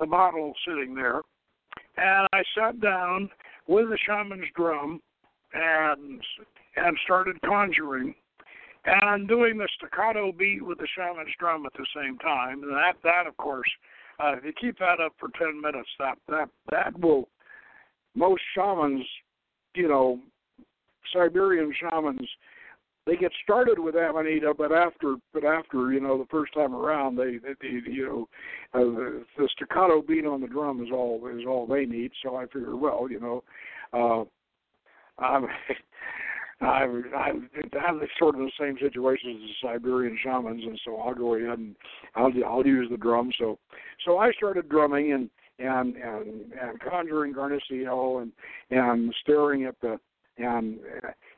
the 0.00 0.06
model 0.06 0.52
sitting 0.66 0.94
there, 0.94 1.22
and 1.96 2.26
I 2.32 2.42
sat 2.56 2.80
down 2.80 3.30
with 3.66 3.88
the 3.88 3.98
shaman's 4.06 4.48
drum 4.54 5.00
and 5.52 6.20
and 6.76 6.98
started 7.04 7.40
conjuring 7.42 8.14
and 8.86 9.08
I'm 9.08 9.26
doing 9.26 9.56
the 9.56 9.68
staccato 9.76 10.32
beat 10.32 10.64
with 10.64 10.78
the 10.78 10.88
shaman's 10.96 11.34
drum 11.38 11.64
at 11.66 11.72
the 11.72 11.86
same 11.96 12.18
time. 12.18 12.62
And 12.62 12.72
that, 12.72 12.94
that 13.02 13.26
of 13.26 13.36
course, 13.36 13.68
uh, 14.22 14.34
if 14.36 14.44
you 14.44 14.52
keep 14.58 14.78
that 14.78 15.00
up 15.00 15.12
for 15.18 15.28
ten 15.38 15.60
minutes, 15.60 15.88
that 15.98 16.18
that 16.28 16.48
that 16.70 16.98
will. 17.00 17.28
Most 18.16 18.42
shamans, 18.54 19.04
you 19.74 19.88
know, 19.88 20.20
Siberian 21.12 21.74
shamans, 21.80 22.28
they 23.06 23.16
get 23.16 23.32
started 23.42 23.78
with 23.78 23.96
amanita, 23.96 24.54
but 24.56 24.72
after, 24.72 25.16
but 25.32 25.44
after, 25.44 25.92
you 25.92 26.00
know, 26.00 26.16
the 26.16 26.26
first 26.30 26.54
time 26.54 26.74
around, 26.74 27.16
they, 27.16 27.38
they, 27.38 27.54
they 27.60 27.90
you 27.90 28.06
know, 28.06 28.28
uh, 28.72 28.84
the, 28.84 29.24
the 29.36 29.48
staccato 29.54 30.00
beat 30.00 30.24
on 30.24 30.40
the 30.40 30.46
drum 30.46 30.82
is 30.82 30.88
all 30.92 31.20
is 31.28 31.44
all 31.46 31.66
they 31.66 31.84
need. 31.84 32.12
So 32.22 32.36
I 32.36 32.46
figure, 32.46 32.76
well, 32.76 33.06
you 33.10 33.20
know, 33.20 33.44
uh, 33.92 35.22
I'm 35.22 35.46
I'm 36.60 37.04
I'm 37.14 37.50
I'm 37.86 38.00
sort 38.18 38.36
of 38.36 38.40
the 38.40 38.50
same 38.58 38.76
situation 38.80 39.30
as 39.30 39.42
the 39.42 39.68
Siberian 39.68 40.18
shamans, 40.22 40.62
and 40.64 40.80
so 40.84 40.96
I'll 40.96 41.14
go 41.14 41.34
ahead 41.34 41.58
and 41.58 41.76
I'll 42.14 42.32
I'll 42.46 42.66
use 42.66 42.88
the 42.90 42.96
drum. 42.96 43.30
So 43.38 43.58
so 44.04 44.18
I 44.18 44.32
started 44.32 44.68
drumming 44.68 45.12
and 45.12 45.30
and 45.58 45.96
and 45.96 46.52
and 46.52 46.80
conjuring 46.80 47.34
Carnesiel 47.34 48.22
and 48.22 48.32
and 48.70 49.14
staring 49.20 49.64
at 49.64 49.78
the 49.82 49.98
and 50.38 50.78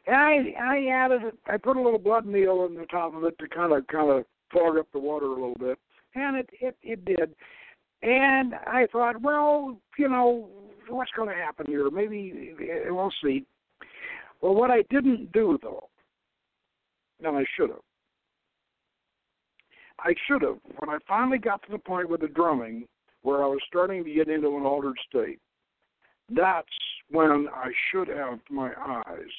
and 0.07 0.17
I 0.17 0.55
I 0.61 0.87
added 0.93 1.23
I 1.47 1.57
put 1.57 1.77
a 1.77 1.83
little 1.83 1.99
blood 1.99 2.27
meal 2.27 2.61
on 2.61 2.75
the 2.75 2.87
top 2.87 3.15
of 3.15 3.25
it 3.25 3.39
to 3.39 3.49
kind 3.49 3.73
of 3.73 3.87
kind 3.89 4.11
of 4.11 4.25
fog 4.53 4.79
up 4.79 4.87
the 4.93 4.99
water 4.99 5.27
a 5.27 5.31
little 5.31 5.57
bit, 5.59 5.79
and 6.15 6.37
it 6.37 6.49
it 6.61 6.77
it 6.83 7.05
did. 7.05 7.35
And 8.03 8.55
I 8.55 8.87
thought, 8.93 9.21
well, 9.23 9.81
you 9.99 10.09
know, 10.09 10.49
what's 10.89 11.11
going 11.17 11.29
to 11.29 11.35
happen 11.35 11.67
here? 11.67 11.91
Maybe 11.91 12.55
eh, 12.61 12.91
we'll 12.91 13.13
see. 13.23 13.45
Well, 14.41 14.55
what 14.55 14.71
I 14.71 14.83
didn't 14.91 15.33
do, 15.33 15.59
though, 15.63 15.89
and 17.25 17.37
I 17.37 17.45
should 17.57 17.71
have, 17.71 17.81
I 19.99 20.15
should 20.29 20.43
have, 20.43 20.59
when 20.79 20.91
I 20.91 20.99
finally 21.09 21.39
got 21.39 21.63
to 21.63 21.73
the 21.73 21.79
point 21.79 22.11
with 22.11 22.21
the 22.21 22.29
drumming 22.29 22.87
where 23.23 23.43
I 23.43 23.47
was 23.47 23.61
starting 23.67 24.05
to 24.05 24.13
get 24.13 24.29
into 24.29 24.57
an 24.57 24.65
altered 24.65 24.99
state, 25.09 25.41
that's 26.29 26.69
when 27.11 27.49
I 27.53 27.71
should 27.91 28.09
have 28.09 28.41
my 28.51 28.73
eyes 28.79 29.33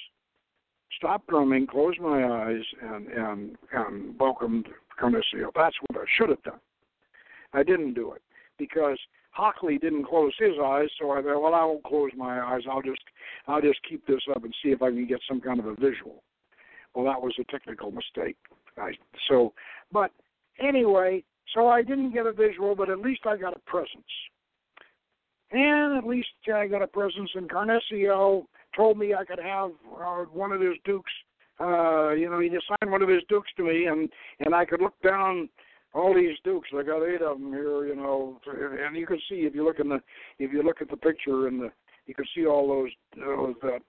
stop 0.97 1.25
drumming, 1.27 1.67
close 1.67 1.95
my 2.01 2.25
eyes, 2.25 2.63
and 2.81 3.07
and 3.07 3.57
and 3.71 4.19
welcome 4.19 4.63
Carnesiel. 4.99 5.51
That's 5.55 5.75
what 5.87 6.01
I 6.01 6.05
should 6.17 6.29
have 6.29 6.43
done. 6.43 6.59
I 7.53 7.63
didn't 7.63 7.93
do 7.93 8.11
it 8.13 8.21
because 8.57 8.97
Hockley 9.31 9.77
didn't 9.77 10.05
close 10.05 10.33
his 10.39 10.53
eyes, 10.61 10.89
so 10.99 11.11
I 11.11 11.21
thought, 11.21 11.41
well, 11.41 11.53
I 11.53 11.63
won't 11.63 11.83
close 11.83 12.09
my 12.17 12.41
eyes. 12.41 12.61
I'll 12.69 12.81
just, 12.81 13.01
I'll 13.47 13.61
just 13.61 13.79
keep 13.87 14.05
this 14.07 14.21
up 14.35 14.43
and 14.43 14.53
see 14.63 14.69
if 14.69 14.81
I 14.81 14.89
can 14.89 15.05
get 15.05 15.19
some 15.27 15.39
kind 15.39 15.59
of 15.59 15.67
a 15.67 15.75
visual. 15.75 16.23
Well, 16.95 17.05
that 17.05 17.21
was 17.21 17.35
a 17.39 17.51
technical 17.51 17.91
mistake. 17.91 18.35
I, 18.77 18.93
so, 19.29 19.53
but 19.91 20.11
anyway, 20.59 21.23
so 21.53 21.67
I 21.67 21.83
didn't 21.83 22.13
get 22.13 22.25
a 22.25 22.31
visual, 22.31 22.75
but 22.75 22.89
at 22.89 22.99
least 22.99 23.21
I 23.25 23.37
got 23.37 23.55
a 23.55 23.59
presence. 23.59 23.91
And 25.51 25.97
at 25.97 26.05
least 26.05 26.29
I 26.53 26.67
got 26.67 26.81
a 26.81 26.87
presence. 26.87 27.29
in 27.35 27.47
Carnesiel 27.47 28.45
told 28.78 28.97
me 28.97 29.13
I 29.13 29.25
could 29.25 29.39
have 29.39 29.71
uh, 29.99 30.23
one 30.32 30.53
of 30.53 30.61
his 30.61 30.75
dukes. 30.86 31.11
Uh, 31.59 32.11
you 32.11 32.30
know, 32.30 32.39
he 32.39 32.47
assigned 32.47 32.91
one 32.91 33.01
of 33.01 33.09
his 33.09 33.23
dukes 33.28 33.49
to 33.57 33.63
me, 33.63 33.86
and 33.86 34.09
and 34.39 34.55
I 34.55 34.63
could 34.63 34.80
look 34.80 34.93
down 35.03 35.49
all 35.93 36.13
these 36.13 36.38
dukes. 36.43 36.69
I 36.73 36.84
got 36.84 37.03
eight 37.03 37.21
of 37.21 37.39
them 37.39 37.51
here, 37.51 37.88
you 37.88 37.95
know, 37.95 38.39
and 38.45 38.95
you 38.95 39.07
can 39.07 39.19
see 39.28 39.38
if 39.38 39.55
you 39.55 39.65
look 39.65 39.80
in 39.80 39.89
the 39.89 39.99
if 40.39 40.53
you 40.53 40.61
look 40.63 40.82
at 40.82 40.89
the 40.89 40.97
picture 40.97 41.47
and 41.47 41.59
the 41.59 41.71
you 42.05 42.13
can 42.13 42.25
see 42.36 42.45
all 42.45 42.67
those 42.67 42.91
those 43.17 43.55
that 43.63 43.82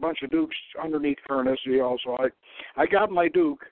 bunch 0.00 0.18
of 0.22 0.30
dukes 0.30 0.56
underneath 0.82 1.18
Carnesiel. 1.28 1.82
Also, 1.82 2.16
I 2.18 2.28
I 2.80 2.86
got 2.86 3.10
my 3.10 3.28
duke, 3.28 3.64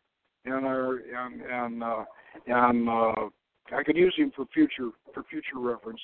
and 0.45 0.67
I 0.67 0.97
and 1.25 1.43
and 1.43 1.83
uh, 1.83 2.05
and 2.47 2.89
uh, 2.89 3.29
I 3.77 3.83
could 3.85 3.97
use 3.97 4.15
him 4.17 4.33
for 4.35 4.47
future 4.53 4.91
for 5.15 5.23
future 5.31 5.59
reference. 5.59 6.01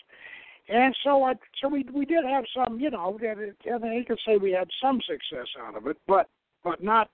And 0.68 0.96
so 1.04 1.22
I 1.24 1.34
so 1.60 1.68
we 1.68 1.84
we 1.92 2.06
did 2.06 2.24
have 2.24 2.44
some, 2.56 2.80
you 2.80 2.90
know, 2.90 3.18
and 3.22 3.54
you 3.66 4.04
could 4.06 4.20
say 4.26 4.38
we 4.38 4.52
had 4.52 4.68
some 4.82 4.98
success 5.06 5.46
out 5.60 5.76
of 5.76 5.86
it, 5.86 5.98
but 6.06 6.28
but 6.62 6.82
not 6.82 7.10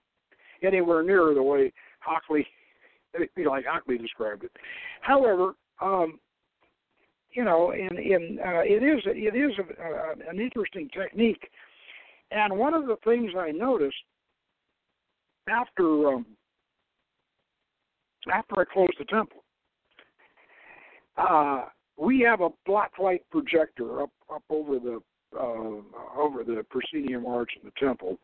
anywhere 0.63 1.03
near 1.03 1.35
the 1.35 1.43
way 1.43 1.73
Hockley 1.99 2.47
like 3.45 3.65
Hockley 3.67 3.99
described 3.99 4.45
it. 4.45 4.53
However, 5.01 5.55
um, 5.81 6.21
you 7.33 7.45
know, 7.45 7.73
in 7.73 7.99
in 7.99 8.39
uh, 8.45 8.61
it 8.61 8.85
is 8.85 9.03
it 9.07 9.35
is 9.35 9.53
a, 9.59 9.83
uh, 9.83 10.31
an 10.31 10.41
interesting 10.41 10.89
technique, 10.97 11.51
and 12.31 12.57
one 12.57 12.75
of 12.75 12.87
the 12.87 12.97
things 13.05 13.33
I 13.37 13.51
noticed 13.51 13.97
after 15.49 16.09
um, 16.09 16.27
after 18.33 18.61
I 18.61 18.65
closed 18.65 18.95
the 18.99 19.05
temple, 19.07 19.43
uh, 21.17 21.65
we 22.01 22.21
have 22.21 22.41
a 22.41 22.49
black 22.67 22.93
light 22.99 23.23
projector 23.31 24.03
up 24.03 24.11
up 24.33 24.43
over 24.49 24.79
the 24.79 25.01
uh, 25.39 26.19
over 26.19 26.43
the 26.43 26.65
proscenium 26.71 27.27
arch 27.27 27.53
in 27.61 27.69
the 27.69 27.73
temple, 27.79 28.19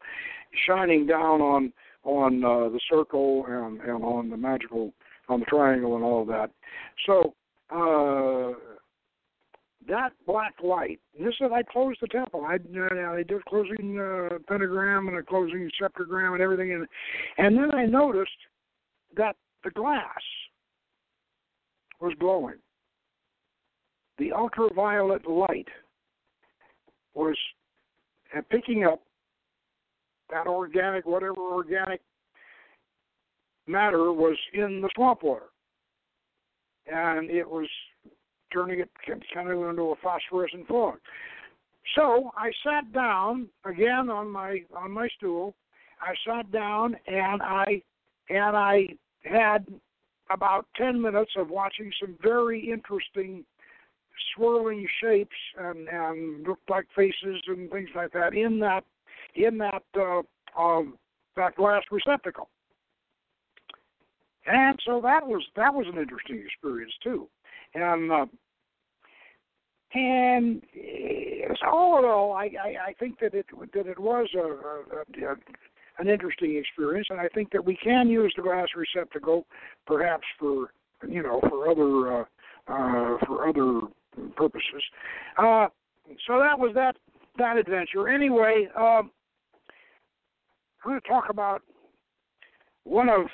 shining 0.66 1.06
down 1.06 1.40
on 1.40 1.72
on 2.02 2.42
uh, 2.44 2.68
the 2.70 2.80
circle 2.90 3.44
and, 3.46 3.80
and 3.80 4.02
on 4.02 4.30
the 4.30 4.36
magical 4.36 4.92
on 5.28 5.40
the 5.40 5.46
triangle 5.46 5.94
and 5.96 6.04
all 6.04 6.22
of 6.22 6.28
that. 6.28 6.50
So 7.04 7.34
uh, 7.70 8.58
that 9.88 10.12
black 10.26 10.54
light. 10.62 10.98
This 11.18 11.34
is 11.40 11.50
I 11.52 11.62
closed 11.62 11.98
the 12.00 12.08
temple. 12.08 12.44
I 12.44 12.54
uh, 12.54 13.12
I 13.12 13.22
did 13.22 13.44
closing 13.44 14.00
uh, 14.00 14.38
pentagram 14.48 15.08
and 15.08 15.18
a 15.18 15.22
closing 15.22 15.70
septagram 15.80 16.32
and 16.32 16.42
everything, 16.42 16.72
and 16.72 16.86
and 17.38 17.56
then 17.56 17.74
I 17.74 17.84
noticed 17.84 18.30
that 19.16 19.36
the 19.64 19.70
glass 19.70 20.22
was 22.00 22.14
glowing. 22.18 22.56
The 24.18 24.32
ultraviolet 24.32 25.28
light 25.28 25.68
was 27.14 27.36
uh, 28.36 28.40
picking 28.50 28.84
up 28.84 29.02
that 30.30 30.46
organic, 30.46 31.06
whatever 31.06 31.40
organic 31.40 32.00
matter 33.66 34.12
was 34.12 34.36
in 34.54 34.80
the 34.80 34.90
swamp 34.94 35.22
water. 35.22 35.46
And 36.86 37.30
it 37.30 37.48
was 37.48 37.68
turning 38.52 38.80
it 38.80 38.90
kind 39.34 39.50
of 39.50 39.68
into 39.68 39.82
a 39.82 39.96
phosphorescent 40.02 40.66
fog. 40.68 40.98
So 41.94 42.30
I 42.36 42.50
sat 42.64 42.92
down 42.92 43.48
again 43.64 44.10
on 44.10 44.28
my 44.28 44.62
on 44.76 44.90
my 44.90 45.08
stool. 45.16 45.54
I 46.00 46.14
sat 46.26 46.50
down 46.52 46.96
and 47.06 47.42
I 47.42 47.82
and 48.28 48.56
I 48.56 48.88
had 49.22 49.66
about 50.30 50.66
10 50.76 51.00
minutes 51.00 51.30
of 51.36 51.50
watching 51.50 51.92
some 52.00 52.16
very 52.20 52.70
interesting 52.70 53.44
swirling 54.34 54.86
shapes 55.02 55.36
and 55.58 55.88
and 55.88 56.46
looked 56.46 56.68
like 56.68 56.86
faces 56.94 57.42
and 57.46 57.70
things 57.70 57.88
like 57.94 58.12
that 58.12 58.34
in 58.34 58.58
that 58.60 58.84
in 59.34 59.58
that 59.58 59.82
uh, 59.98 60.22
um, 60.60 60.98
that 61.36 61.54
glass 61.56 61.82
receptacle. 61.90 62.48
And 64.46 64.78
so 64.86 65.00
that 65.02 65.26
was 65.26 65.42
that 65.56 65.74
was 65.74 65.86
an 65.92 65.98
interesting 65.98 66.42
experience 66.44 66.92
too, 67.02 67.28
and 67.74 68.12
uh, 68.12 68.26
and 69.94 70.62
so 71.60 71.68
all 71.68 71.98
in 71.98 72.04
all, 72.04 72.32
I, 72.32 72.50
I 72.62 72.88
I 72.88 72.92
think 72.98 73.18
that 73.20 73.34
it 73.34 73.46
that 73.74 73.86
it 73.86 73.98
was 73.98 74.28
a, 74.34 74.38
a, 74.38 75.30
a 75.30 75.36
an 75.98 76.08
interesting 76.08 76.56
experience, 76.56 77.08
and 77.10 77.20
I 77.20 77.28
think 77.28 77.50
that 77.52 77.64
we 77.64 77.76
can 77.76 78.08
use 78.08 78.32
the 78.36 78.42
glass 78.42 78.68
receptacle 78.76 79.46
perhaps 79.86 80.26
for 80.38 80.70
you 81.08 81.22
know 81.22 81.40
for 81.48 81.70
other 81.70 82.20
uh, 82.20 82.24
uh, 82.68 83.18
for 83.26 83.48
other 83.48 83.88
purposes. 84.36 84.82
Uh, 85.38 85.66
so 86.26 86.38
that 86.38 86.58
was 86.58 86.72
that 86.74 86.96
that 87.38 87.56
adventure. 87.56 88.08
Anyway, 88.08 88.68
um, 88.76 89.10
I'm 90.84 90.90
going 90.90 91.00
to 91.00 91.08
talk 91.08 91.24
about 91.30 91.62
one 92.84 93.08
of 93.08 93.26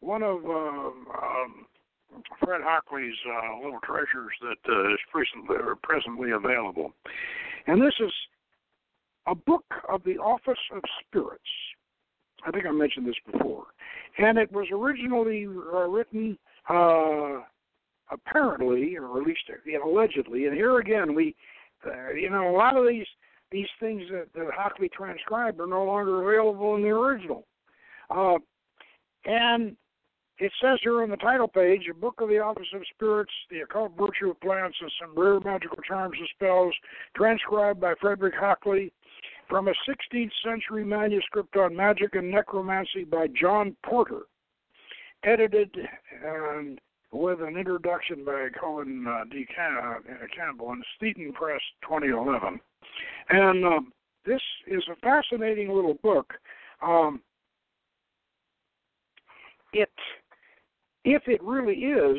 one 0.00 0.22
of 0.22 0.44
um, 0.44 1.06
um, 1.10 1.66
Fred 2.40 2.60
Hockley's 2.62 3.16
uh, 3.26 3.64
little 3.64 3.80
treasures 3.82 4.32
that 4.42 4.72
uh, 4.72 4.92
is 4.92 5.00
presently, 5.10 5.56
presently 5.82 6.30
available, 6.32 6.92
and 7.66 7.80
this 7.80 7.94
is 8.00 8.12
a 9.26 9.34
book 9.34 9.64
of 9.88 10.02
the 10.04 10.18
Office 10.18 10.58
of 10.72 10.82
Spirits. 11.00 11.42
I 12.46 12.50
think 12.50 12.66
I 12.66 12.70
mentioned 12.70 13.06
this 13.08 13.16
before, 13.32 13.64
and 14.18 14.38
it 14.38 14.52
was 14.52 14.68
originally 14.70 15.46
uh, 15.46 15.88
written 15.88 16.38
uh, 16.68 17.40
apparently, 18.10 18.96
or 18.96 19.20
at 19.20 19.26
least 19.26 19.50
allegedly. 19.84 20.46
And 20.46 20.54
here 20.54 20.78
again, 20.78 21.14
we, 21.14 21.34
uh, 21.86 22.10
you 22.10 22.30
know, 22.30 22.50
a 22.50 22.56
lot 22.56 22.76
of 22.76 22.86
these 22.86 23.06
these 23.52 23.68
things 23.78 24.02
that, 24.10 24.26
that 24.34 24.50
Hockley 24.52 24.88
transcribed 24.88 25.60
are 25.60 25.68
no 25.68 25.84
longer 25.84 26.28
available 26.28 26.74
in 26.74 26.82
the 26.82 26.88
original. 26.88 27.46
Uh, 28.10 28.38
and 29.24 29.76
it 30.38 30.52
says 30.60 30.78
here 30.82 31.02
on 31.02 31.10
the 31.10 31.16
title 31.16 31.48
page, 31.48 31.82
a 31.90 31.94
book 31.94 32.20
of 32.20 32.28
the 32.28 32.38
Office 32.38 32.66
of 32.74 32.82
Spirits, 32.94 33.32
the 33.50 33.60
occult 33.60 33.92
virtue 33.96 34.30
of 34.30 34.40
plants, 34.40 34.76
and 34.80 34.92
some 35.00 35.16
rare 35.16 35.40
magical 35.40 35.78
charms 35.86 36.16
and 36.18 36.28
spells, 36.34 36.74
transcribed 37.16 37.80
by 37.80 37.94
Frederick 38.00 38.34
Hockley 38.34 38.92
from 39.48 39.68
a 39.68 39.74
16th 39.88 40.30
century 40.44 40.84
manuscript 40.84 41.56
on 41.56 41.74
magic 41.74 42.14
and 42.16 42.30
necromancy 42.30 43.04
by 43.04 43.28
John 43.28 43.76
Porter, 43.84 44.22
edited 45.24 45.74
and 46.22 46.80
with 47.12 47.40
an 47.40 47.56
introduction 47.56 48.24
by 48.24 48.48
Colin 48.58 49.06
uh, 49.08 49.24
D. 49.30 49.46
Uh, 49.58 49.94
Campbell 50.34 50.72
in 50.72 50.82
Teitan 51.00 51.32
Press 51.32 51.60
2011. 51.82 52.60
And 53.30 53.64
um, 53.64 53.92
this 54.24 54.40
is 54.66 54.82
a 54.90 54.96
fascinating 54.96 55.72
little 55.74 55.94
book. 56.02 56.34
Um, 56.82 57.20
it, 59.72 59.90
if 61.04 61.22
it 61.26 61.42
really 61.42 61.74
is, 61.74 62.16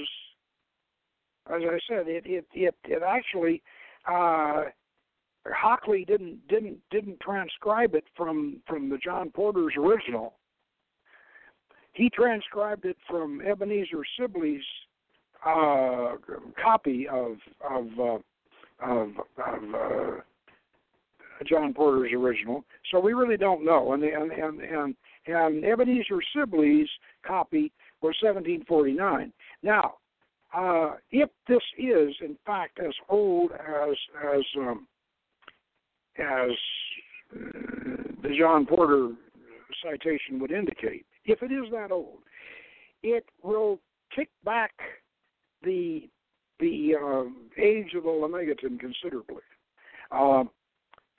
as 1.47 1.61
I 1.63 1.79
said, 1.87 2.07
it 2.07 2.25
it 2.25 2.45
it, 2.53 2.75
it 2.85 3.03
actually 3.07 3.61
uh, 4.09 4.63
Hockley 5.45 6.05
didn't 6.05 6.47
didn't 6.47 6.77
didn't 6.91 7.19
transcribe 7.19 7.95
it 7.95 8.05
from 8.15 8.61
from 8.67 8.89
the 8.89 8.97
John 8.97 9.29
Porter's 9.29 9.73
original. 9.77 10.36
He 11.97 12.11
transcribed 12.11 12.85
it 12.85 12.95
from 13.09 13.41
Ebenezer 13.41 14.03
Sibly's 14.19 14.61
uh, 15.43 16.11
copy 16.63 17.07
of 17.07 17.37
of 17.67 17.87
uh, 17.99 18.17
of, 18.85 19.09
of 19.43 19.75
uh, 19.75 20.21
John 21.47 21.73
Porter's 21.73 22.13
original, 22.13 22.63
so 22.91 22.99
we 22.99 23.13
really 23.13 23.35
don't 23.35 23.65
know. 23.65 23.93
And 23.93 24.03
and 24.03 24.31
and 24.31 24.61
and, 24.61 24.95
and 25.25 25.65
Ebenezer 25.65 26.21
Sibly's 26.35 26.87
copy 27.25 27.71
was 28.03 28.13
1749. 28.21 29.33
Now, 29.63 29.95
uh, 30.55 30.97
if 31.09 31.31
this 31.47 31.63
is 31.79 32.15
in 32.21 32.37
fact 32.45 32.79
as 32.79 32.93
old 33.09 33.53
as 33.53 33.95
as 34.35 34.43
um, 34.59 34.87
as 36.19 36.51
uh, 37.33 37.37
the 38.21 38.35
John 38.37 38.67
Porter 38.67 39.13
citation 39.83 40.39
would 40.39 40.51
indicate, 40.51 41.03
if 41.27 41.43
it 41.43 41.51
is 41.51 41.69
that 41.71 41.91
old, 41.91 42.19
it 43.03 43.25
will 43.43 43.79
kick 44.15 44.29
back 44.43 44.71
the 45.63 46.09
the 46.59 46.95
uh, 46.95 47.61
age 47.61 47.93
of 47.93 48.03
the 48.03 48.09
Lemegeton 48.09 48.79
considerably. 48.79 49.43
Uh, 50.11 50.43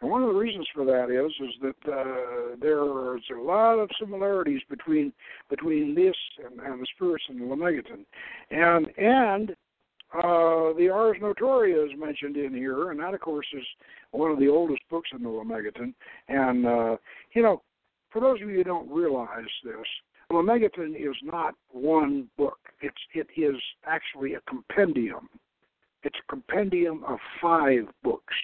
and 0.01 0.11
one 0.11 0.23
of 0.23 0.29
the 0.29 0.35
reasons 0.35 0.67
for 0.75 0.85
that 0.85 1.11
is 1.11 1.33
is 1.41 1.55
that 1.63 1.93
uh, 1.93 2.57
there's 2.61 3.23
a 3.37 3.41
lot 3.41 3.79
of 3.79 3.91
similarities 4.01 4.63
between 4.71 5.13
between 5.51 5.95
this 5.95 6.15
and, 6.45 6.61
and 6.61 6.81
the 6.81 6.87
spirits 6.95 7.25
in 7.29 7.39
the 7.39 7.45
Lemegeton, 7.45 8.05
and 8.51 8.87
and 8.97 9.51
uh, 10.15 10.73
the 10.79 10.89
Ars 10.93 11.19
Notoria 11.21 11.85
is 11.85 11.99
mentioned 11.99 12.37
in 12.37 12.55
here, 12.55 12.91
and 12.91 13.01
that 13.01 13.15
of 13.15 13.21
course 13.21 13.47
is 13.53 13.65
one 14.13 14.31
of 14.31 14.39
the 14.39 14.49
oldest 14.49 14.83
books 14.89 15.11
in 15.13 15.23
the 15.23 15.29
Lemegeton. 15.29 15.93
And 16.29 16.65
uh, 16.65 16.97
you 17.35 17.43
know, 17.43 17.63
for 18.11 18.21
those 18.21 18.41
of 18.43 18.49
you 18.49 18.57
who 18.57 18.65
don't 18.65 18.91
realize 18.91 19.45
this, 19.65 19.75
well, 20.31 20.43
Lemegeton 20.43 20.95
is 20.95 21.17
not 21.23 21.55
one 21.71 22.29
book. 22.37 22.59
It's 22.81 22.97
it 23.15 23.29
is 23.37 23.57
actually 23.87 24.35
a 24.35 24.41
compendium. 24.43 25.29
It's 26.03 26.17
a 26.17 26.31
compendium 26.31 27.03
of 27.05 27.19
five 27.41 27.87
books. 28.03 28.35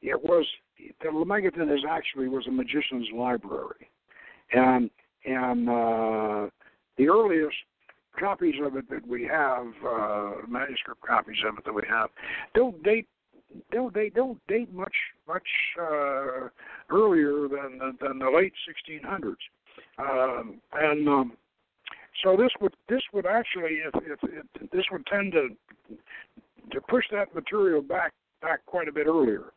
It 0.00 0.22
was 0.22 0.46
the 0.78 1.08
Lemegeton 1.08 1.72
is 1.74 1.84
actually 1.88 2.28
was 2.28 2.46
a 2.46 2.50
magician's 2.50 3.08
library, 3.14 3.90
and 4.52 4.90
and 5.24 5.68
uh, 5.68 6.46
the 6.96 7.08
earliest 7.08 7.56
copies 8.18 8.54
of 8.62 8.76
it 8.76 8.88
that 8.90 9.06
we 9.06 9.24
have, 9.24 9.66
uh, 9.86 10.32
manuscript 10.46 11.00
copies 11.06 11.38
of 11.48 11.58
it 11.58 11.64
that 11.64 11.72
we 11.72 11.82
have, 11.88 12.10
don't 12.54 12.82
date 12.82 13.06
don't 13.70 13.94
they 13.94 14.08
don't 14.10 14.38
date 14.48 14.72
much 14.72 14.94
much 15.26 15.46
uh, 15.80 16.48
earlier 16.90 17.48
than 17.48 17.96
than 18.00 18.18
the 18.18 18.30
late 18.34 18.52
1600s. 18.68 19.34
Um, 19.98 20.60
and 20.72 21.08
um, 21.08 21.32
so 22.22 22.36
this 22.36 22.50
would 22.60 22.74
this 22.88 23.02
would 23.12 23.26
actually 23.26 23.80
if, 23.84 23.94
if, 23.94 24.18
if 24.22 24.70
this 24.70 24.84
would 24.90 25.06
tend 25.06 25.32
to 25.32 25.48
to 26.70 26.80
push 26.82 27.04
that 27.10 27.34
material 27.34 27.82
back 27.82 28.12
back 28.40 28.64
quite 28.66 28.88
a 28.88 28.92
bit 28.92 29.06
earlier. 29.06 29.52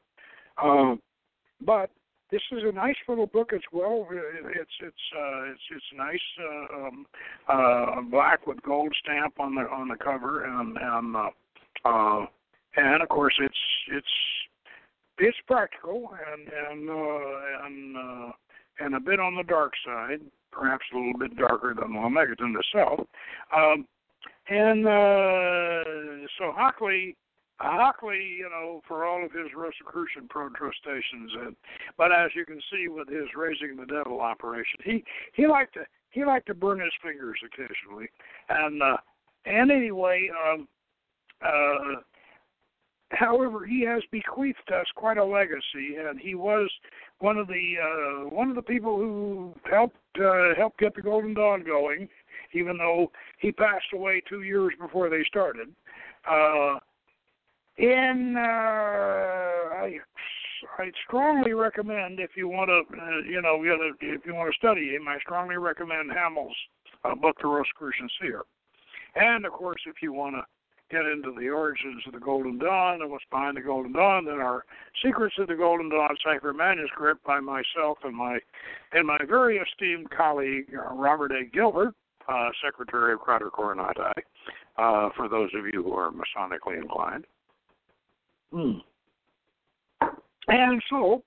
Um, 0.62 1.02
but 1.62 1.90
this 2.32 2.42
is 2.52 2.64
a 2.64 2.72
nice 2.72 2.96
little 3.08 3.28
book 3.28 3.54
as 3.54 3.62
well. 3.72 4.08
It's 4.12 4.72
it's 4.82 4.96
uh, 5.18 5.44
it's 5.52 5.62
it's 5.72 5.86
nice 5.96 6.20
uh, 6.42 6.76
um, 6.78 7.06
uh, 7.48 8.02
black 8.10 8.48
with 8.48 8.62
gold 8.64 8.96
stamp 9.04 9.40
on 9.40 9.56
the 9.56 9.62
on 9.62 9.88
the 9.88 9.96
cover 9.96 10.44
and 10.46 10.78
and 10.80 11.16
uh, 11.16 11.30
uh, 11.86 12.26
and 12.78 13.02
of 13.02 13.10
course 13.10 13.34
it's 13.40 13.58
it's 13.92 14.08
it's 15.18 15.38
practical 15.48 16.12
and 16.34 16.48
and 16.70 16.90
uh, 16.90 17.66
and 17.66 17.98
uh, 17.98 18.32
and 18.80 18.96
a 18.96 19.00
bit 19.00 19.20
on 19.20 19.36
the 19.36 19.44
dark 19.44 19.74
side, 19.86 20.20
perhaps 20.52 20.86
a 20.94 20.98
little 20.98 21.18
bit 21.18 21.38
darker 21.38 21.74
than 21.74 21.94
the 21.94 22.00
Lemegeton 22.00 22.54
itself. 22.60 23.08
Um, 23.56 23.88
and 24.50 24.86
uh, 24.86 26.28
so 26.38 26.52
Hockley, 26.52 27.16
Hockley, 27.60 28.36
you 28.38 28.50
know, 28.50 28.82
for 28.88 29.06
all 29.06 29.24
of 29.24 29.32
his 29.32 29.54
Rosicrucian 29.56 30.28
protestations, 30.28 31.32
and 31.42 31.56
but 31.98 32.12
as 32.12 32.32
you 32.36 32.46
can 32.46 32.60
see 32.72 32.88
with 32.88 33.08
his 33.08 33.28
raising 33.36 33.78
the 33.78 33.86
devil 33.86 34.20
operation, 34.20 34.80
he 34.84 35.04
he 35.34 35.48
liked 35.48 35.74
to 35.76 35.86
he 36.12 36.26
liked 36.26 36.48
to 36.48 36.54
burn 36.54 36.80
his 36.80 36.94
fingers 37.02 37.40
occasionally, 37.46 38.08
and 38.50 38.84
uh, 38.84 38.98
and 39.46 39.72
anyway, 39.72 40.30
um, 40.46 40.68
uh, 41.42 42.02
however, 43.12 43.66
he 43.66 43.82
has 43.86 44.02
bequeathed 44.12 44.72
us 44.74 44.88
quite 44.96 45.18
a 45.18 45.24
legacy, 45.24 45.98
and 46.00 46.20
he 46.20 46.36
was 46.36 46.70
one 47.20 47.38
of 47.38 47.48
the 47.48 47.76
uh, 47.82 48.30
one 48.30 48.50
of 48.50 48.56
the 48.56 48.62
people 48.62 48.98
who 48.98 49.54
helped 49.70 49.98
uh, 50.20 50.56
help 50.58 50.78
get 50.78 50.96
the 50.96 51.02
Golden 51.02 51.34
Dawn 51.34 51.64
going, 51.64 52.10
even 52.54 52.78
though 52.78 53.12
he 53.38 53.52
passed 53.52 53.94
away 53.94 54.22
two 54.28 54.42
years 54.42 54.74
before 54.80 55.10
they 55.10 55.24
started. 55.26 55.70
Uh, 56.30 56.80
in 57.78 58.36
uh, 58.38 58.42
I 58.42 60.00
I 60.80 60.92
strongly 61.06 61.54
recommend 61.54 62.20
if 62.20 62.32
you 62.36 62.48
want 62.48 62.70
to 62.70 62.98
uh, 62.98 63.20
you 63.30 63.42
know 63.42 63.62
if 63.62 64.26
you 64.26 64.34
want 64.34 64.52
to 64.52 64.58
study 64.58 64.96
him, 64.96 65.08
I 65.08 65.20
strongly 65.20 65.58
recommend 65.58 66.12
Hamill's 66.12 66.56
uh, 67.04 67.16
book, 67.16 67.38
The 67.42 67.48
Rosicrucian 67.48 68.10
Seer, 68.20 68.44
and 69.16 69.46
of 69.46 69.52
course 69.52 69.82
if 69.86 70.02
you 70.02 70.14
want 70.14 70.36
to 70.36 70.44
get 70.96 71.06
into 71.06 71.32
the 71.38 71.50
origins 71.50 72.02
of 72.08 72.14
the 72.14 72.20
Golden 72.20 72.58
Dawn 72.58 73.02
and 73.02 73.12
what's 73.12 73.26
behind 73.30 73.58
the 73.58 73.62
Golden 73.62 73.92
Dawn, 73.92 74.26
then 74.26 74.40
our 74.40 74.64
Secrets 75.04 75.36
of 75.40 75.48
the 75.48 75.56
Golden 75.56 75.90
Dawn 75.90 76.16
cipher 76.24 76.54
manuscript 76.54 77.22
by 77.26 77.40
myself 77.40 77.98
and 78.04 78.16
my 78.16 78.40
and 78.94 79.06
my 79.06 79.20
very 79.28 79.58
esteemed 79.58 80.10
colleague 80.10 80.68
uh, 80.74 80.94
Robert 80.96 81.32
A. 81.32 81.46
Gilbert. 81.46 81.94
uh, 82.28 82.50
Secretary 82.64 83.14
of 83.14 83.20
Quatuor 83.20 83.50
Coronati, 83.52 84.14
uh, 84.78 85.10
for 85.16 85.30
those 85.30 85.50
of 85.58 85.66
you 85.72 85.84
who 85.84 85.94
are 85.94 86.12
Masonically 86.12 86.78
inclined. 86.78 87.26
Hmm. 88.52 88.80
And 90.48 90.82
so 90.90 91.24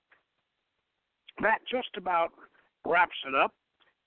that 1.43 1.59
just 1.71 1.91
about 1.97 2.31
wraps 2.87 3.17
it 3.27 3.35
up. 3.35 3.53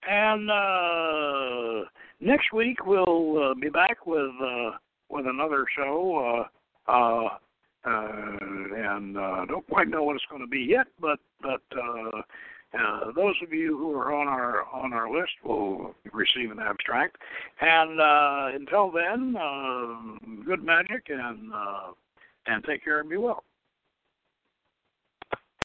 And 0.09 0.49
uh, 0.49 1.87
next 2.19 2.53
week 2.53 2.85
we'll 2.85 3.51
uh, 3.51 3.53
be 3.53 3.69
back 3.69 4.07
with 4.07 4.31
uh, 4.41 4.71
with 5.11 5.27
another 5.27 5.65
show. 5.75 6.47
Uh, 6.87 6.91
uh, 6.91 7.29
uh, 7.83 8.37
and 8.75 9.17
uh, 9.17 9.45
don't 9.45 9.67
quite 9.67 9.87
know 9.87 10.03
what 10.03 10.15
it's 10.15 10.25
going 10.29 10.41
to 10.41 10.47
be 10.47 10.59
yet, 10.59 10.87
but 10.99 11.19
but 11.41 11.61
uh, 11.75 12.21
uh, 12.77 13.11
those 13.15 13.35
of 13.43 13.51
you 13.51 13.77
who 13.77 13.93
are 13.95 14.13
on 14.13 14.27
our 14.27 14.65
on 14.71 14.93
our 14.93 15.11
list 15.11 15.31
will 15.43 15.95
receive 16.13 16.51
an 16.51 16.59
abstract. 16.59 17.17
And 17.59 17.99
uh, 17.99 18.49
until 18.53 18.91
then, 18.91 19.35
uh, 19.35 20.43
good 20.45 20.63
magic 20.63 21.07
and 21.09 21.51
uh, 21.53 21.91
and 22.45 22.63
take 22.63 22.83
care 22.83 22.99
and 22.99 23.09
be 23.09 23.17
well. 23.17 23.43